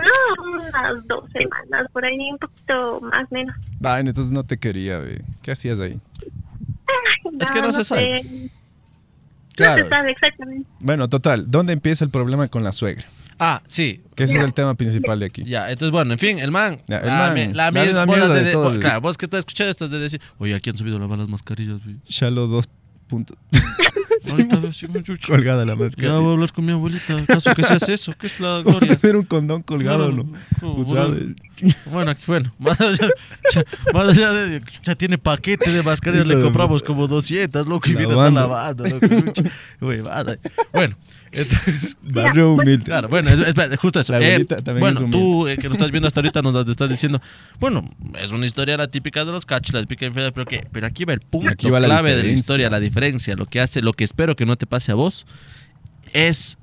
unas 0.45 1.07
dos 1.07 1.25
semanas, 1.33 1.87
por 1.93 2.05
ahí 2.05 2.19
un 2.31 2.39
poquito 2.39 3.01
más 3.01 3.31
menos. 3.33 3.57
Ay, 3.83 4.01
entonces 4.01 4.33
no 4.33 4.45
te 4.45 4.59
quería. 4.59 5.01
¿Qué 5.43 5.53
hacías 5.53 5.81
ahí? 5.81 5.99
Es 7.41 7.51
que 7.51 7.63
no 7.63 7.73
se 7.73 7.85
sabe. 7.85 8.21
sé. 8.23 8.51
Claro. 9.57 9.83
No 9.83 9.89
se 9.89 9.89
sabe 9.91 10.11
exactamente. 10.11 10.69
Bueno, 10.81 11.09
total, 11.09 11.51
¿dónde 11.51 11.73
empieza 11.73 12.05
el 12.05 12.11
problema 12.11 12.49
con 12.49 12.63
la 12.65 12.73
suegra? 12.73 13.07
Ah, 13.43 13.63
sí. 13.67 14.03
Que 14.15 14.25
ese 14.25 14.35
es 14.37 14.45
el 14.45 14.53
tema 14.53 14.75
principal 14.75 15.19
de 15.19 15.27
aquí. 15.27 15.45
Ya, 15.45 15.71
entonces 15.71 15.91
bueno, 15.93 16.13
en 16.13 16.19
fin, 16.19 16.39
el 16.39 16.51
man. 16.51 16.79
Ya, 16.87 16.99
el 16.99 17.07
la 17.07 17.19
man, 17.19 17.35
mi- 17.35 17.47
la, 17.55 17.71
la- 17.71 18.05
vos 18.05 18.17
mierda 18.17 18.35
de 18.35 18.53
todo 18.53 18.65
vos- 18.71 18.79
Claro, 18.79 19.01
vos 19.01 19.17
que 19.17 19.25
estás 19.25 19.39
escuchando 19.39 19.71
esto 19.71 19.87
es 19.87 19.91
de 19.91 19.99
decir, 19.99 20.21
oye, 20.39 20.55
aquí 20.55 20.69
han 20.71 20.77
subido 20.77 20.99
las 20.99 21.09
malas 21.09 21.27
mascarillas, 21.29 21.83
güey. 21.83 21.97
Chalo 22.07 22.47
dos 22.47 22.69
puntos. 23.07 23.37
Ahorita 24.31 24.59
veo, 24.59 24.73
sí. 24.75 24.87
Colgada 25.27 25.65
la 25.65 25.75
Ya 25.97 26.13
voy 26.19 26.29
a 26.29 26.33
hablar 26.33 26.53
con 26.53 26.65
mi 26.67 26.73
abuelita. 26.73 27.17
¿Acaso 27.17 27.55
que 27.55 27.65
se 27.65 27.73
hace 27.73 27.95
eso? 27.95 28.13
¿Qué 28.21 28.27
es 28.27 28.39
la 28.41 28.61
¿Cómo 28.63 28.79
gloria? 28.79 28.97
tener 29.01 29.17
un 29.17 29.25
condón 29.25 29.63
colgado 29.63 30.13
no? 30.13 30.31
claro, 30.59 30.75
Usado. 30.75 31.09
bueno. 31.13 31.35
Bueno, 31.93 32.11
aquí, 32.13 32.23
bueno, 32.27 32.53
más 32.59 32.81
allá, 32.81 33.09
ya, 33.55 33.65
más 33.93 34.09
allá 34.09 34.33
de. 34.33 34.63
Ya 34.85 34.95
tiene 34.95 35.19
paquete 35.19 35.71
de 35.71 35.83
mascarillas, 35.83 36.27
le 36.27 36.41
compramos 36.41 36.83
como 36.83 37.07
200, 37.07 37.67
loco, 37.67 37.89
y 37.89 37.95
viene 37.95 38.13
Lavando. 38.13 38.41
lavando, 38.41 38.85
loco. 38.89 39.07
Bueno, 40.73 40.97
entonces. 41.33 41.97
Barrio 42.03 42.53
humilde. 42.55 42.85
Claro, 42.85 43.09
bueno, 43.09 43.29
es- 43.31 43.39
espera, 43.49 43.77
justo 43.77 44.01
eso. 44.01 44.15
Eh, 44.19 44.47
bueno, 44.79 45.01
es 45.05 45.11
tú 45.11 45.47
eh, 45.49 45.57
que 45.57 45.65
nos 45.69 45.77
estás 45.77 45.91
viendo 45.91 46.09
hasta 46.09 46.21
ahorita 46.21 46.43
nos 46.43 46.69
estar 46.69 46.89
diciendo, 46.89 47.21
bueno, 47.59 47.89
es 48.21 48.31
una 48.33 48.47
historia 48.47 48.77
la 48.77 48.89
típica 48.89 49.25
de 49.25 49.33
los 49.33 49.47
cachos, 49.47 49.75
la 49.75 49.81
típica 49.81 50.07
infidelidad, 50.07 50.33
pero 50.35 50.47
¿qué? 50.47 50.67
Pero 50.73 50.87
aquí 50.87 51.05
va 51.05 51.13
el 51.13 51.21
punto 51.21 51.51
Aquí 51.51 51.71
va 51.71 51.79
la 51.81 51.87
clave 51.87 52.17
de 52.17 52.23
la 52.25 52.31
historia, 52.31 52.71
la 52.71 52.81
diferencia, 52.81 53.37
lo 53.37 53.47
que 53.47 53.61
hace, 53.61 53.81
lo 53.83 53.93
que 53.93 54.05
espero 54.05 54.35
que 54.37 54.47
no 54.47 54.57
te 54.57 54.67
pase 54.67 54.93
a 54.93 54.95
vos, 54.95 55.27
es 56.13 56.59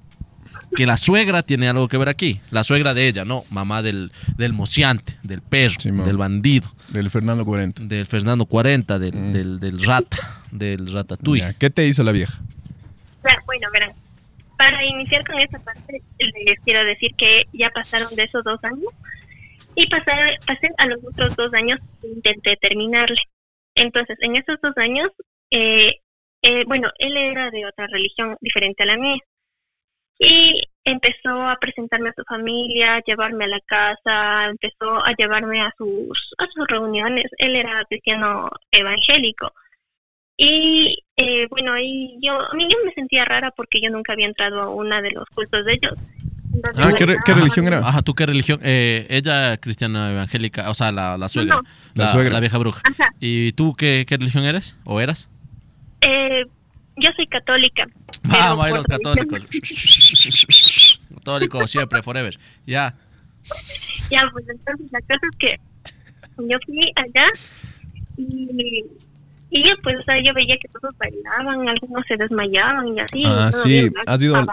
que 0.78 0.86
la 0.86 0.96
suegra 0.96 1.42
tiene 1.42 1.68
algo 1.68 1.88
que 1.88 1.98
ver 1.98 2.08
aquí. 2.08 2.40
La 2.52 2.64
suegra 2.64 2.94
de 2.94 3.08
ella, 3.08 3.26
no, 3.26 3.46
mamá 3.50 3.82
del, 3.82 4.12
del 4.38 4.54
mociante, 4.54 5.18
del 5.24 5.42
perro, 5.42 5.74
del 5.84 6.18
bandido, 6.18 6.72
Del 6.90 7.10
Fernando 7.10 7.44
40. 7.46 7.82
del 7.86 8.06
Fernando 8.06 8.46
40, 8.46 9.00
del, 9.00 9.16
Mm. 9.16 9.34
del, 9.34 9.60
del 9.60 9.84
rata, 9.84 10.18
del 10.52 10.94
ratatouille. 10.94 11.56
¿Qué 11.58 11.72
te 11.72 11.88
hizo 11.88 12.04
la 12.04 12.12
vieja? 12.12 12.40
Bueno, 13.48 13.70
verán. 13.74 13.92
Para 14.56 14.86
iniciar 14.86 15.26
con 15.26 15.40
esta 15.40 15.58
parte, 15.58 16.04
les 16.20 16.60
quiero 16.64 16.86
decir 16.86 17.10
que 17.18 17.48
ya 17.54 17.72
pasaron 17.72 18.16
de 18.16 18.24
esos 18.26 18.44
dos 18.44 18.64
años 18.64 18.92
y 19.74 19.88
pasar, 19.88 20.30
pasé 20.46 20.70
a 20.78 20.86
los 20.86 21.00
otros 21.04 21.36
dos 21.36 21.52
años 21.56 21.80
e 22.04 22.08
intenté 22.08 22.56
terminarle. 22.58 23.18
Entonces, 23.74 24.16
en 24.22 24.36
esos 24.36 24.58
dos 24.62 24.78
años, 24.78 25.10
eh, 25.50 25.90
eh, 26.44 26.64
bueno, 26.68 26.90
él 27.00 27.18
era 27.18 27.50
de 27.50 27.66
otra 27.66 27.88
religión 27.88 28.36
diferente 28.42 28.84
a 28.84 28.86
la 28.86 28.98
mía 28.98 29.18
y 30.20 30.62
empezó 30.84 31.30
a 31.48 31.58
presentarme 31.60 32.10
a 32.10 32.14
su 32.16 32.24
familia, 32.24 32.96
a 32.96 33.02
llevarme 33.06 33.46
a 33.46 33.50
la 33.50 33.60
casa, 33.66 34.46
empezó 34.46 35.04
a 35.06 35.14
llevarme 35.18 35.62
a 35.62 35.72
sus, 35.78 36.34
a 36.38 36.46
sus 36.54 36.68
reuniones. 36.68 37.26
Él 37.38 37.56
era 37.56 37.84
cristiano 37.90 38.50
evangélico. 38.72 39.52
Y 40.38 40.98
eh, 41.18 41.48
bueno, 41.50 41.74
ahí 41.74 42.18
yo, 42.22 42.34
a 42.40 42.54
mí 42.54 42.64
yo 42.72 42.78
me 42.86 42.94
sentía 42.94 43.26
rara 43.26 43.52
porque 43.52 43.80
yo 43.82 43.90
nunca 43.90 44.14
había 44.14 44.28
entrado 44.28 44.62
a 44.62 44.70
una 44.70 45.02
de 45.02 45.12
los 45.12 45.26
cultos 45.34 45.66
de 45.66 45.74
ellos. 45.74 45.94
Entonces, 46.54 46.86
Ah, 46.86 46.94
¿qué 46.98 47.06
re- 47.06 47.18
qué 47.26 47.34
religión 47.34 47.68
era? 47.68 47.80
Ajá, 47.80 48.02
¿tú 48.02 48.14
qué 48.14 48.26
religión? 48.26 48.60
Eh, 48.64 49.06
ella 49.10 49.58
cristiana 49.58 50.12
evangélica, 50.12 50.70
o 50.70 50.74
sea, 50.74 50.92
la, 50.92 51.18
la 51.18 51.28
suegra, 51.28 51.56
No. 51.56 51.62
La 51.96 52.06
la, 52.06 52.12
suegra. 52.12 52.34
la 52.34 52.40
vieja 52.40 52.58
bruja. 52.58 52.82
Ajá. 52.90 53.10
¿Y 53.20 53.52
tú 53.54 53.74
qué, 53.76 54.06
qué 54.08 54.18
religión 54.18 54.44
eres? 54.44 54.78
¿O 54.86 55.02
eras? 55.02 55.30
Eh, 56.02 56.46
yo 56.98 57.10
soy 57.16 57.28
católica. 57.28 57.88
Vamos, 58.24 58.66
ahí 58.66 58.72
por 58.72 58.80
los 58.80 58.86
católicos. 58.86 59.46
Católicos 61.16 61.72
siempre, 61.72 62.02
forever. 62.02 62.38
Ya. 62.66 62.94
Ya, 64.10 64.30
pues 64.32 64.46
entonces 64.48 64.88
la 64.92 65.02
cosa 65.02 65.20
es 65.32 65.38
que 65.38 65.60
yo 66.38 66.58
fui 66.66 66.92
allá 66.96 67.28
y, 68.18 68.86
y 69.50 69.64
yo 69.64 69.72
pues, 69.84 69.96
o 70.00 70.04
sea, 70.04 70.22
yo 70.22 70.34
veía 70.34 70.58
que 70.58 70.68
todos 70.68 70.94
bailaban, 70.98 71.68
algunos 71.68 72.06
se 72.08 72.18
desmayaban 72.18 72.98
y 72.98 73.00
así. 73.00 73.24
Ah, 73.26 73.50
todo 73.52 73.62
sí. 73.62 73.70
bien, 73.70 73.94
Has 74.06 74.22
ido. 74.22 74.46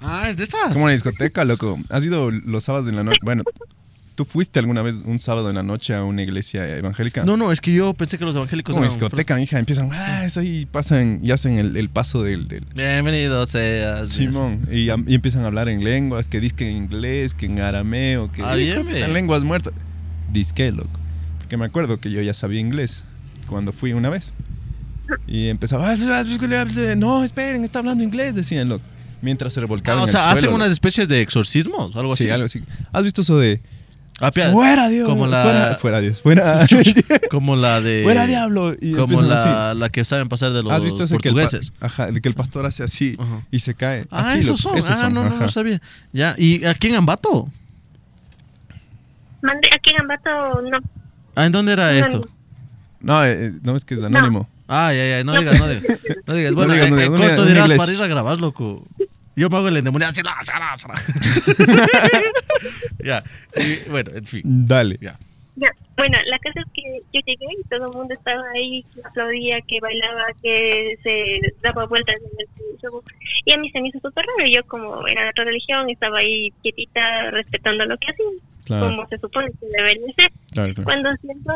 Ah, 0.00 0.28
es 0.28 0.36
de 0.36 0.44
esas. 0.44 0.72
Como 0.72 0.84
una 0.84 0.92
discoteca, 0.92 1.44
loco. 1.44 1.78
¿Has 1.90 2.04
ido 2.04 2.30
los 2.30 2.64
sábados 2.64 2.88
en 2.88 2.96
la 2.96 3.04
noche? 3.04 3.18
Bueno, 3.22 3.42
¿tú 4.14 4.24
fuiste 4.24 4.58
alguna 4.58 4.82
vez 4.82 5.02
un 5.06 5.18
sábado 5.18 5.48
en 5.48 5.56
la 5.56 5.62
noche 5.62 5.94
a 5.94 6.04
una 6.04 6.22
iglesia 6.22 6.66
evangélica? 6.76 7.24
No, 7.24 7.36
no, 7.36 7.52
es 7.52 7.60
que 7.60 7.72
yo 7.72 7.94
pensé 7.94 8.18
que 8.18 8.24
los 8.24 8.36
evangélicos 8.36 8.74
Como 8.74 8.84
discoteca, 8.86 9.40
hija. 9.40 9.58
Empiezan, 9.58 9.88
ah, 9.92 10.24
eso 10.24 10.40
ahí 10.40 10.66
pasan 10.66 11.20
y 11.22 11.30
hacen 11.30 11.58
el, 11.58 11.76
el 11.76 11.88
paso 11.88 12.22
del, 12.22 12.48
del- 12.48 12.66
Bienvenido 12.74 13.44
seas. 13.46 14.08
Simón. 14.10 14.60
Y, 14.70 14.90
y 14.90 15.14
empiezan 15.14 15.44
a 15.44 15.46
hablar 15.46 15.68
en 15.68 15.82
lenguas, 15.84 16.28
que 16.28 16.40
disque 16.40 16.68
en 16.68 16.76
inglés, 16.76 17.34
que 17.34 17.46
en 17.46 17.60
arameo, 17.60 18.30
que 18.30 18.42
Ah, 18.42 18.54
bien, 18.54 18.86
en 18.88 19.12
lenguas 19.12 19.42
muertas. 19.44 19.72
Disque, 20.32 20.70
loco. 20.72 20.90
Porque 21.38 21.56
me 21.56 21.64
acuerdo 21.66 21.98
que 22.00 22.10
yo 22.10 22.20
ya 22.22 22.34
sabía 22.34 22.60
inglés 22.60 23.04
cuando 23.46 23.72
fui 23.72 23.92
una 23.92 24.08
vez. 24.08 24.32
Y 25.26 25.48
empezaba, 25.48 25.90
"Ah, 25.90 26.24
no, 26.96 27.22
esperen, 27.24 27.64
está 27.64 27.80
hablando 27.80 28.02
inglés, 28.02 28.34
decían, 28.34 28.68
loco. 28.68 28.84
Mientras 29.20 29.52
se 29.52 29.60
revolcaban 29.60 29.98
Ah, 30.00 30.02
o 30.02 30.04
en 30.04 30.08
el 30.08 30.12
sea, 30.12 30.30
hacen 30.30 30.40
suelo, 30.40 30.56
unas 30.56 30.72
especies 30.72 31.06
de 31.08 31.20
exorcismos, 31.20 31.94
algo 31.96 32.12
así. 32.14 32.24
Sí, 32.24 32.30
algo 32.30 32.46
así. 32.46 32.62
¿Has 32.92 33.04
visto 33.04 33.20
eso 33.20 33.38
de 33.38 33.60
Ah, 34.24 34.30
fuera 34.30 34.88
Dios? 34.88 35.08
como 35.08 35.26
la- 35.26 35.42
fuera, 35.42 35.74
fuera 35.80 36.00
Dios, 36.00 36.20
fuera, 36.20 36.64
Como 37.30 37.56
la 37.56 37.80
de. 37.80 38.02
fuera 38.04 38.26
diablo. 38.26 38.72
Y 38.80 38.92
Como 38.94 39.18
así. 39.20 39.28
la, 39.48 39.74
la 39.74 39.88
que 39.90 40.04
saben 40.04 40.28
pasar 40.28 40.52
de 40.52 40.62
los 40.62 40.72
¿Has 40.72 40.82
visto 40.82 41.02
ese 41.04 41.18
que 41.18 41.28
el, 41.28 41.34
portugueses. 41.34 41.72
ajá, 41.80 42.06
de 42.10 42.20
que 42.20 42.28
el 42.28 42.34
pastor 42.34 42.64
hace 42.64 42.84
así 42.84 43.16
y 43.50 43.58
se 43.58 43.74
cae? 43.74 44.06
Ah, 44.10 44.20
Así, 44.20 44.38
esos 44.38 44.60
son. 44.60 44.74
ah, 44.78 45.08
no, 45.10 45.22
no, 45.22 45.28
ajá. 45.28 45.40
no 45.40 45.48
sabía. 45.48 45.82
Ya, 46.12 46.34
¿y 46.38 46.64
aquí 46.64 46.86
en 46.88 46.94
Ambato? 46.96 47.48
Mandé, 49.42 49.68
aquí 49.74 49.90
en 49.90 50.00
Ambato 50.02 50.30
no. 50.62 50.78
Ah, 51.34 51.46
¿en 51.46 51.52
dónde 51.52 51.72
era 51.72 51.90
No, 51.92 51.98
esto? 51.98 52.28
No, 53.00 53.24
eh, 53.24 53.46
eh, 53.46 53.52
no 53.62 53.74
es 53.74 53.84
que 53.84 53.94
es 53.94 54.02
anónimo. 54.04 54.48
Ah, 54.68 54.92
ya, 54.94 55.06
ya, 55.18 55.24
no 55.24 55.32
digas, 55.34 55.58
no 55.58 55.66
digas. 55.68 55.84
No 56.26 56.34
digas. 56.34 56.54
Bueno, 56.54 56.72
digas, 56.74 56.90
no 56.90 56.96
¿en 56.96 57.02
digas, 57.02 57.10
qué 57.10 57.10
no 57.10 57.28
costo 57.28 57.44
digas, 57.46 57.64
dirás 57.68 57.78
para 57.78 57.92
ir 57.92 58.02
a 58.02 58.06
grabar, 58.06 58.38
loco? 58.38 58.86
Yo 59.34 59.48
me 59.48 59.56
hago 59.56 59.68
el 59.68 59.76
endemoniado 59.76 60.12
así. 60.12 60.22
Ya, 63.04 63.22
y, 63.56 63.88
bueno, 63.90 64.12
en 64.14 64.24
fin. 64.24 64.42
Dale. 64.44 64.96
Ya. 65.00 65.18
Ya, 65.56 65.68
bueno, 65.96 66.16
la 66.26 66.38
cosa 66.38 66.60
es 66.60 66.66
que 66.72 67.00
yo 67.12 67.20
llegué 67.26 67.46
y 67.60 67.64
todo 67.68 67.90
el 67.90 67.96
mundo 67.96 68.14
estaba 68.14 68.42
ahí, 68.54 68.84
que 68.94 69.00
aplaudía, 69.04 69.60
que 69.62 69.80
bailaba, 69.80 70.24
que 70.42 70.96
se 71.02 71.40
daba 71.62 71.84
vueltas 71.86 72.16
en 72.16 72.22
el 72.38 72.46
piso. 72.54 73.02
Y 73.44 73.52
a 73.52 73.58
mí 73.58 73.68
se 73.70 73.80
me 73.82 73.88
hizo 73.88 73.98
súper 74.00 74.24
raro. 74.24 74.48
Yo, 74.48 74.64
como 74.66 75.06
era 75.06 75.24
de 75.24 75.30
otra 75.30 75.44
religión, 75.44 75.90
estaba 75.90 76.18
ahí 76.18 76.52
quietita, 76.62 77.30
respetando 77.32 77.84
lo 77.84 77.98
que 77.98 78.12
hacían, 78.12 78.32
Claro, 78.64 78.86
como 78.86 79.08
se 79.08 79.18
supone 79.18 79.50
que 79.60 79.66
debería 79.76 80.06
ser. 80.16 80.30
claro, 80.52 80.72
claro. 80.72 80.84
Cuando 80.84 81.10
siento 81.20 81.52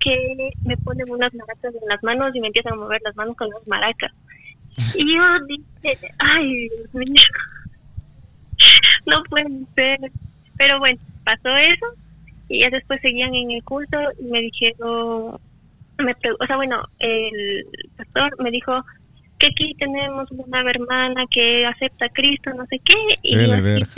que 0.00 0.50
me 0.64 0.76
ponen 0.78 1.08
unas 1.10 1.32
maracas 1.34 1.74
en 1.74 1.88
las 1.88 2.02
manos 2.02 2.34
y 2.34 2.40
me 2.40 2.46
empiezan 2.48 2.72
a 2.72 2.76
mover 2.76 3.00
las 3.04 3.14
manos 3.14 3.36
con 3.36 3.48
las 3.50 3.68
maracas. 3.68 4.10
Y 4.94 5.16
yo 5.16 5.22
dije, 5.46 6.12
ay, 6.18 6.68
Dios 6.68 6.94
mío, 6.94 7.22
no 9.06 9.22
puede 9.24 9.48
ser. 9.74 9.98
Pero 10.56 10.78
bueno, 10.78 10.98
pasó 11.24 11.56
eso 11.56 11.86
y 12.48 12.60
ya 12.60 12.70
después 12.70 13.00
seguían 13.02 13.34
en 13.34 13.50
el 13.50 13.62
culto 13.64 13.98
y 14.20 14.24
me 14.24 14.40
dijeron, 14.40 15.38
me 15.98 16.12
o 16.12 16.46
sea, 16.46 16.56
bueno, 16.56 16.82
el 16.98 17.64
pastor 17.96 18.42
me 18.42 18.50
dijo 18.50 18.84
que 19.38 19.48
aquí 19.48 19.74
tenemos 19.78 20.30
una 20.30 20.60
hermana 20.60 21.24
que 21.30 21.66
acepta 21.66 22.06
a 22.06 22.08
Cristo, 22.08 22.50
no 22.56 22.64
sé 22.70 22.80
qué. 22.84 22.94
Y 23.22 23.36
ver. 23.36 23.88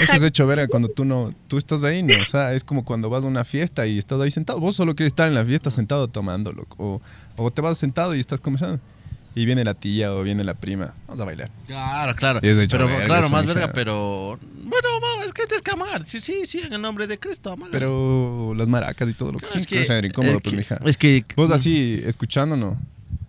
Eso 0.00 0.16
es 0.16 0.22
hecho 0.22 0.46
ver 0.46 0.68
cuando 0.68 0.88
tú 0.88 1.04
no, 1.04 1.30
tú 1.48 1.56
estás 1.56 1.82
ahí, 1.82 2.02
¿no? 2.02 2.20
O 2.20 2.24
sea, 2.24 2.52
es 2.54 2.62
como 2.62 2.84
cuando 2.84 3.10
vas 3.10 3.24
a 3.24 3.28
una 3.28 3.44
fiesta 3.44 3.86
y 3.86 3.98
estás 3.98 4.20
ahí 4.20 4.30
sentado. 4.30 4.60
Vos 4.60 4.76
solo 4.76 4.94
quieres 4.94 5.12
estar 5.12 5.28
en 5.28 5.34
la 5.34 5.44
fiesta 5.44 5.70
sentado 5.70 6.08
tomando, 6.08 6.52
loco. 6.52 6.76
O, 6.78 7.02
o 7.36 7.50
te 7.50 7.62
vas 7.62 7.78
sentado 7.78 8.14
y 8.14 8.20
estás 8.20 8.40
conversando. 8.40 8.80
Y 9.38 9.44
viene 9.46 9.62
la 9.62 9.74
tía 9.74 10.12
o 10.12 10.22
viene 10.24 10.42
la 10.42 10.54
prima. 10.54 10.94
Vamos 11.06 11.20
a 11.20 11.24
bailar. 11.24 11.48
Claro, 11.68 12.12
claro. 12.16 12.40
Y 12.42 12.48
es 12.48 12.58
hecho 12.58 12.76
pero 12.76 12.88
verga 12.88 13.04
claro, 13.06 13.28
más 13.30 13.44
hija. 13.44 13.54
verga, 13.54 13.72
pero 13.72 14.36
bueno, 14.54 14.88
vamos, 15.00 15.26
es 15.26 15.32
que 15.32 15.46
te 15.46 15.54
escamar. 15.54 16.04
Sí, 16.06 16.18
sí, 16.18 16.44
sí, 16.44 16.58
en 16.66 16.72
el 16.72 16.80
nombre 16.82 17.06
de 17.06 17.18
Cristo, 17.18 17.56
maga. 17.56 17.70
Pero 17.70 18.52
las 18.56 18.68
maracas 18.68 19.08
y 19.08 19.14
todo 19.14 19.30
lo 19.30 19.38
que 19.38 19.46
Claro, 19.46 19.60
sí, 19.60 19.66
que 19.66 19.84
ser 19.84 20.04
incómodo, 20.04 20.38
es 20.38 20.42
pues, 20.42 20.50
que- 20.52 20.58
mija. 20.58 20.80
Es 20.84 20.96
que 20.96 21.24
Vos 21.36 21.52
así, 21.52 22.02
escuchando, 22.04 22.56
¿no? 22.56 22.76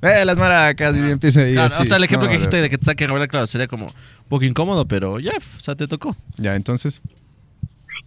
¡Eh, 0.01 0.25
las 0.25 0.39
maracas! 0.39 0.95
Y 0.95 0.99
empieza 0.99 1.41
ahí 1.41 1.53
Claro, 1.53 1.67
así. 1.67 1.83
o 1.83 1.85
sea, 1.85 1.97
el 1.97 2.03
ejemplo 2.05 2.25
No, 2.25 2.31
que 2.31 2.37
dijiste 2.37 2.57
de 2.59 2.69
que 2.71 2.77
te 2.79 2.85
saquen 2.85 3.09
a 3.09 3.13
bailar, 3.13 3.29
claro, 3.29 3.45
sería 3.45 3.67
como 3.67 3.85
un 3.85 3.93
poco 4.29 4.45
incómodo, 4.45 4.87
pero 4.87 5.19
ya, 5.19 5.33
o 5.37 5.59
sea, 5.59 5.75
te 5.75 5.87
tocó. 5.87 6.15
Ya, 6.37 6.55
entonces. 6.55 7.03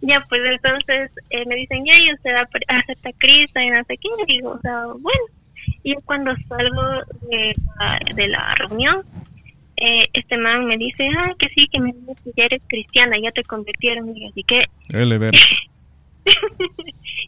Ya, 0.01 0.19
pues 0.27 0.41
entonces 0.43 1.09
eh, 1.29 1.45
me 1.47 1.55
dicen, 1.55 1.85
ya, 1.85 1.97
y 1.97 2.11
usted 2.13 2.35
acepta 2.35 3.09
a 3.09 3.13
Cristo 3.17 3.61
y 3.61 3.69
no 3.69 3.77
sé 3.87 3.97
qué. 3.97 4.09
Y 4.27 4.33
digo, 4.33 4.49
o 4.51 4.59
sea, 4.59 4.87
bueno. 4.87 5.23
Y 5.83 5.95
cuando 6.05 6.33
salgo 6.47 7.03
de 7.29 7.53
la, 7.79 7.99
de 8.15 8.27
la 8.27 8.55
reunión, 8.55 9.03
eh, 9.77 10.07
este 10.13 10.37
man 10.37 10.65
me 10.65 10.77
dice, 10.77 11.09
ah, 11.17 11.33
que 11.37 11.49
sí, 11.49 11.67
que 11.67 11.79
me 11.79 11.91
que 11.91 12.31
ya 12.35 12.45
eres 12.45 12.61
cristiana, 12.67 13.17
ya 13.21 13.31
te 13.31 13.43
convirtieron. 13.43 14.15
Y 14.15 14.27
así 14.27 14.43
que, 14.43 14.65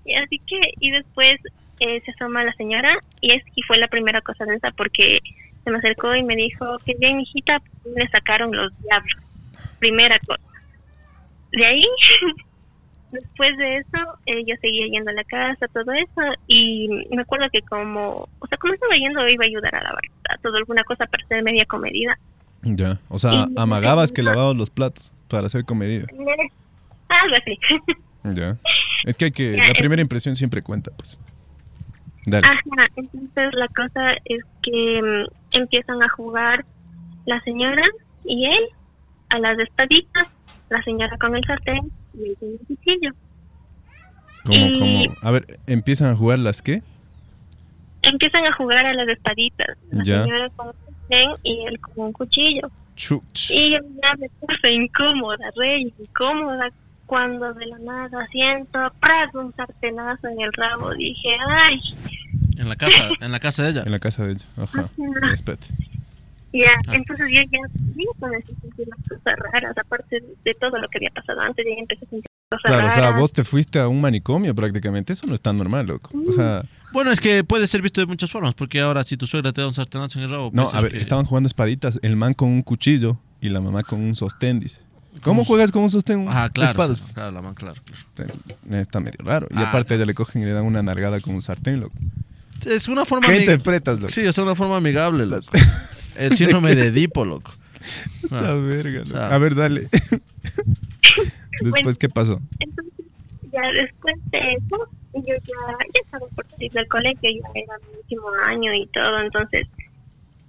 y 0.05 0.13
así 0.13 0.39
que, 0.45 0.61
y 0.79 0.91
después 0.91 1.35
eh, 1.79 2.01
se 2.05 2.11
asoma 2.11 2.45
la 2.45 2.53
señora 2.53 2.97
y 3.19 3.31
es 3.31 3.43
y 3.55 3.61
fue 3.63 3.77
la 3.77 3.89
primera 3.89 4.21
cosa 4.21 4.45
densa 4.45 4.71
porque 4.71 5.19
se 5.63 5.71
me 5.71 5.79
acercó 5.79 6.15
y 6.15 6.23
me 6.23 6.35
dijo 6.35 6.77
que 6.85 6.95
bien, 6.97 7.19
hijita, 7.19 7.61
le 7.95 8.07
sacaron 8.09 8.55
los 8.55 8.71
diablos. 8.83 9.17
Primera 9.79 10.19
cosa. 10.19 10.41
De 11.51 11.65
ahí, 11.65 11.83
después 13.15 13.57
de 13.57 13.77
eso, 13.77 14.17
eh, 14.25 14.43
yo 14.45 14.55
seguía 14.61 14.85
yendo 14.91 15.09
a 15.11 15.13
la 15.13 15.23
casa, 15.23 15.67
todo 15.69 15.91
eso, 15.91 16.21
y 16.47 16.87
me 17.15 17.21
acuerdo 17.21 17.47
que 17.51 17.61
como, 17.63 18.27
o 18.39 18.47
sea, 18.47 18.57
como 18.57 18.73
estaba 18.73 18.95
yendo, 18.95 19.27
iba 19.27 19.43
a 19.43 19.47
ayudar 19.47 19.75
a 19.75 19.81
lavar 19.83 20.01
todo 20.41 20.57
alguna 20.57 20.83
cosa 20.83 21.05
para 21.07 21.25
ser 21.27 21.43
media 21.43 21.65
comedida. 21.65 22.17
Ya, 22.61 22.99
o 23.09 23.17
sea, 23.17 23.45
Y- 23.47 23.59
amagabas 23.59 24.11
que 24.11 24.23
lavabas 24.23 24.55
los 24.55 24.69
platos 24.69 25.11
para 25.27 25.47
hacer 25.47 25.65
comedida. 25.65 26.05
Algo 27.09 27.35
así. 27.41 27.59
Ya. 28.33 28.57
Es 29.03 29.15
que 29.17 29.25
hay 29.25 29.31
que, 29.31 29.55
Ya, 29.55 29.67
la 29.67 29.73
primera 29.75 30.01
impresión 30.01 30.35
siempre 30.35 30.61
cuenta, 30.63 30.91
pues. 30.97 31.19
Dale. 32.25 32.47
Ajá, 32.47 32.87
entonces 32.95 33.53
la 33.53 33.67
cosa 33.67 34.13
es 34.25 34.39
que 34.63 34.99
mm, 35.01 35.57
empiezan 35.57 36.01
a 36.01 36.09
jugar 36.09 36.65
la 37.27 37.39
señora 37.41 37.83
y 38.23 38.45
él 38.47 38.63
a 39.29 39.37
las 39.37 39.59
espaditas, 39.59 40.27
la 40.69 40.81
señora 40.81 41.15
con 41.19 41.35
el 41.35 41.43
sartén 41.43 41.91
y 42.17 42.29
él 42.29 42.37
con 42.39 42.49
el 42.49 42.59
cuchillo. 42.67 43.11
Como, 44.45 44.67
y- 44.67 44.79
como, 44.79 45.15
a 45.21 45.31
ver, 45.31 45.45
empiezan 45.67 46.09
a 46.11 46.15
jugar 46.15 46.39
las 46.39 46.61
qué? 46.61 46.81
Empiezan 48.01 48.45
a 48.45 48.51
jugar 48.51 48.85
a 48.85 48.93
las 48.93 49.07
espaditas, 49.07 49.77
la 49.91 50.03
Ya. 50.03 50.23
señora 50.23 50.49
con 50.55 50.67
el 50.67 50.73
sartén 50.85 51.31
y 51.43 51.65
él 51.67 51.79
con 51.79 52.05
un 52.05 52.13
cuchillo. 52.13 52.69
Chuch. 52.95 53.49
Y 53.51 53.71
yo 53.71 53.79
ya 54.03 54.13
me 54.19 54.29
puse 54.39 54.71
incómoda, 54.71 55.51
re 55.55 55.79
incómoda, 55.79 56.69
cuando 57.07 57.53
de 57.53 57.65
la 57.67 57.77
nada 57.79 58.27
siento 58.31 58.79
¡pras! 58.99 59.33
un 59.33 59.53
sartenazo 59.55 60.27
en 60.27 60.41
el 60.41 60.53
rabo. 60.53 60.93
Dije, 60.93 61.35
ay, 61.47 61.79
En 62.57 62.69
la 62.69 62.75
casa, 62.75 63.09
en 63.19 63.31
la 63.31 63.39
casa 63.39 63.63
de 63.63 63.69
ella. 63.71 63.83
En 63.85 63.91
la 63.91 63.99
casa 63.99 64.25
de 64.25 64.33
ella. 64.33 64.45
Ajá. 64.57 64.81
Ajá. 65.21 65.33
Ya, 66.57 66.71
Ah. 66.87 66.95
entonces 66.95 67.27
yo 67.29 67.41
ya, 67.41 67.59
yo 67.97 68.11
comencé 68.19 68.53
a 68.53 68.61
sentir 68.61 68.87
las 68.87 68.99
cosas 69.09 69.39
raras, 69.51 69.75
aparte 69.77 70.23
de 70.45 70.53
todo 70.55 70.77
lo 70.77 70.87
que 70.87 70.99
había 70.99 71.09
pasado 71.09 71.41
antes, 71.41 71.65
ya 71.67 71.73
empecé 71.77 72.05
a 72.05 72.09
sentir 72.09 72.29
cosas 72.49 72.63
Claro, 72.63 72.87
o 72.87 72.89
sea, 72.89 73.03
raras. 73.07 73.19
vos 73.19 73.33
te 73.33 73.43
fuiste 73.43 73.79
a 73.79 73.87
un 73.89 73.99
manicomio 73.99 74.55
prácticamente. 74.55 75.13
Eso 75.13 75.27
no 75.27 75.33
es 75.33 75.41
tan 75.41 75.57
normal, 75.57 75.85
loco. 75.87 76.09
O 76.27 76.31
sea, 76.31 76.63
Bueno, 76.93 77.11
es 77.11 77.19
que 77.19 77.43
puede 77.43 77.67
ser 77.67 77.81
visto 77.81 77.99
de 77.99 78.07
muchas 78.07 78.31
formas, 78.31 78.53
porque 78.53 78.79
ahora 78.79 79.03
si 79.03 79.17
tu 79.17 79.27
suegra 79.27 79.51
te 79.51 79.59
da 79.59 79.67
un 79.67 79.73
sartenazo 79.73 80.17
en 80.19 80.25
el 80.25 80.31
rabo, 80.31 80.49
no, 80.53 80.69
a 80.71 80.81
ver, 80.81 80.93
que- 80.93 80.99
estaban 80.99 81.25
jugando 81.25 81.47
espaditas. 81.47 81.99
El 82.01 82.15
man 82.15 82.33
con 82.33 82.47
un 82.49 82.61
cuchillo 82.61 83.19
y 83.41 83.49
la 83.49 83.59
mamá 83.59 83.83
con 83.83 83.99
un 84.01 84.15
sostén, 84.15 84.59
dice. 84.59 84.81
¿Cómo 85.21 85.41
Con- 85.41 85.45
juegas 85.47 85.71
con 85.71 85.83
un 85.83 85.89
sostén? 85.89 86.25
Ah, 86.29 86.49
claro, 86.53 86.71
Espadas. 86.71 86.97
sí, 86.97 87.03
claro, 87.13 87.31
la 87.31 87.41
man, 87.41 87.53
claro, 87.53 87.81
claro. 88.13 88.33
Está 88.71 88.99
medio 89.01 89.19
raro. 89.23 89.47
Y 89.51 89.57
Ah, 89.57 89.69
aparte 89.69 89.93
a 89.93 89.97
ella 89.97 90.05
le 90.05 90.13
cogen 90.13 90.41
y 90.41 90.45
le 90.45 90.51
dan 90.51 90.63
una 90.65 90.83
nalgada 90.83 91.19
con 91.19 91.35
un 91.35 91.41
sartén, 91.41 91.79
loco. 91.81 91.95
Es 92.65 92.87
una 92.87 93.03
forma 93.05 93.27
¿Qué 93.27 93.39
interpretas, 93.39 93.99
loco? 93.99 94.11
Sí, 94.11 94.21
es 94.21 94.37
una 94.37 94.55
forma 94.55 94.77
amigable, 94.77 95.25
loco. 95.25 95.47
El 96.17 96.35
síndrome 96.35 96.75
de 96.75 96.87
Edipo, 96.87 97.25
loco. 97.25 97.51
Esa 98.23 98.51
Ah. 98.51 98.55
verga, 98.55 98.99
loco. 99.05 99.17
Ah. 99.17 99.35
A 99.35 99.37
ver, 99.37 99.55
dale. 99.55 99.87
Después, 101.61 101.97
¿qué 101.97 102.09
pasó? 102.09 102.41
Entonces, 102.59 102.93
ya 103.51 103.71
después 103.71 104.15
de 104.31 104.39
eso, 104.39 104.89
yo 105.13 105.21
ya, 105.23 105.37
ya 105.37 106.01
estaba 106.03 106.27
por 106.35 106.45
salir 106.49 106.71
del 106.73 106.87
colegio, 106.89 107.29
ya 107.29 107.49
era 107.61 107.77
mi 107.89 107.97
último 107.99 108.29
año 108.43 108.73
y 108.73 108.85
todo, 108.87 109.21
entonces 109.21 109.65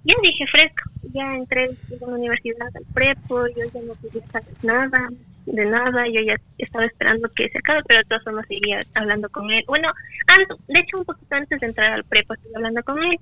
ya 0.03 0.13
dije 0.21 0.45
fresco, 0.47 0.89
ya 1.13 1.35
entré 1.35 1.65
en 1.65 1.77
la 2.01 2.07
universidad 2.07 2.67
al 2.75 2.83
prepo, 2.93 3.47
yo 3.47 3.63
ya 3.73 3.81
no 3.81 3.93
quería 4.01 4.27
saber 4.27 4.53
nada, 4.63 5.09
de 5.45 5.65
nada, 5.65 6.05
yo 6.07 6.19
ya 6.21 6.35
estaba 6.57 6.83
esperando 6.85 7.29
que 7.29 7.47
se 7.49 7.57
acabe, 7.59 7.81
pero 7.87 7.99
de 7.99 8.05
todas 8.05 8.23
formas 8.25 8.45
seguía 8.49 8.81
hablando 8.93 9.29
con 9.29 9.49
él. 9.51 9.63
Bueno, 9.67 9.89
antes, 10.27 10.57
de 10.67 10.79
hecho 10.79 10.97
un 10.97 11.05
poquito 11.05 11.35
antes 11.35 11.59
de 11.61 11.67
entrar 11.67 11.93
al 11.93 12.03
prepo 12.03 12.33
estuve 12.33 12.51
hablando 12.57 12.83
con 12.83 13.01
él, 13.01 13.17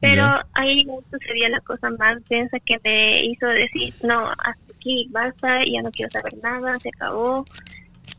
pero 0.00 0.22
Ya. 0.22 0.46
ahí 0.54 0.86
sucedía 1.10 1.48
la 1.48 1.60
cosa 1.60 1.90
más 1.90 2.16
densa 2.28 2.58
que 2.60 2.78
me 2.84 3.24
hizo 3.24 3.46
decir, 3.46 3.92
no, 4.02 4.28
hasta 4.30 4.72
aquí, 4.74 5.08
basta, 5.10 5.60
ya 5.64 5.82
no 5.82 5.90
quiero 5.90 6.10
saber 6.10 6.36
nada, 6.42 6.78
se 6.80 6.88
acabó. 6.90 7.44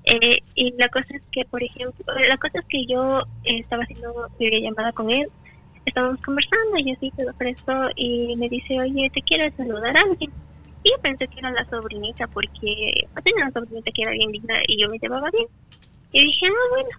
Eh, 0.06 0.39
y 0.56 0.74
la 0.78 0.89
cosa 0.89 1.15
es 1.15 1.22
que, 1.32 1.46
por 1.46 1.62
ejemplo, 1.63 2.06
la 2.28 2.38
cosa 2.38 2.60
es 2.60 2.65
que 2.65 2.86
yo 2.86 3.20
eh, 3.44 3.58
estaba 3.60 3.84
haciendo 3.84 4.30
videollamada 4.39 4.92
con 4.94 5.10
él, 5.10 5.28
estábamos 5.86 6.22
conversando 6.22 6.78
y 6.78 6.92
así 6.92 7.12
se 7.15 7.24
lo 7.24 7.34
prestó 7.34 7.74
y 7.96 8.36
me 8.38 8.50
dice, 8.50 8.80
oye, 8.80 9.10
¿te 9.13 9.22
quieres 9.22 9.54
saludar 9.56 9.96
a 9.96 10.02
alguien? 10.02 10.32
Y 10.84 10.92
yo 10.92 10.98
pensé 11.02 11.28
que 11.28 11.39
era 11.39 11.52
la 11.52 11.65
sobrinita 11.70 12.28
porque 12.28 13.08
tenía 13.24 13.44
una 13.46 13.52
sobrinita 13.52 13.92
que 13.92 14.02
era 14.04 14.12
bien 14.12 14.32
linda 14.32 14.56
y 14.68 14.82
yo 14.82 14.89
me 14.89 14.98
llevaba 15.00 15.30
bien. 15.32 15.48
Y 16.12 16.22
dije, 16.26 16.48
ah, 16.48 16.70
bueno. 16.72 16.89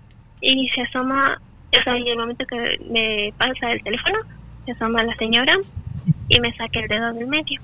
Y 0.43 0.69
se 0.69 0.83
asoma, 0.83 1.40
o 1.79 1.83
sea, 1.83 1.99
y 1.99 2.09
el 2.09 2.19
momento 2.19 2.47
que 2.47 2.79
me 2.90 3.33
pasa 3.38 3.73
el 3.73 3.83
teléfono, 3.83 4.19
se 4.64 4.73
asoma 4.73 5.03
la 5.03 5.14
señora 5.16 5.57
y 6.29 6.40
me 6.40 6.55
saca 6.57 6.81
el 6.81 6.88
dedo 6.88 7.12
del 7.12 7.27
medio. 7.27 7.61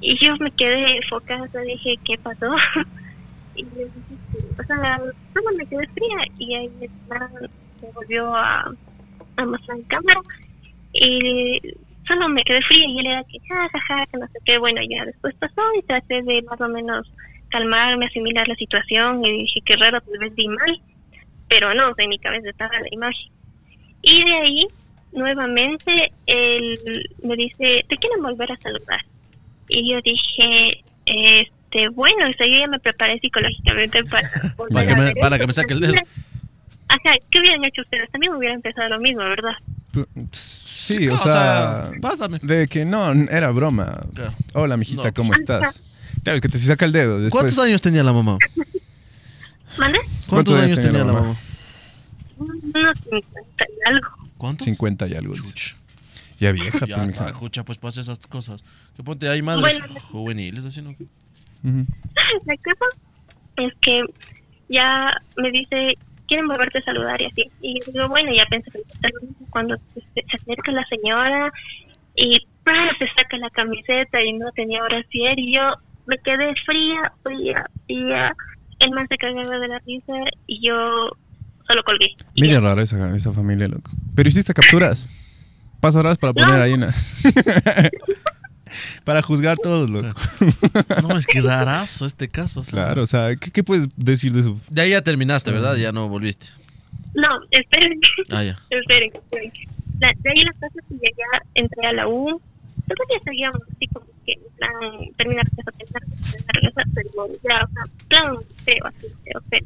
Y 0.00 0.16
yo 0.24 0.36
me 0.36 0.50
quedé 0.50 0.96
enfocada, 0.96 1.46
dije, 1.62 1.96
¿qué 2.04 2.18
pasó? 2.18 2.54
y 3.54 3.64
dije, 3.64 3.88
o 4.58 4.64
sea, 4.64 5.00
solo 5.32 5.50
me 5.56 5.66
quedé 5.66 5.86
fría 5.88 6.18
y 6.38 6.54
ahí 6.54 6.70
se 7.80 7.92
volvió 7.92 8.34
a, 8.34 8.70
a 9.36 9.44
mostrar 9.44 9.78
en 9.78 9.84
cámara 9.84 10.20
y 10.92 11.60
solo 12.06 12.28
me 12.28 12.42
quedé 12.42 12.62
fría 12.62 12.86
y 12.86 12.98
él 13.00 13.06
era 13.06 13.24
que 13.24 13.38
ja, 13.48 13.68
ja, 13.68 13.80
ja, 13.80 14.06
que 14.06 14.18
no 14.18 14.26
sé 14.28 14.38
qué, 14.44 14.58
bueno, 14.58 14.80
ya 14.88 15.04
después 15.04 15.34
pasó 15.36 15.62
y 15.78 15.82
traté 15.82 16.22
de 16.22 16.42
más 16.42 16.60
o 16.60 16.68
menos 16.68 17.10
calmarme, 17.48 18.06
asimilar 18.06 18.46
la 18.48 18.54
situación 18.56 19.24
y 19.24 19.42
dije, 19.42 19.60
qué 19.64 19.76
raro, 19.76 20.00
tal 20.00 20.18
vez 20.18 20.34
di 20.34 20.48
mal, 20.48 20.80
pero 21.48 21.74
no, 21.74 21.94
en 21.96 22.08
mi 22.08 22.18
cabeza 22.18 22.50
estaba 22.50 22.80
la 22.80 22.88
imagen. 22.90 23.32
Y 24.02 24.24
de 24.24 24.34
ahí, 24.34 24.66
nuevamente, 25.12 26.05
él 26.26 27.08
me 27.22 27.36
dice, 27.36 27.84
¿te 27.88 27.96
quieren 27.96 28.22
volver 28.22 28.52
a 28.52 28.56
saludar? 28.60 29.04
Y 29.68 29.90
yo 29.92 30.00
dije, 30.02 30.84
este, 31.06 31.88
bueno, 31.88 32.28
o 32.28 32.32
sea, 32.36 32.46
yo 32.46 32.58
ya 32.60 32.66
me 32.68 32.78
preparé 32.78 33.18
psicológicamente 33.20 34.02
para 34.04 34.30
volver 34.56 34.72
Para 34.74 34.86
que 34.86 34.92
a 34.92 34.96
me- 34.96 35.14
para 35.16 35.38
que 35.38 35.46
me 35.46 35.52
saque 35.52 35.72
el 35.74 35.80
dedo. 35.80 35.94
Ajá, 36.88 37.16
¿qué 37.30 37.40
hubieran 37.40 37.64
hecho 37.64 37.82
ustedes? 37.82 38.08
También 38.12 38.32
hubiera 38.34 38.54
empezado 38.54 38.88
lo 38.90 39.00
mismo, 39.00 39.20
¿verdad? 39.22 39.54
Sí, 40.30 41.08
o 41.08 41.16
sea, 41.16 41.90
pásame. 42.00 42.38
de 42.42 42.68
que 42.68 42.84
no, 42.84 43.10
era 43.12 43.50
broma. 43.50 44.04
Claro. 44.14 44.34
Hola, 44.52 44.76
mijita, 44.76 45.04
No, 45.04 45.14
¿cómo 45.14 45.28
pues- 45.30 45.40
estás? 45.40 45.82
Claro, 46.22 46.36
es 46.36 46.42
que 46.42 46.48
te 46.48 46.58
saca 46.58 46.84
el 46.84 46.92
dedo. 46.92 47.14
Después, 47.20 47.30
¿Cuántos 47.42 47.58
años 47.58 47.82
tenía 47.82 48.02
la 48.04 48.12
mamá? 48.12 48.38
¿Mande? 49.78 49.98
¿Cuántos 50.28 50.58
años 50.58 50.76
tenía 50.78 51.04
la 51.04 51.12
mamá? 51.12 51.36
Unos 52.38 52.98
50 52.98 53.64
y 53.68 53.88
algo. 53.88 54.08
¿Cuánto? 54.38 54.64
50 54.64 55.06
y 55.08 55.14
algo. 55.14 55.34
Chuch. 55.34 55.74
Ya 56.40 56.52
vieja, 56.52 56.86
Ya 56.86 56.96
pues, 56.96 57.08
está, 57.10 57.28
escucha, 57.30 57.64
pues 57.64 57.78
pasa 57.78 58.00
esas 58.00 58.26
cosas. 58.26 58.62
Que 58.94 59.02
ponte, 59.02 59.28
hay 59.28 59.42
madres 59.42 59.78
Bueno. 59.80 60.00
juveniles 60.00 60.64
así, 60.64 60.82
¿no? 60.82 60.90
Ujú. 60.90 61.86
La 62.46 62.56
cosa 62.56 62.86
es 63.56 63.72
que 63.80 64.02
ya 64.68 65.14
me 65.36 65.50
dice, 65.50 65.94
quieren 66.28 66.46
volverte 66.46 66.78
a 66.78 66.82
saludar 66.82 67.20
y 67.20 67.26
así. 67.26 67.50
Y 67.60 67.78
yo 67.80 67.92
digo, 67.92 68.08
bueno, 68.08 68.32
ya 68.34 68.44
pensé 68.46 68.70
cuando 69.50 69.76
se, 69.94 70.24
acerca 70.32 70.72
la 70.72 70.84
señora 70.88 71.50
y 72.16 72.38
¡pras! 72.62 72.92
se 72.98 73.06
saca 73.16 73.38
la 73.38 73.50
camiseta 73.50 74.22
y 74.22 74.32
no 74.32 74.50
tenía 74.52 74.82
brasier 74.82 75.38
y 75.38 75.54
yo 75.54 75.62
me 76.06 76.18
quedé 76.18 76.54
fría, 76.64 77.12
fría, 77.22 77.66
fría. 77.86 78.36
El 78.78 78.90
man 78.90 79.06
se 79.08 79.16
cagaba 79.16 79.58
de 79.58 79.68
la 79.68 79.78
risa 79.80 80.12
y 80.46 80.66
yo 80.66 81.10
solo 81.66 81.82
colgué. 81.84 82.14
Mira 82.38 82.60
raro 82.60 82.82
esa, 82.82 83.16
esa 83.16 83.32
familia, 83.32 83.68
loco. 83.68 83.90
Pero 84.14 84.28
hiciste 84.28 84.52
capturas. 84.52 85.08
Pasarás 85.80 86.18
para 86.18 86.32
poner 86.32 86.60
ahí 86.60 86.72
una. 86.72 86.88
para 89.04 89.22
juzgar 89.22 89.56
todos, 89.58 89.88
loco. 89.88 90.18
No, 91.02 91.16
es 91.16 91.26
que 91.26 91.40
rarazo 91.40 92.06
este 92.06 92.28
caso. 92.28 92.60
o 92.60 92.64
sea. 92.64 92.72
Claro, 92.72 93.02
o 93.02 93.06
sea, 93.06 93.34
¿qué, 93.36 93.50
qué 93.50 93.62
puedes 93.62 93.88
decir 93.96 94.32
de 94.32 94.40
eso? 94.40 94.60
De 94.70 94.82
ahí 94.82 94.90
ya 94.90 95.02
terminaste, 95.02 95.50
¿verdad? 95.50 95.76
Ya 95.76 95.92
no 95.92 96.08
volviste. 96.08 96.46
No, 97.14 97.28
esperen. 97.50 98.00
Ah, 98.30 98.42
ya. 98.42 98.58
Esperen, 98.68 99.12
esperen. 99.14 99.52
La, 99.98 100.12
de 100.18 100.30
ahí 100.30 100.42
las 100.42 100.54
cosas 100.54 100.84
que 100.88 100.96
ya, 101.00 101.42
entré 101.54 101.86
a 101.86 101.92
la 101.92 102.08
U. 102.08 102.40
Todavía 102.86 103.18
seguíamos 103.24 103.60
así 103.74 103.88
como 103.88 104.06
que 104.24 104.32
en 104.32 104.40
plan 104.56 104.72
terminar 105.16 105.44
de 105.50 105.62
terminar 105.62 106.02
de 106.06 106.52
regresar, 106.52 106.84
pero 106.94 107.26
ya, 107.42 107.64
o 107.64 107.68
sea, 107.72 107.82
plan 108.08 108.36
feo, 108.64 108.84
así, 108.84 109.06
feo, 109.24 109.42
feo. 109.50 109.60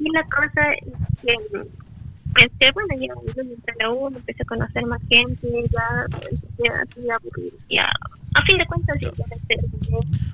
Y 0.00 0.10
la 0.12 0.22
cosa 0.24 0.72
es 0.72 0.84
que, 1.22 1.36
que 2.34 2.70
bueno, 2.72 2.88
ya 3.00 3.12
a 3.12 3.84
la 3.84 3.90
U, 3.90 4.08
empecé 4.08 4.42
a 4.42 4.44
conocer 4.46 4.84
más 4.86 5.00
gente, 5.08 5.48
ya 5.70 6.06
empecé 6.10 7.10
a 7.10 7.14
aburrir, 7.16 7.52
ya. 7.70 7.90
A 8.36 8.42
fin 8.42 8.58
de 8.58 8.66
cuentas, 8.66 8.96
ya, 9.00 9.12
ya 9.16 9.24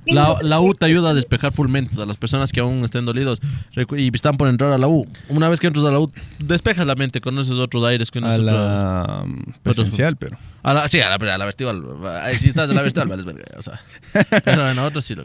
La, 0.06 0.38
la 0.40 0.60
U 0.60 0.72
te 0.74 0.86
ayuda 0.86 1.10
a 1.10 1.14
despejar 1.14 1.52
full 1.52 1.68
mentes 1.68 1.98
a 1.98 2.06
las 2.06 2.16
personas 2.16 2.50
que 2.50 2.60
aún 2.60 2.82
estén 2.82 3.04
dolidos 3.04 3.40
y 3.76 4.14
están 4.14 4.36
por 4.38 4.48
entrar 4.48 4.72
a 4.72 4.78
la 4.78 4.88
U. 4.88 5.06
Una 5.28 5.50
vez 5.50 5.60
que 5.60 5.66
entras 5.66 5.84
a 5.84 5.90
la 5.90 5.98
U, 6.00 6.10
despejas 6.38 6.86
la 6.86 6.94
mente, 6.94 7.20
conoces 7.20 7.52
otros 7.54 7.84
aires, 7.84 8.08
A 8.08 8.12
conoces 8.12 8.40
otro- 8.40 8.52
la 8.54 9.20
um, 9.24 9.42
presencial, 9.62 10.16
pero. 10.16 10.38
A 10.62 10.72
la, 10.72 10.88
sí, 10.88 10.98
a 11.00 11.10
la, 11.14 11.34
a 11.34 11.38
la 11.38 11.44
virtual. 11.44 11.84
Ay, 12.22 12.36
Si 12.36 12.48
estás 12.48 12.70
en 12.70 12.76
la 12.76 12.82
virtual, 12.82 13.08
vales 13.08 13.26
verga. 13.26 13.44
O 13.58 13.62
sea, 13.62 13.78
pero 14.44 14.70
en 14.70 14.78
otra 14.78 15.02
sí. 15.02 15.14
Lo, 15.14 15.24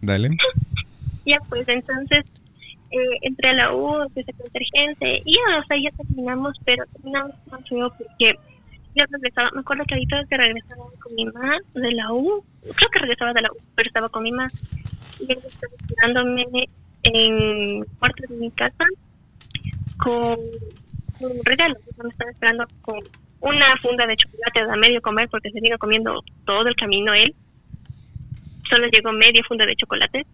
Dale. 0.00 0.30
Ya, 1.26 1.38
pues 1.48 1.68
entonces 1.68 2.24
eh, 2.90 3.18
entré 3.22 3.50
a 3.50 3.54
la 3.54 3.74
U, 3.74 4.02
empecé 4.02 4.30
a 4.30 4.36
conocer 4.36 4.62
gente 4.74 5.22
y 5.24 5.34
ya, 5.34 5.58
o 5.58 5.64
sea, 5.66 5.76
ya 5.76 5.90
terminamos, 5.90 6.56
pero 6.64 6.84
terminamos 6.92 7.32
tan 7.50 7.64
feo 7.64 7.92
porque 7.96 8.34
yo 8.94 9.04
regresaba, 9.10 9.50
me 9.54 9.60
acuerdo 9.60 9.84
que 9.84 9.94
ahorita 9.94 10.24
que 10.24 10.36
regresaba 10.38 10.84
con 11.02 11.14
mi 11.14 11.26
mamá 11.26 11.58
de 11.74 11.92
la 11.92 12.12
U, 12.12 12.42
creo 12.62 12.90
que 12.90 12.98
regresaba 12.98 13.34
de 13.34 13.42
la 13.42 13.50
U, 13.52 13.56
pero 13.74 13.88
estaba 13.88 14.08
con 14.08 14.22
mi 14.22 14.30
mamá. 14.30 14.50
Y 15.20 15.32
él 15.32 15.38
estaba 15.44 15.72
esperándome 15.78 16.46
en 17.02 17.84
cuarto 17.98 18.22
de 18.28 18.36
mi 18.36 18.50
casa 18.52 18.84
con 19.98 20.38
un 21.20 21.44
regalo. 21.44 21.76
Me 22.02 22.08
estaba 22.08 22.30
esperando 22.30 22.66
con 22.82 23.00
una 23.40 23.66
funda 23.82 24.06
de 24.06 24.16
chocolate 24.16 24.60
a 24.60 24.76
medio 24.76 25.02
comer 25.02 25.28
porque 25.28 25.50
se 25.50 25.60
vino 25.60 25.78
comiendo 25.78 26.22
todo 26.44 26.66
el 26.66 26.74
camino 26.74 27.12
él. 27.12 27.34
Solo 28.70 28.86
llegó 28.88 29.12
media 29.12 29.42
funda 29.46 29.66
de 29.66 29.76
chocolate. 29.76 30.26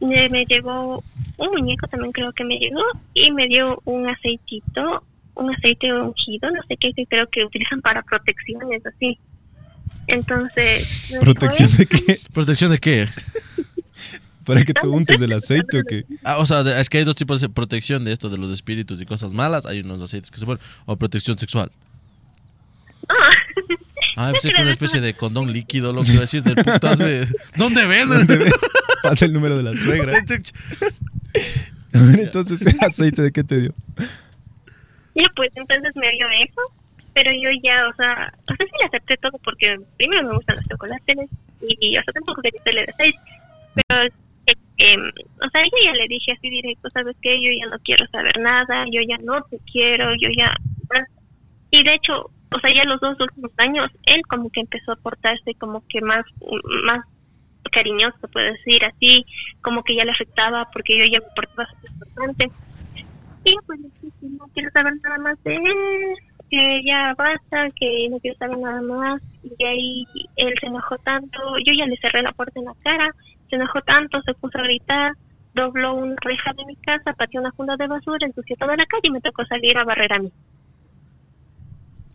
Me, 0.00 0.28
me 0.28 0.44
llegó 0.44 1.02
un 1.38 1.50
muñeco 1.50 1.86
también 1.88 2.12
creo 2.12 2.32
que 2.32 2.44
me 2.44 2.56
llegó 2.58 2.82
y 3.14 3.30
me 3.32 3.46
dio 3.46 3.80
un 3.84 4.08
aceitito, 4.08 5.02
un 5.34 5.54
aceite 5.54 5.92
ungido, 5.92 6.50
no 6.50 6.60
sé 6.68 6.76
qué, 6.76 6.92
que 6.92 7.06
creo 7.06 7.28
que 7.28 7.44
utilizan 7.44 7.80
para 7.80 8.02
protecciones 8.02 8.82
así. 8.86 9.18
Entonces, 10.06 11.10
¿Protección 11.20 11.70
de 11.76 11.86
qué? 11.86 12.20
¿Protección 12.32 12.70
de 12.70 12.78
qué? 12.78 13.08
¿Para 14.44 14.62
que 14.64 14.72
te 14.72 14.86
untes 14.86 15.20
el 15.20 15.32
aceite 15.32 15.80
o 15.80 15.82
qué? 15.82 16.04
Ah, 16.22 16.38
o 16.38 16.46
sea, 16.46 16.62
de- 16.62 16.80
es 16.80 16.88
que 16.88 16.98
hay 16.98 17.04
dos 17.04 17.16
tipos 17.16 17.40
de 17.40 17.48
protección 17.48 18.04
de 18.04 18.12
esto, 18.12 18.28
de 18.28 18.38
los 18.38 18.50
espíritus 18.50 19.00
y 19.00 19.04
cosas 19.06 19.32
malas. 19.32 19.66
Hay 19.66 19.80
unos 19.80 20.00
aceites 20.00 20.30
que 20.30 20.38
se 20.38 20.46
ponen, 20.46 20.62
o 20.84 20.96
protección 20.96 21.36
sexual. 21.36 21.72
Ah, 24.16 24.30
pensé 24.32 24.52
que 24.52 24.62
una 24.62 24.70
especie 24.78 25.00
de 25.00 25.14
condón 25.14 25.52
líquido, 25.52 25.92
lo 25.92 26.02
que 26.02 26.10
iba 26.10 26.18
a 26.18 26.20
decir 26.22 26.42
del 26.42 26.54
putas, 26.56 26.98
güey. 26.98 27.20
¿Dónde 27.56 27.84
venden? 27.86 28.26
Pasa 29.10 29.24
el 29.24 29.32
número 29.32 29.56
de 29.56 29.62
la 29.62 29.74
suegra. 29.74 30.12
A 30.18 32.06
ver, 32.06 32.20
entonces, 32.20 32.62
¿ese 32.62 32.76
aceite 32.84 33.22
de 33.22 33.32
qué 33.32 33.44
te 33.44 33.60
dio? 33.60 33.74
Ya, 35.14 35.26
pues 35.34 35.50
entonces 35.54 35.92
me 35.94 36.10
dio 36.10 36.28
eso, 36.28 36.60
pero 37.14 37.30
yo 37.32 37.48
ya, 37.62 37.88
o 37.88 37.94
sea, 37.94 38.32
o 38.42 38.54
sea, 38.54 38.56
sí 38.58 38.72
le 38.80 38.86
acepté 38.86 39.16
todo 39.16 39.38
porque 39.42 39.80
primero 39.96 40.28
me 40.28 40.34
gustan 40.34 40.56
los 40.56 40.66
chocolates 40.66 41.30
y, 41.60 41.96
o 41.96 42.02
sea, 42.02 42.12
tampoco 42.12 42.42
quería 42.42 42.60
hacerle 42.60 42.80
de 42.82 42.94
seis, 42.98 43.14
pero, 43.74 44.02
eh, 44.46 44.54
em, 44.76 45.00
o 45.00 45.50
sea, 45.50 45.62
yo 45.64 45.84
ya 45.84 45.92
le 45.92 46.06
dije 46.08 46.32
así 46.32 46.50
directo, 46.50 46.90
¿sabes 46.92 47.16
qué? 47.22 47.40
Yo 47.40 47.50
ya 47.50 47.66
no 47.70 47.78
quiero 47.82 48.06
saber 48.08 48.38
nada, 48.38 48.84
yo 48.90 49.00
ya 49.08 49.16
no 49.24 49.42
te 49.44 49.58
quiero, 49.72 50.14
yo 50.20 50.28
ya... 50.36 50.54
Y 51.70 51.82
de 51.82 51.94
hecho, 51.94 52.30
o 52.54 52.60
sea, 52.60 52.70
ya 52.74 52.84
los 52.84 53.00
dos 53.00 53.16
últimos 53.18 53.50
años, 53.56 53.90
él 54.04 54.20
como 54.28 54.50
que 54.50 54.60
empezó 54.60 54.92
a 54.92 54.96
portarse 54.96 55.54
como 55.54 55.82
que 55.88 56.00
más, 56.00 56.24
más 56.84 57.04
cariñoso, 57.68 58.28
puedo 58.32 58.52
decir 58.52 58.84
así, 58.84 59.24
como 59.62 59.82
que 59.82 59.96
ya 59.96 60.04
le 60.04 60.12
afectaba 60.12 60.68
porque 60.72 60.98
yo 60.98 61.04
ya 61.04 61.20
me 61.20 61.34
portaba 61.34 61.68
importante. 61.92 62.50
Y 63.44 63.54
pues 63.66 63.80
no 64.22 64.46
quiero 64.54 64.70
saber 64.72 64.94
nada 65.02 65.18
más 65.18 65.42
de 65.44 65.54
él, 65.54 66.16
que 66.50 66.82
ya 66.84 67.14
basta, 67.14 67.68
que 67.78 68.08
no 68.10 68.18
quiero 68.18 68.36
saber 68.38 68.58
nada 68.58 68.82
más. 68.82 69.22
Y 69.42 69.64
ahí 69.64 70.06
él 70.36 70.54
se 70.60 70.66
enojó 70.66 70.98
tanto, 70.98 71.38
yo 71.64 71.72
ya 71.72 71.86
le 71.86 71.96
cerré 71.98 72.22
la 72.22 72.32
puerta 72.32 72.58
en 72.58 72.66
la 72.66 72.74
cara, 72.82 73.14
se 73.48 73.56
enojó 73.56 73.80
tanto, 73.82 74.20
se 74.22 74.34
puso 74.34 74.58
a 74.58 74.62
gritar, 74.62 75.12
dobló 75.54 75.94
una 75.94 76.16
reja 76.20 76.52
de 76.52 76.64
mi 76.66 76.76
casa, 76.76 77.12
pateó 77.14 77.40
una 77.40 77.52
funda 77.52 77.76
de 77.76 77.86
basura, 77.86 78.26
ensució 78.26 78.56
toda 78.56 78.76
la 78.76 78.86
calle 78.86 79.02
y 79.04 79.10
me 79.10 79.20
tocó 79.20 79.44
salir 79.46 79.78
a 79.78 79.84
barrer 79.84 80.12
a 80.12 80.18
mí. 80.18 80.32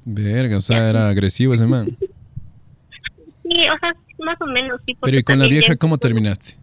Verga, 0.04 0.58
o 0.58 0.62
sea, 0.62 0.90
era 0.90 1.08
agresivo 1.10 1.54
ese 1.54 1.66
man. 1.66 1.98
Sí, 3.44 3.68
o 3.70 3.78
sea, 3.80 3.96
más 4.22 4.38
o 4.42 4.46
menos, 4.46 4.80
sí. 4.86 4.94
porque 4.94 5.12
Pero 5.12 5.20
¿y 5.20 5.24
con 5.24 5.40
la 5.40 5.48
vieja 5.48 5.76
cómo 5.76 5.98
terminaste? 5.98 6.58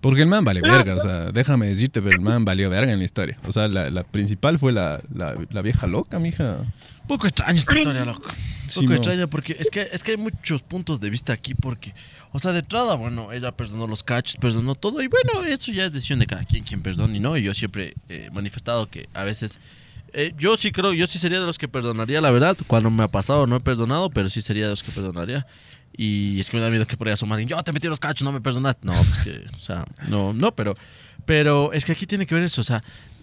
Porque 0.00 0.22
el 0.22 0.28
man 0.28 0.44
vale 0.44 0.62
No, 0.62 0.72
verga, 0.72 0.94
o 0.94 1.00
sea, 1.00 1.30
déjame 1.30 1.66
decirte, 1.66 2.00
pero 2.00 2.14
el 2.14 2.22
man 2.22 2.44
valió 2.44 2.70
verga 2.70 2.90
en 2.92 2.98
la 2.98 3.04
historia. 3.04 3.36
O 3.46 3.52
sea, 3.52 3.68
la, 3.68 3.90
la 3.90 4.02
principal 4.02 4.58
fue 4.58 4.72
la, 4.72 5.00
la, 5.14 5.36
la 5.50 5.62
vieja 5.62 5.86
loca, 5.86 6.18
mija. 6.18 6.56
Poco 7.06 7.26
extraña 7.26 7.58
esta 7.58 7.76
historia, 7.76 8.04
loco. 8.06 8.30
Sí, 8.66 8.80
Poco 8.80 8.90
no. 8.90 8.94
extraña 8.94 9.26
porque 9.26 9.56
es 9.58 9.68
que, 9.68 9.88
es 9.92 10.02
que 10.02 10.12
hay 10.12 10.16
muchos 10.16 10.62
puntos 10.62 11.00
de 11.00 11.10
vista 11.10 11.34
aquí 11.34 11.54
porque, 11.54 11.92
o 12.32 12.38
sea, 12.38 12.52
de 12.52 12.60
entrada, 12.60 12.94
bueno, 12.94 13.30
ella 13.32 13.52
perdonó 13.52 13.86
los 13.86 14.02
cachos, 14.02 14.36
perdonó 14.36 14.74
todo 14.74 15.02
y 15.02 15.08
bueno, 15.08 15.44
eso 15.44 15.70
ya 15.70 15.84
es 15.84 15.92
decisión 15.92 16.18
de 16.18 16.26
cada 16.26 16.44
quien, 16.44 16.64
quien 16.64 16.80
perdona 16.80 17.14
y 17.14 17.20
no. 17.20 17.36
Y 17.36 17.42
yo 17.42 17.52
siempre 17.52 17.94
he 18.08 18.30
manifestado 18.30 18.88
que 18.88 19.06
a 19.12 19.24
veces, 19.24 19.60
eh, 20.14 20.32
yo 20.38 20.56
sí 20.56 20.72
creo, 20.72 20.94
yo 20.94 21.06
sí 21.06 21.18
sería 21.18 21.40
de 21.40 21.46
los 21.46 21.58
que 21.58 21.68
perdonaría, 21.68 22.22
la 22.22 22.30
verdad. 22.30 22.56
Cuando 22.66 22.90
me 22.90 23.02
ha 23.02 23.08
pasado 23.08 23.46
no 23.46 23.56
he 23.56 23.60
perdonado, 23.60 24.08
pero 24.08 24.30
sí 24.30 24.40
sería 24.40 24.64
de 24.64 24.70
los 24.70 24.82
que 24.82 24.92
perdonaría. 24.92 25.46
Y 25.96 26.40
es 26.40 26.50
que 26.50 26.56
me 26.56 26.62
da 26.62 26.70
miedo 26.70 26.86
que 26.86 26.96
por 26.96 27.08
ahí 27.08 27.12
asomar 27.14 27.36
alguien, 27.38 27.48
yo 27.48 27.62
te 27.62 27.72
metí 27.72 27.88
los 27.88 28.00
cachos, 28.00 28.24
no 28.24 28.32
me 28.32 28.40
perdonaste. 28.40 28.86
No, 28.86 28.92
pues 28.92 29.22
que, 29.24 29.44
o 29.56 29.60
sea, 29.60 29.84
no, 30.08 30.32
no, 30.32 30.54
pero, 30.54 30.74
pero 31.26 31.72
es 31.72 31.84
que 31.84 31.92
aquí 31.92 32.06
tiene 32.06 32.26
que 32.26 32.34
ver 32.34 32.44
eso, 32.44 32.60
o 32.60 32.64
sea, 32.64 32.82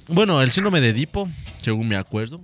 bueno, 0.10 0.42
el 0.42 0.52
síndrome 0.52 0.80
de 0.82 0.90
Edipo, 0.90 1.30
según 1.62 1.88
me 1.88 1.96
acuerdo, 1.96 2.42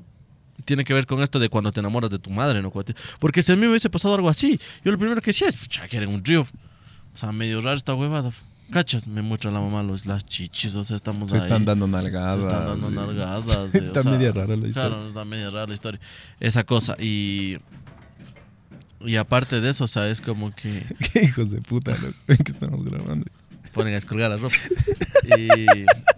tiene 0.65 0.83
que 0.83 0.93
ver 0.93 1.05
con 1.05 1.21
esto 1.21 1.39
de 1.39 1.49
cuando 1.49 1.71
te 1.71 1.79
enamoras 1.81 2.09
de 2.09 2.19
tu 2.19 2.29
madre, 2.29 2.61
¿no? 2.61 2.71
Porque 3.19 3.41
si 3.41 3.51
a 3.51 3.55
mí 3.55 3.61
me 3.61 3.69
hubiese 3.69 3.89
pasado 3.89 4.15
algo 4.15 4.29
así, 4.29 4.59
yo 4.83 4.91
lo 4.91 4.97
primero 4.97 5.21
que 5.21 5.31
decía 5.31 5.47
es, 5.47 5.55
pucha, 5.55 5.87
que 5.87 5.97
era 5.97 6.07
un 6.07 6.23
río. 6.23 6.41
O 6.41 7.17
sea, 7.17 7.31
medio 7.31 7.61
raro 7.61 7.77
esta 7.77 7.93
huevada. 7.93 8.31
¿Cachas? 8.71 9.07
Me 9.07 9.21
muestra 9.21 9.51
la 9.51 9.59
mamá 9.59 9.83
los, 9.83 10.05
las 10.05 10.25
chichis, 10.25 10.73
o 10.75 10.83
sea, 10.83 10.95
estamos 10.95 11.29
Se 11.29 11.35
ahí. 11.35 11.43
están 11.43 11.63
dando 11.63 11.87
nalgadas. 11.87 12.35
Se 12.35 12.41
están 12.47 12.65
dando 12.65 12.89
nalgadas. 12.89 13.45
eh, 13.75 13.79
o 13.79 13.83
Está 13.83 14.01
sea, 14.01 14.11
media 14.11 14.31
rara 14.31 14.55
la 14.55 14.67
historia. 14.67 14.89
Claro, 14.89 15.07
está 15.09 15.25
media 15.25 15.49
rara 15.49 15.67
la 15.67 15.73
historia. 15.73 15.99
Esa 16.39 16.63
cosa. 16.63 16.95
Y. 16.99 17.57
Y 19.05 19.15
aparte 19.17 19.59
de 19.61 19.69
eso, 19.69 19.83
o 19.83 19.87
sea, 19.87 20.09
es 20.09 20.21
como 20.21 20.51
que 20.55 20.81
Qué 21.13 21.23
hijos 21.23 21.51
de 21.51 21.61
puta, 21.61 21.91
loco. 21.91 22.13
¿En 22.27 22.37
qué 22.37 22.51
estamos 22.51 22.83
grabando? 22.83 23.25
ponen 23.73 23.93
a 23.93 23.95
descolgar 23.95 24.29
la 24.29 24.37
ropa. 24.37 24.53
Y, 25.35 25.47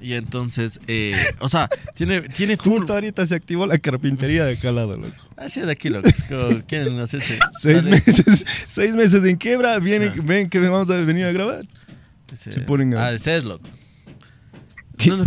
y 0.08 0.14
entonces, 0.16 0.82
eh, 0.88 1.16
o 1.40 1.48
sea, 1.48 1.70
tiene, 1.94 2.24
tiene 2.24 2.58
full. 2.58 2.80
Justo 2.80 2.92
ahorita 2.94 3.26
se 3.26 3.34
activó 3.34 3.66
la 3.66 3.78
carpintería 3.78 4.44
de 4.44 4.56
acá 4.58 4.70
al 4.70 4.76
lado, 4.76 4.98
loco. 4.98 5.16
Así 5.38 5.62
de 5.62 5.72
aquí, 5.72 5.88
loco. 5.88 6.06
es 6.06 6.24
como 6.24 6.62
quieren 6.66 7.00
hacerse. 7.00 7.40
Seis 7.54 7.84
sale- 7.86 7.92
meses, 7.92 8.46
seis 8.68 8.94
meses 8.94 9.24
en 9.24 9.38
quiebra, 9.38 9.80
vienen, 9.80 10.10
Ah. 10.18 10.22
ven 10.22 10.50
que 10.50 10.60
vamos 10.60 10.90
a 10.90 10.96
venir 10.96 11.24
a 11.28 11.32
grabar. 11.32 11.62
se, 12.34 12.52
se 12.52 12.60
ponen 12.60 12.94
a- 12.98 13.06
Ha 13.08 13.12
de 13.14 13.20
ser, 13.20 13.46
loco. 13.46 13.70
No, 15.08 15.18
no. 15.18 15.26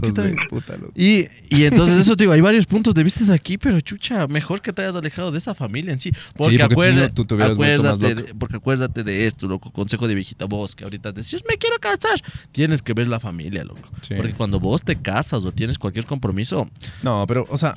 Y, 0.94 1.28
y 1.50 1.64
entonces 1.64 1.98
eso 1.98 2.16
te 2.16 2.24
digo, 2.24 2.33
hay 2.33 2.40
varios 2.40 2.66
puntos 2.66 2.94
de 2.94 3.02
vista 3.04 3.24
de 3.24 3.35
aquí, 3.35 3.59
pero 3.59 3.81
chucha, 3.81 4.26
mejor 4.26 4.61
que 4.61 4.72
te 4.72 4.83
hayas 4.83 4.96
alejado 4.96 5.31
de 5.31 5.38
esa 5.38 5.54
familia 5.54 5.92
en 5.92 6.00
sí. 6.00 6.11
Porque, 6.37 6.59
porque 6.59 6.59
si 6.59 6.64
acuerda- 6.64 7.09
no, 7.09 7.14
tú 7.14 7.42
acuérdate, 7.42 8.14
de, 8.14 8.35
porque 8.35 8.57
acuérdate 8.57 9.04
de 9.04 9.26
esto, 9.26 9.46
loco, 9.48 9.70
consejo 9.72 10.09
de 10.09 10.14
viejita 10.14 10.44
vos, 10.46 10.74
que 10.74 10.85
ahorita 10.85 11.12
decís, 11.12 11.42
me 11.48 11.57
quiero 11.59 11.78
casar. 11.78 12.20
Tienes 12.52 12.83
que 12.83 12.92
ver 12.94 13.07
la 13.09 13.20
familia, 13.20 13.64
loco. 13.64 13.88
Sí. 14.00 14.14
Porque 14.16 14.33
cuando 14.35 14.61
vos 14.61 14.83
te 14.83 14.96
casas 15.00 15.44
o 15.44 15.52
tienes 15.52 15.78
cualquier 15.78 16.07
compromiso, 16.07 16.68
No, 17.02 17.24
pero, 17.26 17.46
o 17.48 17.57
sea, 17.57 17.74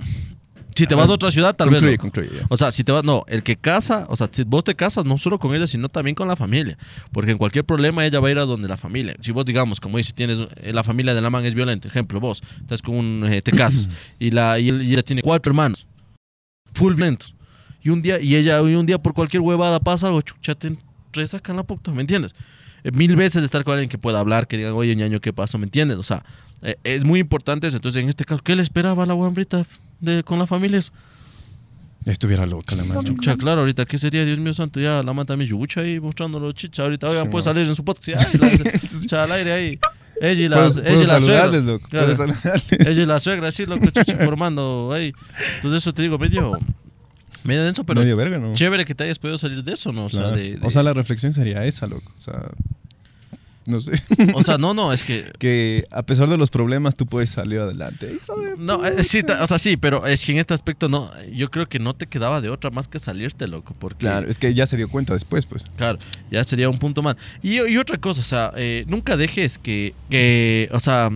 si 0.81 0.87
te 0.87 0.95
vas 0.95 1.09
a 1.09 1.13
otra 1.13 1.31
ciudad, 1.31 1.55
tal 1.55 1.69
concluye, 1.69 1.91
vez. 1.91 1.97
no. 1.97 2.01
concluye 2.01 2.29
ya. 2.39 2.45
O 2.49 2.57
sea, 2.57 2.71
si 2.71 2.83
te 2.83 2.91
vas, 2.91 3.03
no, 3.03 3.23
el 3.27 3.43
que 3.43 3.55
casa, 3.55 4.05
o 4.09 4.15
sea, 4.15 4.29
si 4.31 4.43
vos 4.43 4.63
te 4.63 4.75
casas 4.75 5.05
no 5.05 5.17
solo 5.17 5.39
con 5.39 5.55
ella, 5.55 5.67
sino 5.67 5.89
también 5.89 6.15
con 6.15 6.27
la 6.27 6.35
familia. 6.35 6.77
Porque 7.11 7.31
en 7.31 7.37
cualquier 7.37 7.65
problema 7.65 8.05
ella 8.05 8.19
va 8.19 8.27
a 8.29 8.31
ir 8.31 8.39
a 8.39 8.45
donde 8.45 8.67
la 8.67 8.77
familia. 8.77 9.15
Si 9.21 9.31
vos, 9.31 9.45
digamos, 9.45 9.79
como 9.79 9.97
dice, 9.97 10.13
tienes, 10.13 10.43
eh, 10.57 10.73
la 10.73 10.83
familia 10.83 11.13
de 11.13 11.21
la 11.21 11.29
man 11.29 11.45
es 11.45 11.53
violenta, 11.53 11.87
ejemplo, 11.87 12.19
vos, 12.19 12.41
estás 12.59 12.81
con 12.81 12.95
un, 12.95 13.25
eh, 13.31 13.41
te 13.41 13.51
casas 13.51 13.89
y, 14.19 14.31
la, 14.31 14.59
y, 14.59 14.69
ella 14.69 15.03
tiene 15.03 15.21
cuatro 15.21 15.51
hermanos, 15.51 15.85
full 16.73 16.95
violentos. 16.95 17.35
Y 17.83 17.89
un 17.89 18.01
día, 18.01 18.19
y 18.19 18.35
ella, 18.35 18.59
y 18.61 18.75
un 18.75 18.85
día 18.85 18.99
por 18.99 19.13
cualquier 19.13 19.41
huevada 19.41 19.79
pasa 19.79 20.07
algo, 20.07 20.21
chucha, 20.21 20.55
te 20.55 20.77
resacan 21.13 21.55
la 21.55 21.63
puta, 21.63 21.91
¿me 21.91 22.01
entiendes? 22.01 22.35
Eh, 22.83 22.91
mil 22.91 23.15
veces 23.15 23.41
de 23.41 23.45
estar 23.45 23.63
con 23.63 23.73
alguien 23.73 23.89
que 23.89 23.97
pueda 23.97 24.19
hablar, 24.19 24.47
que 24.47 24.57
digan, 24.57 24.73
oye, 24.73 24.95
ñaño, 24.95 25.19
¿qué 25.19 25.33
pasó? 25.33 25.57
¿Me 25.57 25.65
entiendes? 25.65 25.97
O 25.97 26.03
sea, 26.03 26.23
eh, 26.61 26.75
es 26.83 27.03
muy 27.03 27.19
importante 27.19 27.67
eso. 27.67 27.77
Entonces, 27.77 28.01
en 28.01 28.09
este 28.09 28.25
caso, 28.25 28.41
¿qué 28.43 28.55
le 28.55 28.61
esperaba 28.61 29.03
a 29.03 29.05
la 29.05 29.13
guambrita 29.13 29.65
de, 30.01 30.23
con 30.23 30.37
la 30.39 30.47
familia? 30.47 30.79
Estuviera 32.05 32.45
loca 32.47 32.75
la 32.75 32.83
man. 32.83 33.05
Chucha, 33.05 33.37
claro, 33.37 33.61
ahorita, 33.61 33.85
¿qué 33.85 33.97
sería, 33.99 34.25
Dios 34.25 34.39
mío 34.39 34.53
santo? 34.53 34.79
Ya 34.79 35.03
la 35.03 35.13
mata 35.13 35.37
mi 35.37 35.45
yucha 35.45 35.81
ahí 35.81 35.99
mostrándolo 35.99 36.51
chicha. 36.51 36.81
Ahorita, 36.83 37.07
oigan, 37.07 37.25
Sí, 37.25 37.29
puede 37.29 37.43
salir 37.43 37.67
en 37.67 37.75
su 37.75 37.85
podcast. 37.85 38.05
sí, 38.31 38.39
ay, 38.41 38.57
la- 38.57 38.79
Chucha, 38.79 39.23
al 39.23 39.31
aire 39.33 39.51
ahí. 39.51 39.79
Ella 40.19 40.41
y 40.45 40.47
la, 40.49 40.55
Puedes, 40.57 40.77
ella 40.77 40.83
puedes 40.85 40.99
y 40.99 41.05
la 41.05 41.19
saludarles, 41.19 41.61
suegra. 41.63 41.73
loco. 41.73 41.87
Claro. 41.89 42.15
Saludarles. 42.15 42.71
Ella 42.87 43.01
y 43.01 43.05
la 43.05 43.19
suegra, 43.19 43.47
así, 43.49 43.65
loco, 43.67 43.85
chucha, 43.91 44.17
formando 44.17 44.91
ahí. 44.93 45.13
Entonces, 45.57 45.77
eso 45.83 45.93
te 45.93 46.01
digo, 46.01 46.17
medio, 46.17 46.57
medio 47.43 47.63
denso, 47.63 47.83
pero 47.83 48.01
Medio 48.01 48.15
verga, 48.17 48.39
¿no? 48.39 48.53
chévere 48.55 48.83
que 48.85 48.95
te 48.95 49.03
hayas 49.03 49.19
podido 49.19 49.37
salir 49.37 49.63
de 49.63 49.73
eso, 49.73 49.91
¿no? 49.91 50.05
O 50.05 50.09
sea, 50.09 50.21
Claro. 50.21 50.35
de- 50.37 50.57
de- 50.57 50.65
O 50.65 50.71
sea, 50.71 50.81
la 50.83 50.93
reflexión 50.93 51.33
sería 51.33 51.63
esa, 51.65 51.85
loco. 51.87 52.11
O 52.15 52.19
sea, 52.19 52.49
no 53.71 53.81
sé. 53.81 53.93
o 54.35 54.43
sea, 54.43 54.57
no, 54.59 54.73
no, 54.75 54.93
es 54.93 55.01
que. 55.03 55.31
que 55.39 55.85
a 55.89 56.03
pesar 56.03 56.29
de 56.29 56.37
los 56.37 56.49
problemas 56.51 56.95
tú 56.95 57.07
puedes 57.07 57.31
salir 57.31 57.59
adelante. 57.59 58.13
Hijo 58.13 58.39
de- 58.39 58.55
No, 58.57 58.85
eh, 58.85 59.03
sí, 59.03 59.23
ta- 59.23 59.43
o 59.43 59.47
sea, 59.47 59.57
sí, 59.57 59.77
pero 59.77 60.05
es 60.05 60.23
que 60.23 60.33
en 60.33 60.37
este 60.37 60.53
aspecto 60.53 60.87
no, 60.89 61.09
yo 61.31 61.49
creo 61.49 61.67
que 61.67 61.79
no 61.79 61.95
te 61.95 62.05
quedaba 62.05 62.41
de 62.41 62.49
otra 62.49 62.69
más 62.69 62.87
que 62.87 62.99
salirte, 62.99 63.47
loco, 63.47 63.75
porque 63.79 63.99
Claro, 64.05 64.29
es 64.29 64.37
que 64.37 64.53
ya 64.53 64.67
se 64.67 64.77
dio 64.77 64.87
cuenta 64.89 65.13
después, 65.13 65.45
pues. 65.47 65.65
Claro, 65.77 65.97
ya 66.29 66.43
sería 66.43 66.69
un 66.69 66.77
punto 66.77 67.01
más. 67.01 67.15
Y, 67.41 67.59
y 67.67 67.77
otra 67.77 67.97
cosa, 67.97 68.21
o 68.21 68.23
sea, 68.23 68.51
eh, 68.55 68.83
nunca 68.87 69.17
dejes 69.17 69.57
que, 69.57 69.95
que, 70.09 70.69
o 70.71 70.79
sea, 70.79 71.09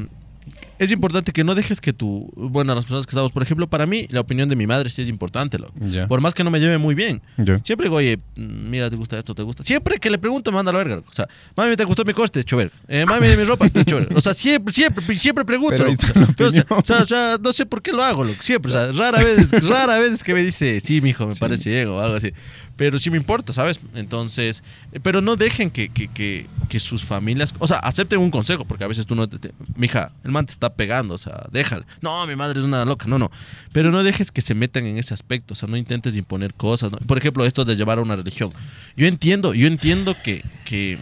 es 0.80 0.92
importante 0.92 1.32
que 1.32 1.44
no 1.44 1.56
dejes 1.56 1.82
que 1.82 1.94
tu, 1.94 2.32
bueno, 2.36 2.76
las 2.76 2.86
personas 2.86 3.06
que 3.06 3.12
estamos, 3.12 3.32
por 3.32 3.44
ejemplo, 3.44 3.68
para 3.68 3.86
mí, 3.86 4.08
la 4.10 4.20
opinión 4.22 4.50
de 4.50 4.56
mi 4.56 4.68
madre 4.68 4.90
sí 4.90 5.02
es 5.02 5.10
importante, 5.10 5.58
loco. 5.58 5.74
Por 6.08 6.22
más 6.22 6.34
que 6.34 6.44
no 6.44 6.52
me 6.52 6.60
lleve 6.60 6.78
muy 6.78 6.96
bien. 6.96 7.22
Siempre 7.64 7.86
digo, 7.86 7.96
oye, 7.98 8.20
mira, 8.36 8.90
¿te 8.90 8.96
gusta 8.96 9.18
esto? 9.18 9.36
¿Te 9.36 9.44
gusta? 9.44 9.64
Siempre 9.64 9.98
que 9.98 10.10
le 10.10 10.18
pregunto, 10.18 10.52
me 10.52 10.56
manda 10.56 10.72
la 10.72 10.80
verga. 10.80 10.96
loco. 10.98 11.10
O 11.10 11.14
sea, 11.14 11.28
mami, 11.56 11.76
¿te 11.76 11.84
gustó 11.84 12.04
mi 12.06 12.14
coste? 12.14 12.44
Chover. 12.44 12.72
Eh, 12.88 13.06
mami, 13.06 13.28
mi 13.38 13.44
ropa, 13.44 13.68
chover. 13.86 14.10
O 14.16 14.22
sea, 14.22 14.34
siempre, 14.34 14.74
siempre, 14.74 15.18
siempre 15.18 15.46
pregunto. 15.46 15.76
Pero 15.78 15.92
Pero, 16.36 16.52
sea, 16.52 16.66
o 16.70 16.84
sea, 16.84 16.98
o 17.02 17.06
sea, 17.06 17.38
no 17.42 17.54
sé 17.54 17.66
por 17.66 17.82
qué 17.82 17.92
lo 17.92 18.04
hago, 18.04 18.24
loco. 18.24 18.42
Siempre, 18.42 18.70
o 18.70 18.74
sea, 18.74 18.92
rara 18.92 19.24
vez, 19.24 19.52
rara 19.68 19.98
vez 19.98 20.24
que 20.24 20.34
me 20.34 20.44
dice, 20.44 20.80
sí, 20.82 21.02
mijo, 21.02 21.26
me 21.26 21.36
parece 21.36 21.70
bien 21.70 21.88
o 21.88 22.00
algo 22.00 22.16
así. 22.16 22.32
Pero 22.78 23.00
sí 23.00 23.10
me 23.10 23.18
importa, 23.18 23.54
¿sabes? 23.54 23.80
Entonces, 23.96 24.62
eh, 24.92 25.00
pero 25.02 25.22
no 25.22 25.36
dejen 25.38 25.72
que, 25.72 25.88
que, 25.90 26.08
que, 26.10 26.46
que 26.68 26.80
sus 26.80 27.04
familias, 27.06 27.54
o 27.60 27.68
sea, 27.68 27.78
acepten 27.80 28.20
un 28.20 28.32
consejo, 28.32 28.66
porque 28.66 28.84
a 28.84 28.88
veces 28.88 29.06
tú 29.06 29.16
no 29.16 29.30
te, 29.30 29.40
te- 29.40 29.54
mija, 29.78 30.12
el 30.24 30.32
man 30.32 30.46
te 30.46 30.52
está 30.52 30.74
pegando, 30.74 31.14
o 31.14 31.18
sea, 31.18 31.46
déjale. 31.52 31.86
No, 32.02 32.28
mi 32.28 32.36
madre 32.36 32.60
es 32.60 32.66
una 32.66 32.84
loca, 32.84 33.06
no, 33.08 33.18
no. 33.18 33.32
Pero 33.72 33.92
no 33.92 34.04
dejes 34.04 34.30
que 34.32 34.42
se 34.42 34.56
metan 34.56 34.86
en 34.86 34.98
ese 34.98 35.14
aspecto, 35.14 35.54
o 35.54 35.56
sea, 35.56 35.70
no 35.70 35.78
intentes 35.78 36.18
imponer 36.18 36.54
cosas. 36.54 36.92
Por 37.08 37.18
ejemplo, 37.18 37.46
esto 37.46 37.64
de 37.64 37.76
llevar 37.76 38.00
a 38.00 38.02
una 38.02 38.16
religión. 38.18 38.52
Yo 38.98 39.08
entiendo, 39.08 39.54
yo 39.54 39.68
entiendo 39.68 40.16
que, 40.24 40.44
que, 40.66 40.98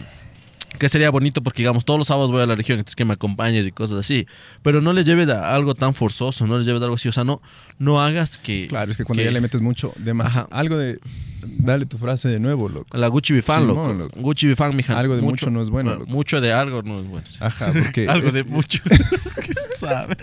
que 0.78 0.88
sería 0.88 1.10
bonito 1.10 1.42
porque, 1.42 1.62
digamos, 1.62 1.84
todos 1.84 1.98
los 1.98 2.06
sábados 2.06 2.30
voy 2.30 2.42
a 2.42 2.46
la 2.46 2.54
religión, 2.54 2.78
entonces 2.78 2.96
que 2.96 3.04
me 3.04 3.14
acompañes 3.14 3.66
y 3.66 3.72
cosas 3.72 3.98
así. 3.98 4.26
Pero 4.62 4.80
no 4.80 4.92
les 4.92 5.04
lleves 5.06 5.28
a 5.28 5.54
algo 5.54 5.74
tan 5.74 5.94
forzoso, 5.94 6.46
no 6.46 6.56
les 6.58 6.66
lleves 6.66 6.82
a 6.82 6.84
algo 6.86 6.96
así, 6.96 7.08
o 7.08 7.12
sea, 7.12 7.24
no, 7.24 7.40
no 7.78 8.02
hagas 8.02 8.38
que... 8.38 8.66
Claro, 8.68 8.90
es 8.90 8.96
que 8.96 9.04
cuando 9.04 9.20
que- 9.20 9.26
ya 9.26 9.30
le 9.32 9.40
metes 9.40 9.60
mucho, 9.60 9.92
de 9.96 10.14
más, 10.14 10.36
Ajá. 10.36 10.48
algo 10.50 10.76
de, 10.76 10.98
dale 11.42 11.86
tu 11.86 11.96
frase 11.98 12.28
de 12.28 12.40
nuevo, 12.40 12.68
loco. 12.68 12.96
La 12.96 13.08
Gucci 13.08 13.32
Bifan, 13.34 13.60
Sí, 13.62 13.66
loco. 13.68 13.86
no, 13.88 13.94
loco. 13.94 14.20
Gucci 14.20 14.46
Bifan, 14.48 14.74
mija. 14.76 14.98
Algo 14.98 15.16
de 15.16 15.22
mucho 15.22 15.50
no 15.50 15.62
es 15.62 15.70
bueno, 15.70 15.90
Bueno, 15.90 16.00
loco. 16.00 16.12
mucho 16.12 16.40
de 16.40 16.52
algo 16.52 16.82
no 16.82 16.98
es 17.00 17.06
bueno. 17.06 17.26
sí. 17.28 17.38
Ajá, 17.40 17.72
porque 17.72 18.08
algo 18.08 18.28
es- 18.28 18.34
de 18.34 18.44
mucho. 18.44 18.80
¿Qué 18.84 19.52
sabe? 19.76 20.16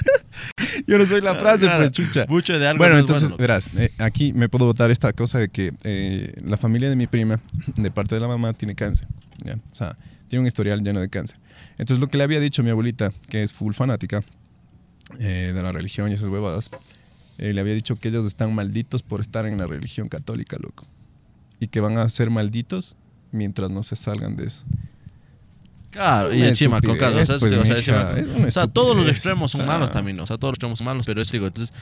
Yo 0.88 0.98
no 0.98 1.06
soy 1.06 1.22
la 1.22 1.36
frase, 1.36 1.66
Claro, 1.66 1.80
pues, 1.84 1.92
chucha. 1.92 2.26
Mucho 2.28 2.58
de 2.60 2.68
algo 2.68 2.80
Bueno, 2.80 2.94
no 2.96 3.00
es 3.00 3.04
entonces, 3.04 3.30
loco. 3.30 3.42
verás, 3.42 3.70
eh, 3.78 3.92
aquí 4.00 4.34
me 4.34 4.50
puedo 4.50 4.66
votar 4.66 4.92
esta 4.92 5.14
cosa 5.14 5.40
de 5.40 5.50
que 5.50 5.72
eh, 5.84 6.34
la 6.44 6.58
familia 6.58 6.90
de 6.90 6.96
mi 6.96 7.08
prima, 7.08 7.40
de 7.76 7.92
parte 7.92 8.16
de 8.16 8.22
la 8.22 8.28
mamá, 8.28 8.54
tiene 8.54 8.76
cáncer. 8.76 9.08
¿ya? 9.44 9.54
O 9.56 9.74
sea, 9.76 9.96
tiene 10.32 10.44
un 10.44 10.48
historial 10.48 10.82
lleno 10.82 11.02
de 11.02 11.10
cáncer. 11.10 11.38
Entonces, 11.72 12.00
lo 12.00 12.08
que 12.08 12.18
le 12.18 12.24
había 12.24 12.40
dicho 12.40 12.62
a 12.62 12.66
mi 12.66 12.72
abuelita, 12.72 13.12
que 13.28 13.44
es 13.44 13.52
full 13.52 13.74
fanática 13.74 14.24
eh, 15.20 15.52
de 15.54 15.62
la 15.62 15.74
religión 15.74 16.10
y 16.10 16.14
esas 16.14 16.30
huevadas, 16.30 16.72
eh, 17.38 17.54
le 17.54 17.60
había 17.60 17.74
dicho 17.74 17.98
que 17.98 18.08
ellos 18.08 18.26
están 18.26 18.56
malditos 18.56 19.04
por 19.04 19.20
estar 19.20 19.46
en 19.46 19.58
la 19.58 19.68
religión 19.68 20.08
católica, 20.08 20.56
loco. 20.58 20.88
Y 21.60 21.68
que 21.68 21.82
van 21.82 21.98
a 21.98 22.08
ser 22.08 22.30
malditos 22.30 22.96
mientras 23.34 23.72
no 23.72 23.84
se 23.84 23.98
salgan 23.98 24.38
de 24.38 24.46
eso. 24.46 24.64
Claro, 25.90 26.34
y 26.34 26.44
encima 26.44 26.80
con 26.80 26.92
estupidez, 26.92 27.28
casos. 27.28 27.44
o 27.44 27.66
sea, 27.66 28.16
es 28.16 28.26
pues, 28.30 28.48
o 28.48 28.52
sea, 28.52 28.68
todos 28.68 28.96
los 28.96 29.10
extremos 29.10 29.52
son 29.52 29.62
o 29.62 29.64
sea. 29.66 29.74
malos 29.74 29.92
también. 29.92 30.18
O 30.22 30.26
sea, 30.26 30.38
todos 30.38 30.52
los 30.52 30.56
extremos 30.56 30.78
son 30.80 30.86
malos, 30.86 31.06
pero 31.06 31.22
eso 31.22 31.34
digo. 31.34 31.48
Entonces, 31.48 31.74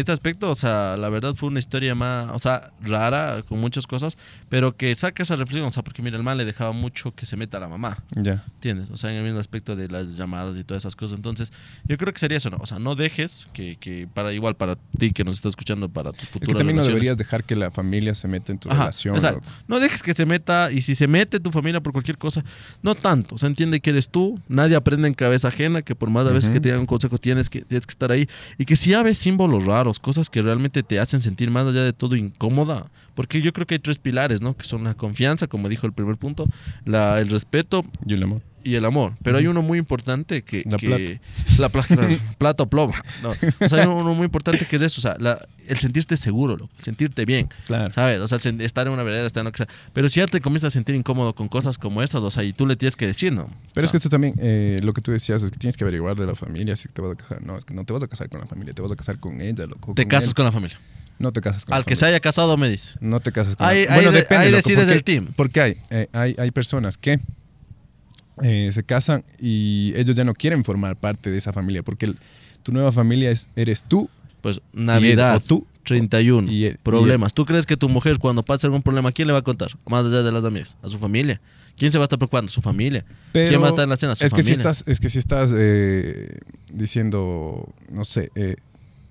este 0.00 0.10
aspecto, 0.10 0.50
o 0.50 0.54
sea, 0.54 0.96
la 0.96 1.10
verdad 1.10 1.34
fue 1.34 1.50
una 1.50 1.58
historia 1.58 1.94
más, 1.94 2.30
o 2.32 2.38
sea, 2.38 2.72
rara, 2.80 3.44
con 3.46 3.60
muchas 3.60 3.86
cosas, 3.86 4.16
pero 4.48 4.74
que 4.74 4.94
saca 4.94 5.22
esa 5.22 5.36
reflexión, 5.36 5.66
o 5.66 5.70
sea, 5.70 5.82
porque 5.84 6.00
mira, 6.00 6.16
el 6.16 6.22
mal 6.22 6.38
le 6.38 6.46
dejaba 6.46 6.72
mucho 6.72 7.14
que 7.14 7.26
se 7.26 7.36
meta 7.36 7.58
a 7.58 7.60
la 7.60 7.68
mamá. 7.68 8.02
Ya. 8.16 8.42
¿Entiendes? 8.54 8.88
O 8.90 8.96
sea, 8.96 9.10
en 9.10 9.16
el 9.18 9.22
mismo 9.24 9.38
aspecto 9.38 9.76
de 9.76 9.88
las 9.88 10.16
llamadas 10.16 10.56
y 10.56 10.64
todas 10.64 10.82
esas 10.84 10.96
cosas. 10.96 11.16
Entonces, 11.16 11.52
yo 11.84 11.98
creo 11.98 12.10
que 12.10 12.18
sería 12.18 12.38
eso, 12.38 12.48
¿no? 12.48 12.56
O 12.58 12.64
sea, 12.66 12.78
no 12.78 12.94
dejes 12.94 13.46
que, 13.52 13.76
que 13.78 14.08
para 14.14 14.32
igual 14.32 14.56
para 14.56 14.76
ti 14.98 15.10
que 15.10 15.24
nos 15.24 15.34
está 15.34 15.48
escuchando, 15.48 15.90
para 15.90 16.10
tus 16.12 16.22
Es 16.22 16.48
que 16.48 16.54
también 16.54 16.78
no 16.78 16.84
deberías 16.86 17.18
dejar 17.18 17.44
que 17.44 17.54
la 17.54 17.70
familia 17.70 18.14
se 18.14 18.28
meta 18.28 18.50
en 18.50 18.58
tu 18.58 18.70
Ajá, 18.70 18.78
relación. 18.84 19.14
exacto. 19.16 19.40
loco. 19.40 19.52
No 19.68 19.78
dejes 19.78 20.02
que 20.02 20.14
se 20.14 20.24
meta, 20.24 20.72
y 20.72 20.80
si 20.80 20.94
se 20.94 21.06
mete 21.06 21.38
tu 21.38 21.50
familia 21.50 21.82
por 21.82 21.92
cualquier 21.92 22.16
cosa, 22.16 22.42
no 22.82 22.94
tanto. 22.94 23.36
Se 23.36 23.44
entiende 23.46 23.80
que 23.80 23.90
eres 23.90 24.08
tú, 24.08 24.40
nadie 24.48 24.74
aprende 24.74 25.06
en 25.06 25.12
cabeza 25.12 25.48
ajena, 25.48 25.82
que 25.82 25.94
por 25.94 26.08
más 26.08 26.26
a 26.26 26.30
veces 26.30 26.44
Ujú. 26.44 26.54
que 26.54 26.60
te 26.60 26.68
digan 26.70 26.80
un 26.80 26.86
consejo 26.86 27.18
tienes 27.18 27.50
que, 27.50 27.60
tienes 27.60 27.84
que 27.86 27.90
estar 27.92 28.10
ahí. 28.10 28.26
Y 28.56 28.64
que 28.64 28.74
si 28.74 28.88
ya 28.92 29.02
ves 29.02 29.18
símbolos 29.18 29.66
raros, 29.66 29.81
cosas 30.00 30.30
que 30.30 30.42
realmente 30.42 30.82
te 30.82 30.98
hacen 30.98 31.20
sentir 31.20 31.50
más 31.50 31.66
allá 31.66 31.82
de 31.82 31.92
todo 31.92 32.16
incómoda. 32.16 32.90
Porque 33.14 33.42
yo 33.42 33.52
creo 33.52 33.66
que 33.66 33.74
hay 33.74 33.78
tres 33.78 33.98
pilares, 33.98 34.40
¿no? 34.40 34.56
Que 34.56 34.64
son 34.64 34.84
la 34.84 34.94
confianza, 34.94 35.46
como 35.46 35.68
dijo 35.68 35.86
el 35.86 35.92
primer 35.92 36.16
punto, 36.16 36.46
la, 36.84 37.20
el 37.20 37.28
respeto 37.28 37.84
Y 38.06 38.14
el 38.14 38.22
amor. 38.22 38.42
Y 38.64 38.74
el 38.76 38.84
amor. 38.84 39.14
Pero 39.22 39.38
hay 39.38 39.46
uno 39.46 39.62
muy 39.62 39.78
importante 39.78 40.42
que... 40.42 40.62
La 40.66 40.76
que- 40.76 41.20
La 41.58 41.68
plata. 41.68 41.96
plata 42.38 42.62
o 42.62 42.70
plomo. 42.70 42.94
No. 43.22 43.30
O 43.30 43.68
sea, 43.68 43.80
hay 43.82 43.86
uno 43.86 44.14
muy 44.14 44.24
importante 44.24 44.64
que 44.66 44.76
es 44.76 44.82
eso. 44.82 45.00
O 45.00 45.02
sea, 45.02 45.16
la- 45.18 45.38
el 45.68 45.78
sentirte 45.78 46.16
seguro, 46.16 46.56
loco, 46.56 46.72
el 46.78 46.84
sentirte 46.84 47.24
bien. 47.24 47.48
Claro. 47.66 47.92
¿Sabes? 47.92 48.18
O 48.20 48.26
sea, 48.28 48.38
estar 48.60 48.86
en 48.86 48.92
una 48.92 49.02
vereda, 49.04 49.26
estar 49.26 49.42
en 49.42 49.44
lo 49.46 49.52
que 49.52 49.58
sea. 49.58 49.66
Pero 49.92 50.08
si 50.08 50.20
ya 50.20 50.26
te 50.26 50.40
comienzas 50.40 50.68
a 50.68 50.70
sentir 50.72 50.94
incómodo 50.94 51.34
con 51.34 51.48
cosas 51.48 51.78
como 51.78 52.02
estas, 52.02 52.22
o 52.22 52.30
sea, 52.30 52.42
y 52.42 52.52
tú 52.52 52.66
le 52.66 52.76
tienes 52.76 52.96
que 52.96 53.06
decir, 53.06 53.32
¿no? 53.32 53.48
Pero 53.72 53.84
es 53.84 53.90
que 53.90 53.96
esto 53.96 54.08
también, 54.08 54.34
eh, 54.38 54.80
lo 54.82 54.92
que 54.92 55.00
tú 55.02 55.12
decías, 55.12 55.42
es 55.42 55.50
que 55.50 55.58
tienes 55.58 55.76
que 55.76 55.84
averiguar 55.84 56.16
de 56.16 56.26
la 56.26 56.34
familia 56.34 56.74
si 56.76 56.88
te 56.88 57.00
vas 57.00 57.12
a 57.12 57.16
casar. 57.16 57.42
No, 57.44 57.56
es 57.56 57.64
que 57.64 57.74
no 57.74 57.84
te 57.84 57.92
vas 57.92 58.02
a 58.02 58.08
casar 58.08 58.28
con 58.28 58.40
la 58.40 58.46
familia, 58.46 58.74
te 58.74 58.82
vas 58.82 58.90
a 58.92 58.96
casar 58.96 59.18
con 59.18 59.40
ella, 59.40 59.66
loco. 59.66 59.94
te 59.94 60.06
casas 60.08 60.30
él. 60.30 60.34
con 60.34 60.44
la 60.44 60.52
familia. 60.52 60.78
No 61.18 61.30
te 61.32 61.40
casas 61.40 61.64
con 61.64 61.74
Al 61.74 61.80
la 61.80 61.84
que 61.84 61.94
se 61.94 62.00
familia. 62.00 62.16
haya 62.16 62.20
casado 62.20 62.56
me 62.56 62.68
dice. 62.68 62.98
No 63.00 63.20
te 63.20 63.30
casas 63.30 63.54
con 63.54 63.64
Ahí- 63.66 63.86
la 63.86 63.94
ahí 63.94 64.04
de- 64.10 64.26
ahí 64.30 64.50
loco, 64.50 64.56
decides 64.56 64.78
porque- 64.84 64.92
el 64.94 65.04
team. 65.04 65.28
Porque 65.36 65.60
hay, 65.60 65.76
eh, 65.90 66.08
hay, 66.12 66.34
hay 66.38 66.50
personas 66.50 66.98
que 66.98 67.20
eh, 68.42 68.70
se 68.72 68.82
casan 68.84 69.24
y 69.38 69.92
ellos 69.96 70.16
ya 70.16 70.24
no 70.24 70.34
quieren 70.34 70.64
formar 70.64 70.96
parte 70.96 71.30
de 71.30 71.38
esa 71.38 71.52
familia 71.52 71.82
porque 71.82 72.06
el- 72.06 72.18
tu 72.62 72.72
nueva 72.72 72.92
familia 72.92 73.30
es, 73.30 73.48
eres 73.56 73.84
tú 73.84 74.08
Pues 74.40 74.56
y 74.72 74.80
Navidad, 74.82 75.36
o 75.36 75.40
tú 75.40 75.64
31, 75.84 76.50
y 76.50 76.66
y 76.66 76.74
problemas. 76.82 77.32
¿Tú 77.34 77.44
crees 77.44 77.66
que 77.66 77.76
tu 77.76 77.88
mujer 77.88 78.18
cuando 78.18 78.42
pase 78.44 78.66
algún 78.66 78.82
problema, 78.82 79.08
¿a 79.08 79.12
quién 79.12 79.26
le 79.28 79.32
va 79.32 79.40
a 79.40 79.42
contar? 79.42 79.76
Más 79.86 80.06
allá 80.06 80.22
de 80.22 80.30
las 80.32 80.44
amigas, 80.44 80.76
a 80.82 80.88
su 80.88 80.98
familia. 80.98 81.40
¿Quién 81.76 81.90
se 81.90 81.98
va 81.98 82.04
a 82.04 82.06
estar 82.06 82.18
preocupando? 82.18 82.50
Su 82.50 82.60
familia. 82.62 83.04
Pero 83.32 83.48
¿Quién 83.48 83.62
va 83.62 83.66
a 83.66 83.68
estar 83.70 83.82
en 83.84 83.88
la 83.90 83.96
cena? 83.96 84.14
Su 84.14 84.24
es 84.24 84.32
que 84.32 84.42
si 84.42 84.54
familia. 84.54 84.70
estás, 84.70 84.84
es 84.88 85.00
que 85.00 85.08
si 85.10 85.18
estás 85.18 85.52
eh, 85.56 86.38
diciendo, 86.72 87.68
no 87.90 88.04
sé, 88.04 88.30
eh, 88.34 88.56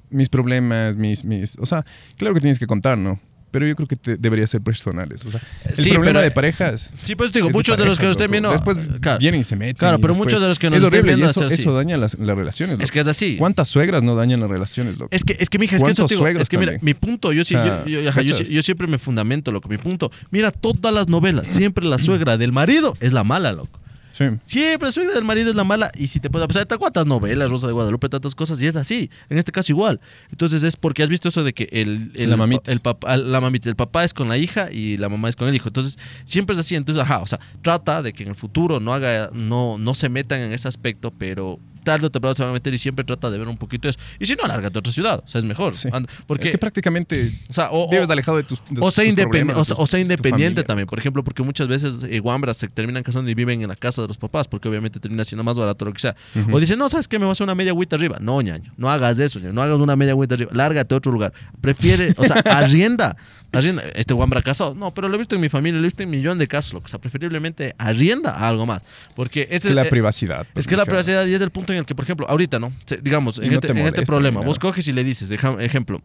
mis 0.09 0.29
problemas, 0.29 0.97
mis, 0.97 1.23
mis, 1.25 1.57
o 1.59 1.65
sea, 1.65 1.85
claro 2.17 2.33
que 2.35 2.41
tienes 2.41 2.59
que 2.59 2.67
contar, 2.67 2.97
¿no? 2.97 3.19
Pero 3.51 3.67
yo 3.67 3.75
creo 3.75 3.87
que 3.87 3.95
te, 3.97 4.15
debería 4.17 4.47
ser 4.47 4.61
personales. 4.61 5.25
O 5.25 5.31
sea, 5.31 5.41
el 5.65 5.75
Sí, 5.75 5.89
problema 5.91 6.19
pero- 6.19 6.21
de 6.21 6.31
parejas. 6.31 6.91
Sí, 7.03 7.15
pues 7.15 7.31
digo, 7.33 7.47
es 7.47 7.53
de 7.53 7.57
muchos 7.57 7.77
de 7.77 7.85
los 7.85 7.99
que 7.99 8.05
nos 8.05 8.11
estén 8.15 8.31
viendo. 8.31 8.49
Después 8.51 8.77
claro, 9.01 9.19
vienen 9.19 9.41
y 9.41 9.43
se 9.43 9.55
meten. 9.57 9.75
Claro, 9.75 9.99
pero 9.99 10.15
muchos 10.15 10.39
de 10.39 10.47
los 10.47 10.57
que 10.57 10.69
nos 10.69 10.77
Es 10.79 10.85
estén 10.85 11.01
y 11.01 11.03
viendo 11.03 11.25
eso, 11.25 11.45
hacer 11.45 11.59
eso 11.59 11.73
daña 11.75 11.97
las, 11.97 12.17
las 12.17 12.37
relaciones. 12.37 12.75
Es 12.79 12.83
loco. 12.83 12.93
que 12.93 12.99
es 13.01 13.07
así. 13.07 13.35
¿Cuántas 13.37 13.67
suegras 13.67 14.03
no 14.03 14.15
dañan 14.15 14.39
las 14.39 14.49
relaciones, 14.49 14.97
loco? 14.97 15.09
Es 15.13 15.25
que, 15.25 15.35
es 15.37 15.49
que, 15.49 15.59
mija, 15.59 15.75
es 15.75 15.83
que 15.83 15.89
eso 15.91 16.03
¿Cuántos 16.03 16.17
te 16.17 16.29
digo, 16.29 16.41
es 16.41 16.47
que 16.49 16.57
mira, 16.57 16.71
también? 16.71 16.85
mi 16.85 16.93
punto, 16.93 17.33
yo, 17.33 17.43
sí, 17.43 17.55
O 17.55 17.63
sea, 17.63 17.83
yo, 17.85 17.99
yo- 17.99 18.09
ajá, 18.09 18.21
yo 18.21 18.61
siempre 18.61 18.87
me 18.87 18.97
fundamento, 18.97 19.51
loco, 19.51 19.67
mi 19.67 19.77
punto. 19.77 20.11
Mira, 20.31 20.51
todas 20.51 20.93
las 20.93 21.09
novelas, 21.09 21.49
siempre 21.49 21.85
la 21.85 21.97
suegra 21.97 22.37
del 22.37 22.53
marido 22.53 22.95
es 23.01 23.11
la 23.11 23.25
mala, 23.25 23.51
loco. 23.51 23.80
Sí. 24.11 24.25
Siempre 24.45 24.87
la 24.87 24.91
suegra 24.91 25.13
del 25.13 25.23
marido 25.23 25.49
es 25.49 25.55
la 25.55 25.63
mala 25.63 25.91
y 25.95 26.07
si 26.07 26.19
te 26.19 26.29
puedes 26.29 26.47
pensar, 26.47 26.67
cuántas 26.77 27.05
novelas, 27.05 27.49
Rosa 27.49 27.67
de 27.67 27.73
Guadalupe, 27.73 28.09
tantas 28.09 28.35
cosas 28.35 28.61
y 28.61 28.67
es 28.67 28.75
así. 28.75 29.09
En 29.29 29.37
este 29.37 29.51
caso 29.51 29.71
igual. 29.71 29.99
Entonces 30.31 30.63
es 30.63 30.75
porque 30.75 31.03
has 31.03 31.09
visto 31.09 31.29
eso 31.29 31.43
de 31.43 31.53
que 31.53 31.69
el, 31.71 32.11
el, 32.15 32.29
La 32.29 32.37
mamita. 32.37 32.71
el 32.71 32.79
papá, 32.79 33.17
la 33.17 33.41
mamita, 33.41 33.69
el 33.69 33.75
papá 33.75 34.03
es 34.03 34.13
con 34.13 34.29
la 34.29 34.37
hija 34.37 34.71
y 34.71 34.97
la 34.97 35.09
mamá 35.09 35.29
es 35.29 35.35
con 35.35 35.47
el 35.47 35.55
hijo. 35.55 35.69
Entonces 35.69 35.97
siempre 36.25 36.53
es 36.53 36.59
así. 36.59 36.75
Entonces, 36.75 37.01
ajá, 37.01 37.19
o 37.19 37.27
sea, 37.27 37.39
trata 37.61 38.01
de 38.01 38.13
que 38.13 38.23
en 38.23 38.29
el 38.29 38.35
futuro 38.35 38.79
no 38.79 38.93
haga, 38.93 39.29
no, 39.33 39.77
no 39.77 39.93
se 39.93 40.09
metan 40.09 40.41
en 40.41 40.51
ese 40.51 40.67
aspecto, 40.67 41.11
pero 41.11 41.59
tarde 41.83 42.07
o 42.07 42.09
temprano 42.11 42.35
se 42.35 42.43
van 42.43 42.51
a 42.51 42.53
meter 42.53 42.73
y 42.73 42.77
siempre 42.77 43.03
trata 43.05 43.29
de 43.29 43.37
ver 43.37 43.47
un 43.47 43.57
poquito 43.57 43.89
eso. 43.89 43.99
Y 44.19 44.25
si 44.25 44.35
no, 44.35 44.47
lárgate 44.47 44.77
a 44.77 44.79
otra 44.79 44.91
ciudad. 44.93 45.23
O 45.25 45.27
sea, 45.27 45.39
es 45.39 45.45
mejor. 45.45 45.75
Sí. 45.75 45.89
Porque, 46.27 46.45
es 46.45 46.51
que 46.51 46.57
prácticamente 46.57 47.31
o 47.49 47.53
sea, 47.53 47.69
o, 47.71 47.89
vives 47.89 48.09
o- 48.09 48.11
alejado 48.13 48.37
de 48.37 48.43
tus 48.43 48.61
de 48.69 48.79
o 48.81 48.91
sea, 48.91 49.03
tus 49.03 49.13
independ- 49.13 49.29
problemas, 49.29 49.57
o 49.57 49.63
sea, 49.65 49.75
tu- 49.75 49.81
o 49.83 49.87
sea, 49.87 49.97
tu 49.97 50.01
independiente 50.01 50.61
familia. 50.61 50.63
también, 50.63 50.87
por 50.87 50.99
ejemplo, 50.99 51.23
porque 51.23 51.43
muchas 51.43 51.67
veces 51.67 51.99
eh, 52.09 52.19
guambras 52.19 52.57
se 52.57 52.67
terminan 52.67 53.03
casando 53.03 53.29
y 53.29 53.33
viven 53.33 53.61
en 53.61 53.67
la 53.67 53.75
casa 53.75 54.01
de 54.01 54.07
los 54.07 54.17
papás, 54.17 54.47
porque 54.47 54.69
obviamente 54.69 54.99
termina 54.99 55.23
siendo 55.25 55.43
más 55.43 55.57
barato 55.57 55.85
lo 55.85 55.93
que 55.93 55.99
sea. 55.99 56.15
O 56.51 56.59
dicen, 56.59 56.77
no, 56.79 56.89
¿sabes 56.89 57.07
qué? 57.07 57.17
Me 57.19 57.25
voy 57.25 57.31
a 57.31 57.33
hacer 57.33 57.43
una 57.45 57.55
media 57.55 57.71
agüita 57.71 57.95
arriba. 57.95 58.17
No, 58.21 58.41
ñaño, 58.41 58.71
no 58.77 58.89
hagas 58.89 59.19
eso, 59.19 59.39
ñaño, 59.39 59.53
no 59.53 59.61
hagas 59.61 59.79
una 59.79 59.95
media 59.95 60.11
agüita 60.13 60.35
arriba. 60.35 60.51
Lárgate 60.53 60.93
a 60.93 60.97
otro 60.97 61.11
lugar. 61.11 61.33
Prefiere, 61.61 62.13
o 62.17 62.23
sea, 62.23 62.35
arrienda. 62.45 63.15
Arrienda. 63.53 63.83
Este 63.95 64.13
guambra 64.13 64.41
casado. 64.41 64.73
No, 64.75 64.93
pero 64.93 65.07
lo 65.09 65.15
he 65.15 65.17
visto 65.17 65.35
en 65.35 65.41
mi 65.41 65.49
familia, 65.49 65.79
lo 65.79 65.85
he 65.85 65.87
visto 65.87 66.03
en 66.03 66.09
un 66.09 66.15
millón 66.15 66.37
de 66.39 66.47
casos, 66.47 66.81
o 66.83 66.87
sea, 66.87 66.99
preferiblemente 66.99 67.75
arrienda 67.77 68.31
a 68.31 68.47
algo 68.47 68.65
más. 68.65 68.81
Porque 69.15 69.47
Es 69.51 69.63
que 69.63 69.73
la 69.73 69.83
eh, 69.83 69.89
privacidad. 69.89 70.45
es 70.55 70.67
que 70.67 70.75
la 70.77 70.85
privacidad 70.85 71.25
y 71.25 71.33
es 71.33 71.41
el 71.41 71.51
punto 71.51 71.73
en 71.73 71.79
el 71.79 71.85
que, 71.85 71.95
por 71.95 72.03
ejemplo, 72.03 72.27
ahorita, 72.29 72.59
¿no? 72.59 72.71
Digamos, 73.01 73.39
en, 73.39 73.47
no 73.49 73.53
este, 73.55 73.67
te 73.67 73.79
en 73.79 73.85
este 73.87 74.03
problema, 74.03 74.41
vos 74.41 74.57
coges 74.59 74.87
y 74.87 74.93
le 74.93 75.03
dices, 75.03 75.29
ejemplo, 75.59 76.01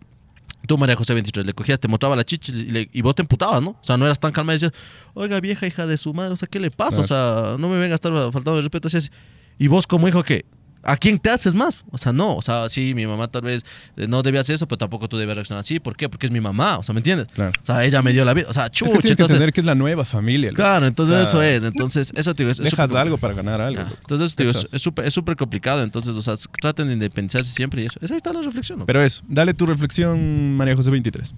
tú 0.67 0.77
María 0.79 0.97
José 0.97 1.15
23, 1.15 1.47
le 1.47 1.53
cogías, 1.53 1.79
te 1.79 1.87
mostraba 1.89 2.17
la 2.17 2.25
chicha 2.25 2.51
y, 2.53 2.65
le- 2.65 2.89
y 2.93 3.03
vos 3.03 3.15
te 3.15 3.23
emputabas, 3.23 3.63
¿no? 3.63 3.71
O 3.71 3.85
sea, 3.85 3.97
no 3.97 4.05
eras 4.05 4.19
tan 4.19 4.33
calmada 4.33 4.57
y 4.57 4.61
decías, 4.61 4.73
oiga, 5.15 5.39
vieja 5.41 5.67
hija 5.67 5.87
de 5.87 5.97
su 5.97 6.13
madre, 6.13 6.33
o 6.33 6.37
sea, 6.37 6.49
¿qué 6.49 6.59
le 6.59 6.71
pasa? 6.73 7.01
O 7.01 7.05
sea, 7.05 7.57
no 7.59 7.69
me 7.69 7.79
venga 7.79 7.95
a 7.95 7.97
estar 7.97 8.13
faltando 8.13 8.57
de 8.57 8.63
respeto 8.63 8.89
así, 8.89 8.97
así. 8.97 9.11
Y 9.59 9.69
vos 9.69 9.87
como 9.87 10.09
hijo, 10.09 10.23
¿qué? 10.25 10.45
¿A 10.83 10.97
quién 10.97 11.19
te 11.19 11.31
haces 11.31 11.55
más? 11.57 11.83
O 11.91 11.99
sea, 11.99 12.13
no, 12.13 12.37
o 12.37 12.43
sea, 12.43 12.69
sí, 12.69 12.95
mi 12.95 13.07
mamá 13.07 13.27
tal 13.27 13.43
vez 13.43 13.65
eh, 13.97 14.07
no 14.09 14.23
debía 14.23 14.41
hacer 14.43 14.55
eso, 14.55 14.69
pero 14.69 14.79
tampoco 14.79 15.09
tú 15.09 15.17
debes 15.19 15.35
reaccionar 15.35 15.63
así. 15.63 15.81
¿Por 15.81 15.97
qué? 15.97 16.09
Porque 16.09 16.27
es 16.27 16.33
mi 16.33 16.41
mamá, 16.41 16.79
o 16.79 16.83
sea, 16.85 16.93
¿me 16.93 17.01
entiendes? 17.01 17.27
Claro. 17.33 17.53
O 17.61 17.67
sea, 17.67 17.85
ella 17.85 18.03
me 18.03 18.13
dio 18.13 18.25
la 18.25 18.35
vida, 18.35 18.47
o 18.49 18.53
sea, 18.53 18.67
Es 18.67 18.71
chucha, 18.73 18.93
que 18.93 18.99
tienes 19.01 19.17
que 19.17 19.23
entender 19.25 19.53
que 19.53 19.61
es 19.61 19.67
la 19.67 19.75
nueva 19.75 20.05
familia. 20.05 20.51
loco. 20.51 20.63
Claro, 20.63 20.87
entonces 20.87 21.15
O 21.15 21.19
sea, 21.19 21.29
eso 21.29 21.43
es, 21.43 21.65
entonces, 21.65 22.13
eso 22.15 22.35
te 22.35 22.45
digo, 22.45 22.53
es- 22.53 22.61
es 22.61 22.71
Dejas 22.71 22.89
súper- 22.91 23.03
algo 23.03 23.19
para 23.19 23.35
ganar 23.35 23.61
algo. 23.61 23.83
Ah, 23.85 23.93
entonces, 24.01 24.37
te 24.37 24.45
digo, 24.45 24.59
es 24.73 24.81
súper 24.83 25.07
es 25.07 25.13
súper 25.15 25.35
complicado. 25.37 25.83
Entonces, 25.83 26.15
o 26.15 26.23
sea, 26.23 26.35
traten 26.61 26.87
de 26.87 26.93
independizarse 26.93 27.53
siempre 27.53 27.83
y 27.83 27.87
eso. 27.87 27.99
Esa 28.01 28.15
está 28.17 28.33
la 28.33 28.43
reflexión. 28.43 28.79
¿no? 28.79 28.87
Pero 28.87 29.03
eso, 29.03 29.23
dale 29.29 29.55
tu 29.55 29.67
reflexión, 29.67 30.57
María 30.57 30.77
José 30.77 30.91
23. 30.93 31.35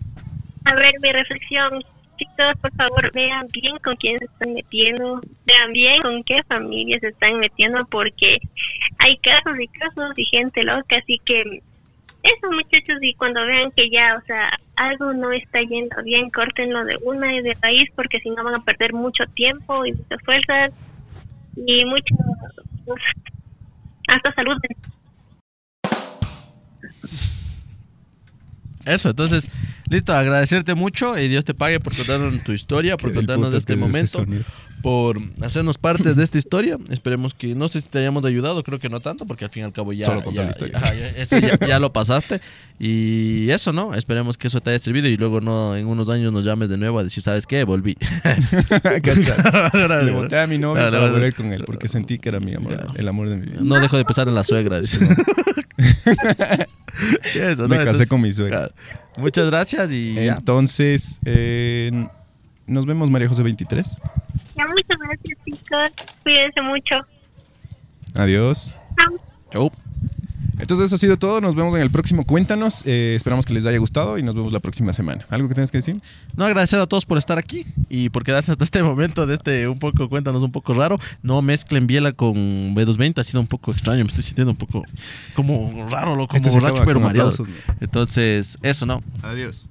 A 0.64 0.74
ver, 0.74 0.92
mi 1.00 1.10
reflexión 1.10 1.82
chicos, 2.18 2.54
por 2.60 2.72
favor, 2.74 3.10
vean 3.12 3.46
bien 3.52 3.78
con 3.78 3.96
quién 3.96 4.18
se 4.18 4.26
están 4.26 4.52
metiendo, 4.54 5.20
vean 5.46 5.72
bien 5.72 6.02
con 6.02 6.22
qué 6.24 6.42
familias 6.48 7.00
se 7.00 7.08
están 7.08 7.38
metiendo, 7.38 7.86
porque 7.86 8.38
hay 8.98 9.16
casos 9.18 9.58
y 9.58 9.68
casos 9.68 10.12
y 10.16 10.24
gente 10.26 10.62
loca, 10.64 10.96
así 10.96 11.20
que 11.24 11.62
eso 12.22 12.50
muchachos, 12.50 12.98
y 13.00 13.14
cuando 13.14 13.44
vean 13.46 13.70
que 13.72 13.88
ya, 13.90 14.16
o 14.20 14.26
sea, 14.26 14.50
algo 14.76 15.12
no 15.14 15.32
está 15.32 15.60
yendo 15.60 15.96
bien, 16.04 16.30
córtenlo 16.30 16.84
de 16.84 16.96
una 17.02 17.32
y 17.34 17.42
de 17.42 17.56
raíz, 17.62 17.88
porque 17.94 18.18
si 18.18 18.30
no 18.30 18.42
van 18.42 18.56
a 18.56 18.64
perder 18.64 18.92
mucho 18.92 19.24
tiempo 19.34 19.86
y 19.86 19.92
muchas 19.92 20.20
fuerzas 20.24 20.70
y 21.56 21.84
mucho, 21.84 22.14
hasta 24.08 24.34
salud. 24.34 24.56
Eso, 28.84 29.10
entonces, 29.10 29.48
listo, 29.90 30.12
agradecerte 30.14 30.74
mucho 30.74 31.18
y 31.18 31.28
Dios 31.28 31.44
te 31.44 31.54
pague 31.54 31.80
por 31.80 31.94
contarnos 31.96 32.42
tu 32.44 32.52
historia, 32.52 32.96
por 32.96 33.14
contarnos 33.14 33.50
de 33.52 33.58
este 33.58 33.76
momento, 33.76 34.24
por 34.82 35.20
hacernos 35.42 35.76
parte 35.78 36.14
de 36.14 36.22
esta 36.24 36.38
historia. 36.42 36.78
Esperemos 36.90 37.34
que, 37.34 37.54
no 37.54 37.66
sé 37.68 37.80
si 37.80 37.88
te 37.88 37.98
hayamos 37.98 38.24
ayudado, 38.24 38.62
creo 38.62 38.78
que 38.78 38.88
no 38.88 39.00
tanto, 39.00 39.26
porque 39.26 39.44
al 39.44 39.50
fin 39.50 39.62
y 39.62 39.64
al 39.64 39.72
cabo 39.72 39.92
ya, 39.92 40.04
Solo 40.06 40.30
ya- 40.32 40.44
la 40.44 40.50
historia. 40.50 40.78
ajá, 40.78 40.94
ya- 40.94 41.08
eso 41.10 41.38
ya, 41.38 41.58
ya 41.66 41.78
lo 41.80 41.92
pasaste. 41.98 42.40
Y 42.80 43.50
eso, 43.50 43.72
¿no? 43.72 43.94
Esperemos 43.94 44.38
que 44.38 44.46
eso 44.46 44.60
te 44.60 44.70
haya 44.70 44.78
servido 44.78 45.08
y 45.08 45.16
luego 45.16 45.40
no 45.40 45.74
en 45.74 45.86
unos 45.86 46.08
años 46.10 46.32
nos 46.32 46.44
llames 46.44 46.68
de 46.68 46.76
nuevo 46.76 47.00
a 47.00 47.04
decir, 47.04 47.22
¿sabes 47.24 47.44
qué? 47.46 47.64
Volví. 47.64 47.96
Le 50.04 50.12
boté 50.12 50.38
a 50.38 50.46
mi 50.46 50.58
novio 50.58 50.82
para 50.84 50.98
dale. 50.98 51.10
volver 51.10 51.34
con 51.34 51.52
él, 51.52 51.64
porque 51.64 51.88
sentí 51.88 52.18
que 52.18 52.28
era 52.28 52.38
mi 52.40 52.54
amor, 52.54 52.92
el 52.94 53.08
amor 53.08 53.28
de 53.28 53.36
mi 53.36 53.46
vida. 53.46 53.60
No 53.62 53.80
dejo 53.80 53.96
de 53.96 54.04
pensar 54.04 54.28
en 54.28 54.34
la 54.36 54.44
suegra. 54.44 54.80
dice, 54.80 55.00
¿no? 55.04 55.08
Eso, 57.24 57.62
¿no? 57.62 57.68
Me 57.68 57.76
casé 57.76 57.88
Entonces, 57.88 58.08
con 58.08 58.20
mi 58.20 58.32
suegra. 58.32 58.70
Muchas 59.16 59.50
gracias 59.50 59.92
y 59.92 60.14
ya. 60.14 60.36
Entonces, 60.36 61.20
eh, 61.24 61.90
nos 62.66 62.86
vemos 62.86 63.10
María 63.10 63.28
José 63.28 63.42
23. 63.42 63.98
Ya, 64.56 64.66
muchas 64.66 64.98
gracias 64.98 65.38
chicos, 65.44 66.06
cuídense 66.22 66.60
mucho. 66.62 66.96
Adiós. 68.14 68.76
Chao. 68.96 69.20
Chau. 69.50 69.87
Entonces 70.58 70.86
eso 70.86 70.96
ha 70.96 70.98
sido 70.98 71.16
todo. 71.18 71.40
Nos 71.40 71.54
vemos 71.54 71.74
en 71.74 71.80
el 71.80 71.90
próximo 71.90 72.24
Cuéntanos. 72.24 72.82
Eh, 72.86 73.14
esperamos 73.16 73.46
que 73.46 73.54
les 73.54 73.64
haya 73.66 73.78
gustado 73.78 74.18
y 74.18 74.22
nos 74.22 74.34
vemos 74.34 74.52
la 74.52 74.60
próxima 74.60 74.92
semana. 74.92 75.24
¿Algo 75.30 75.48
que 75.48 75.54
tengas 75.54 75.70
que 75.70 75.78
decir? 75.78 76.00
No 76.36 76.44
agradecer 76.44 76.78
a 76.80 76.86
todos 76.86 77.06
por 77.06 77.18
estar 77.18 77.38
aquí 77.38 77.66
y 77.88 78.08
por 78.10 78.24
quedarse 78.24 78.52
hasta 78.52 78.64
este 78.64 78.82
momento 78.82 79.26
de 79.26 79.34
este 79.34 79.68
un 79.68 79.78
poco, 79.78 80.08
cuéntanos 80.08 80.42
un 80.42 80.52
poco 80.52 80.74
raro. 80.74 80.98
No 81.22 81.42
mezclen 81.42 81.86
Biela 81.86 82.12
con 82.12 82.74
B220, 82.74 83.18
ha 83.18 83.24
sido 83.24 83.40
un 83.40 83.46
poco 83.46 83.72
extraño, 83.72 84.04
me 84.04 84.08
estoy 84.08 84.22
sintiendo 84.24 84.50
un 84.50 84.58
poco 84.58 84.84
como 85.34 85.86
raro, 85.88 86.16
loco, 86.16 86.28
como 86.28 86.36
Esto 86.36 86.50
se 86.50 86.58
borracho 86.58 86.82
pero 86.84 87.00
mareado. 87.00 87.28
aplausos, 87.30 87.48
¿no? 87.48 87.74
Entonces, 87.80 88.58
eso, 88.62 88.86
¿no? 88.86 89.02
Adiós. 89.22 89.68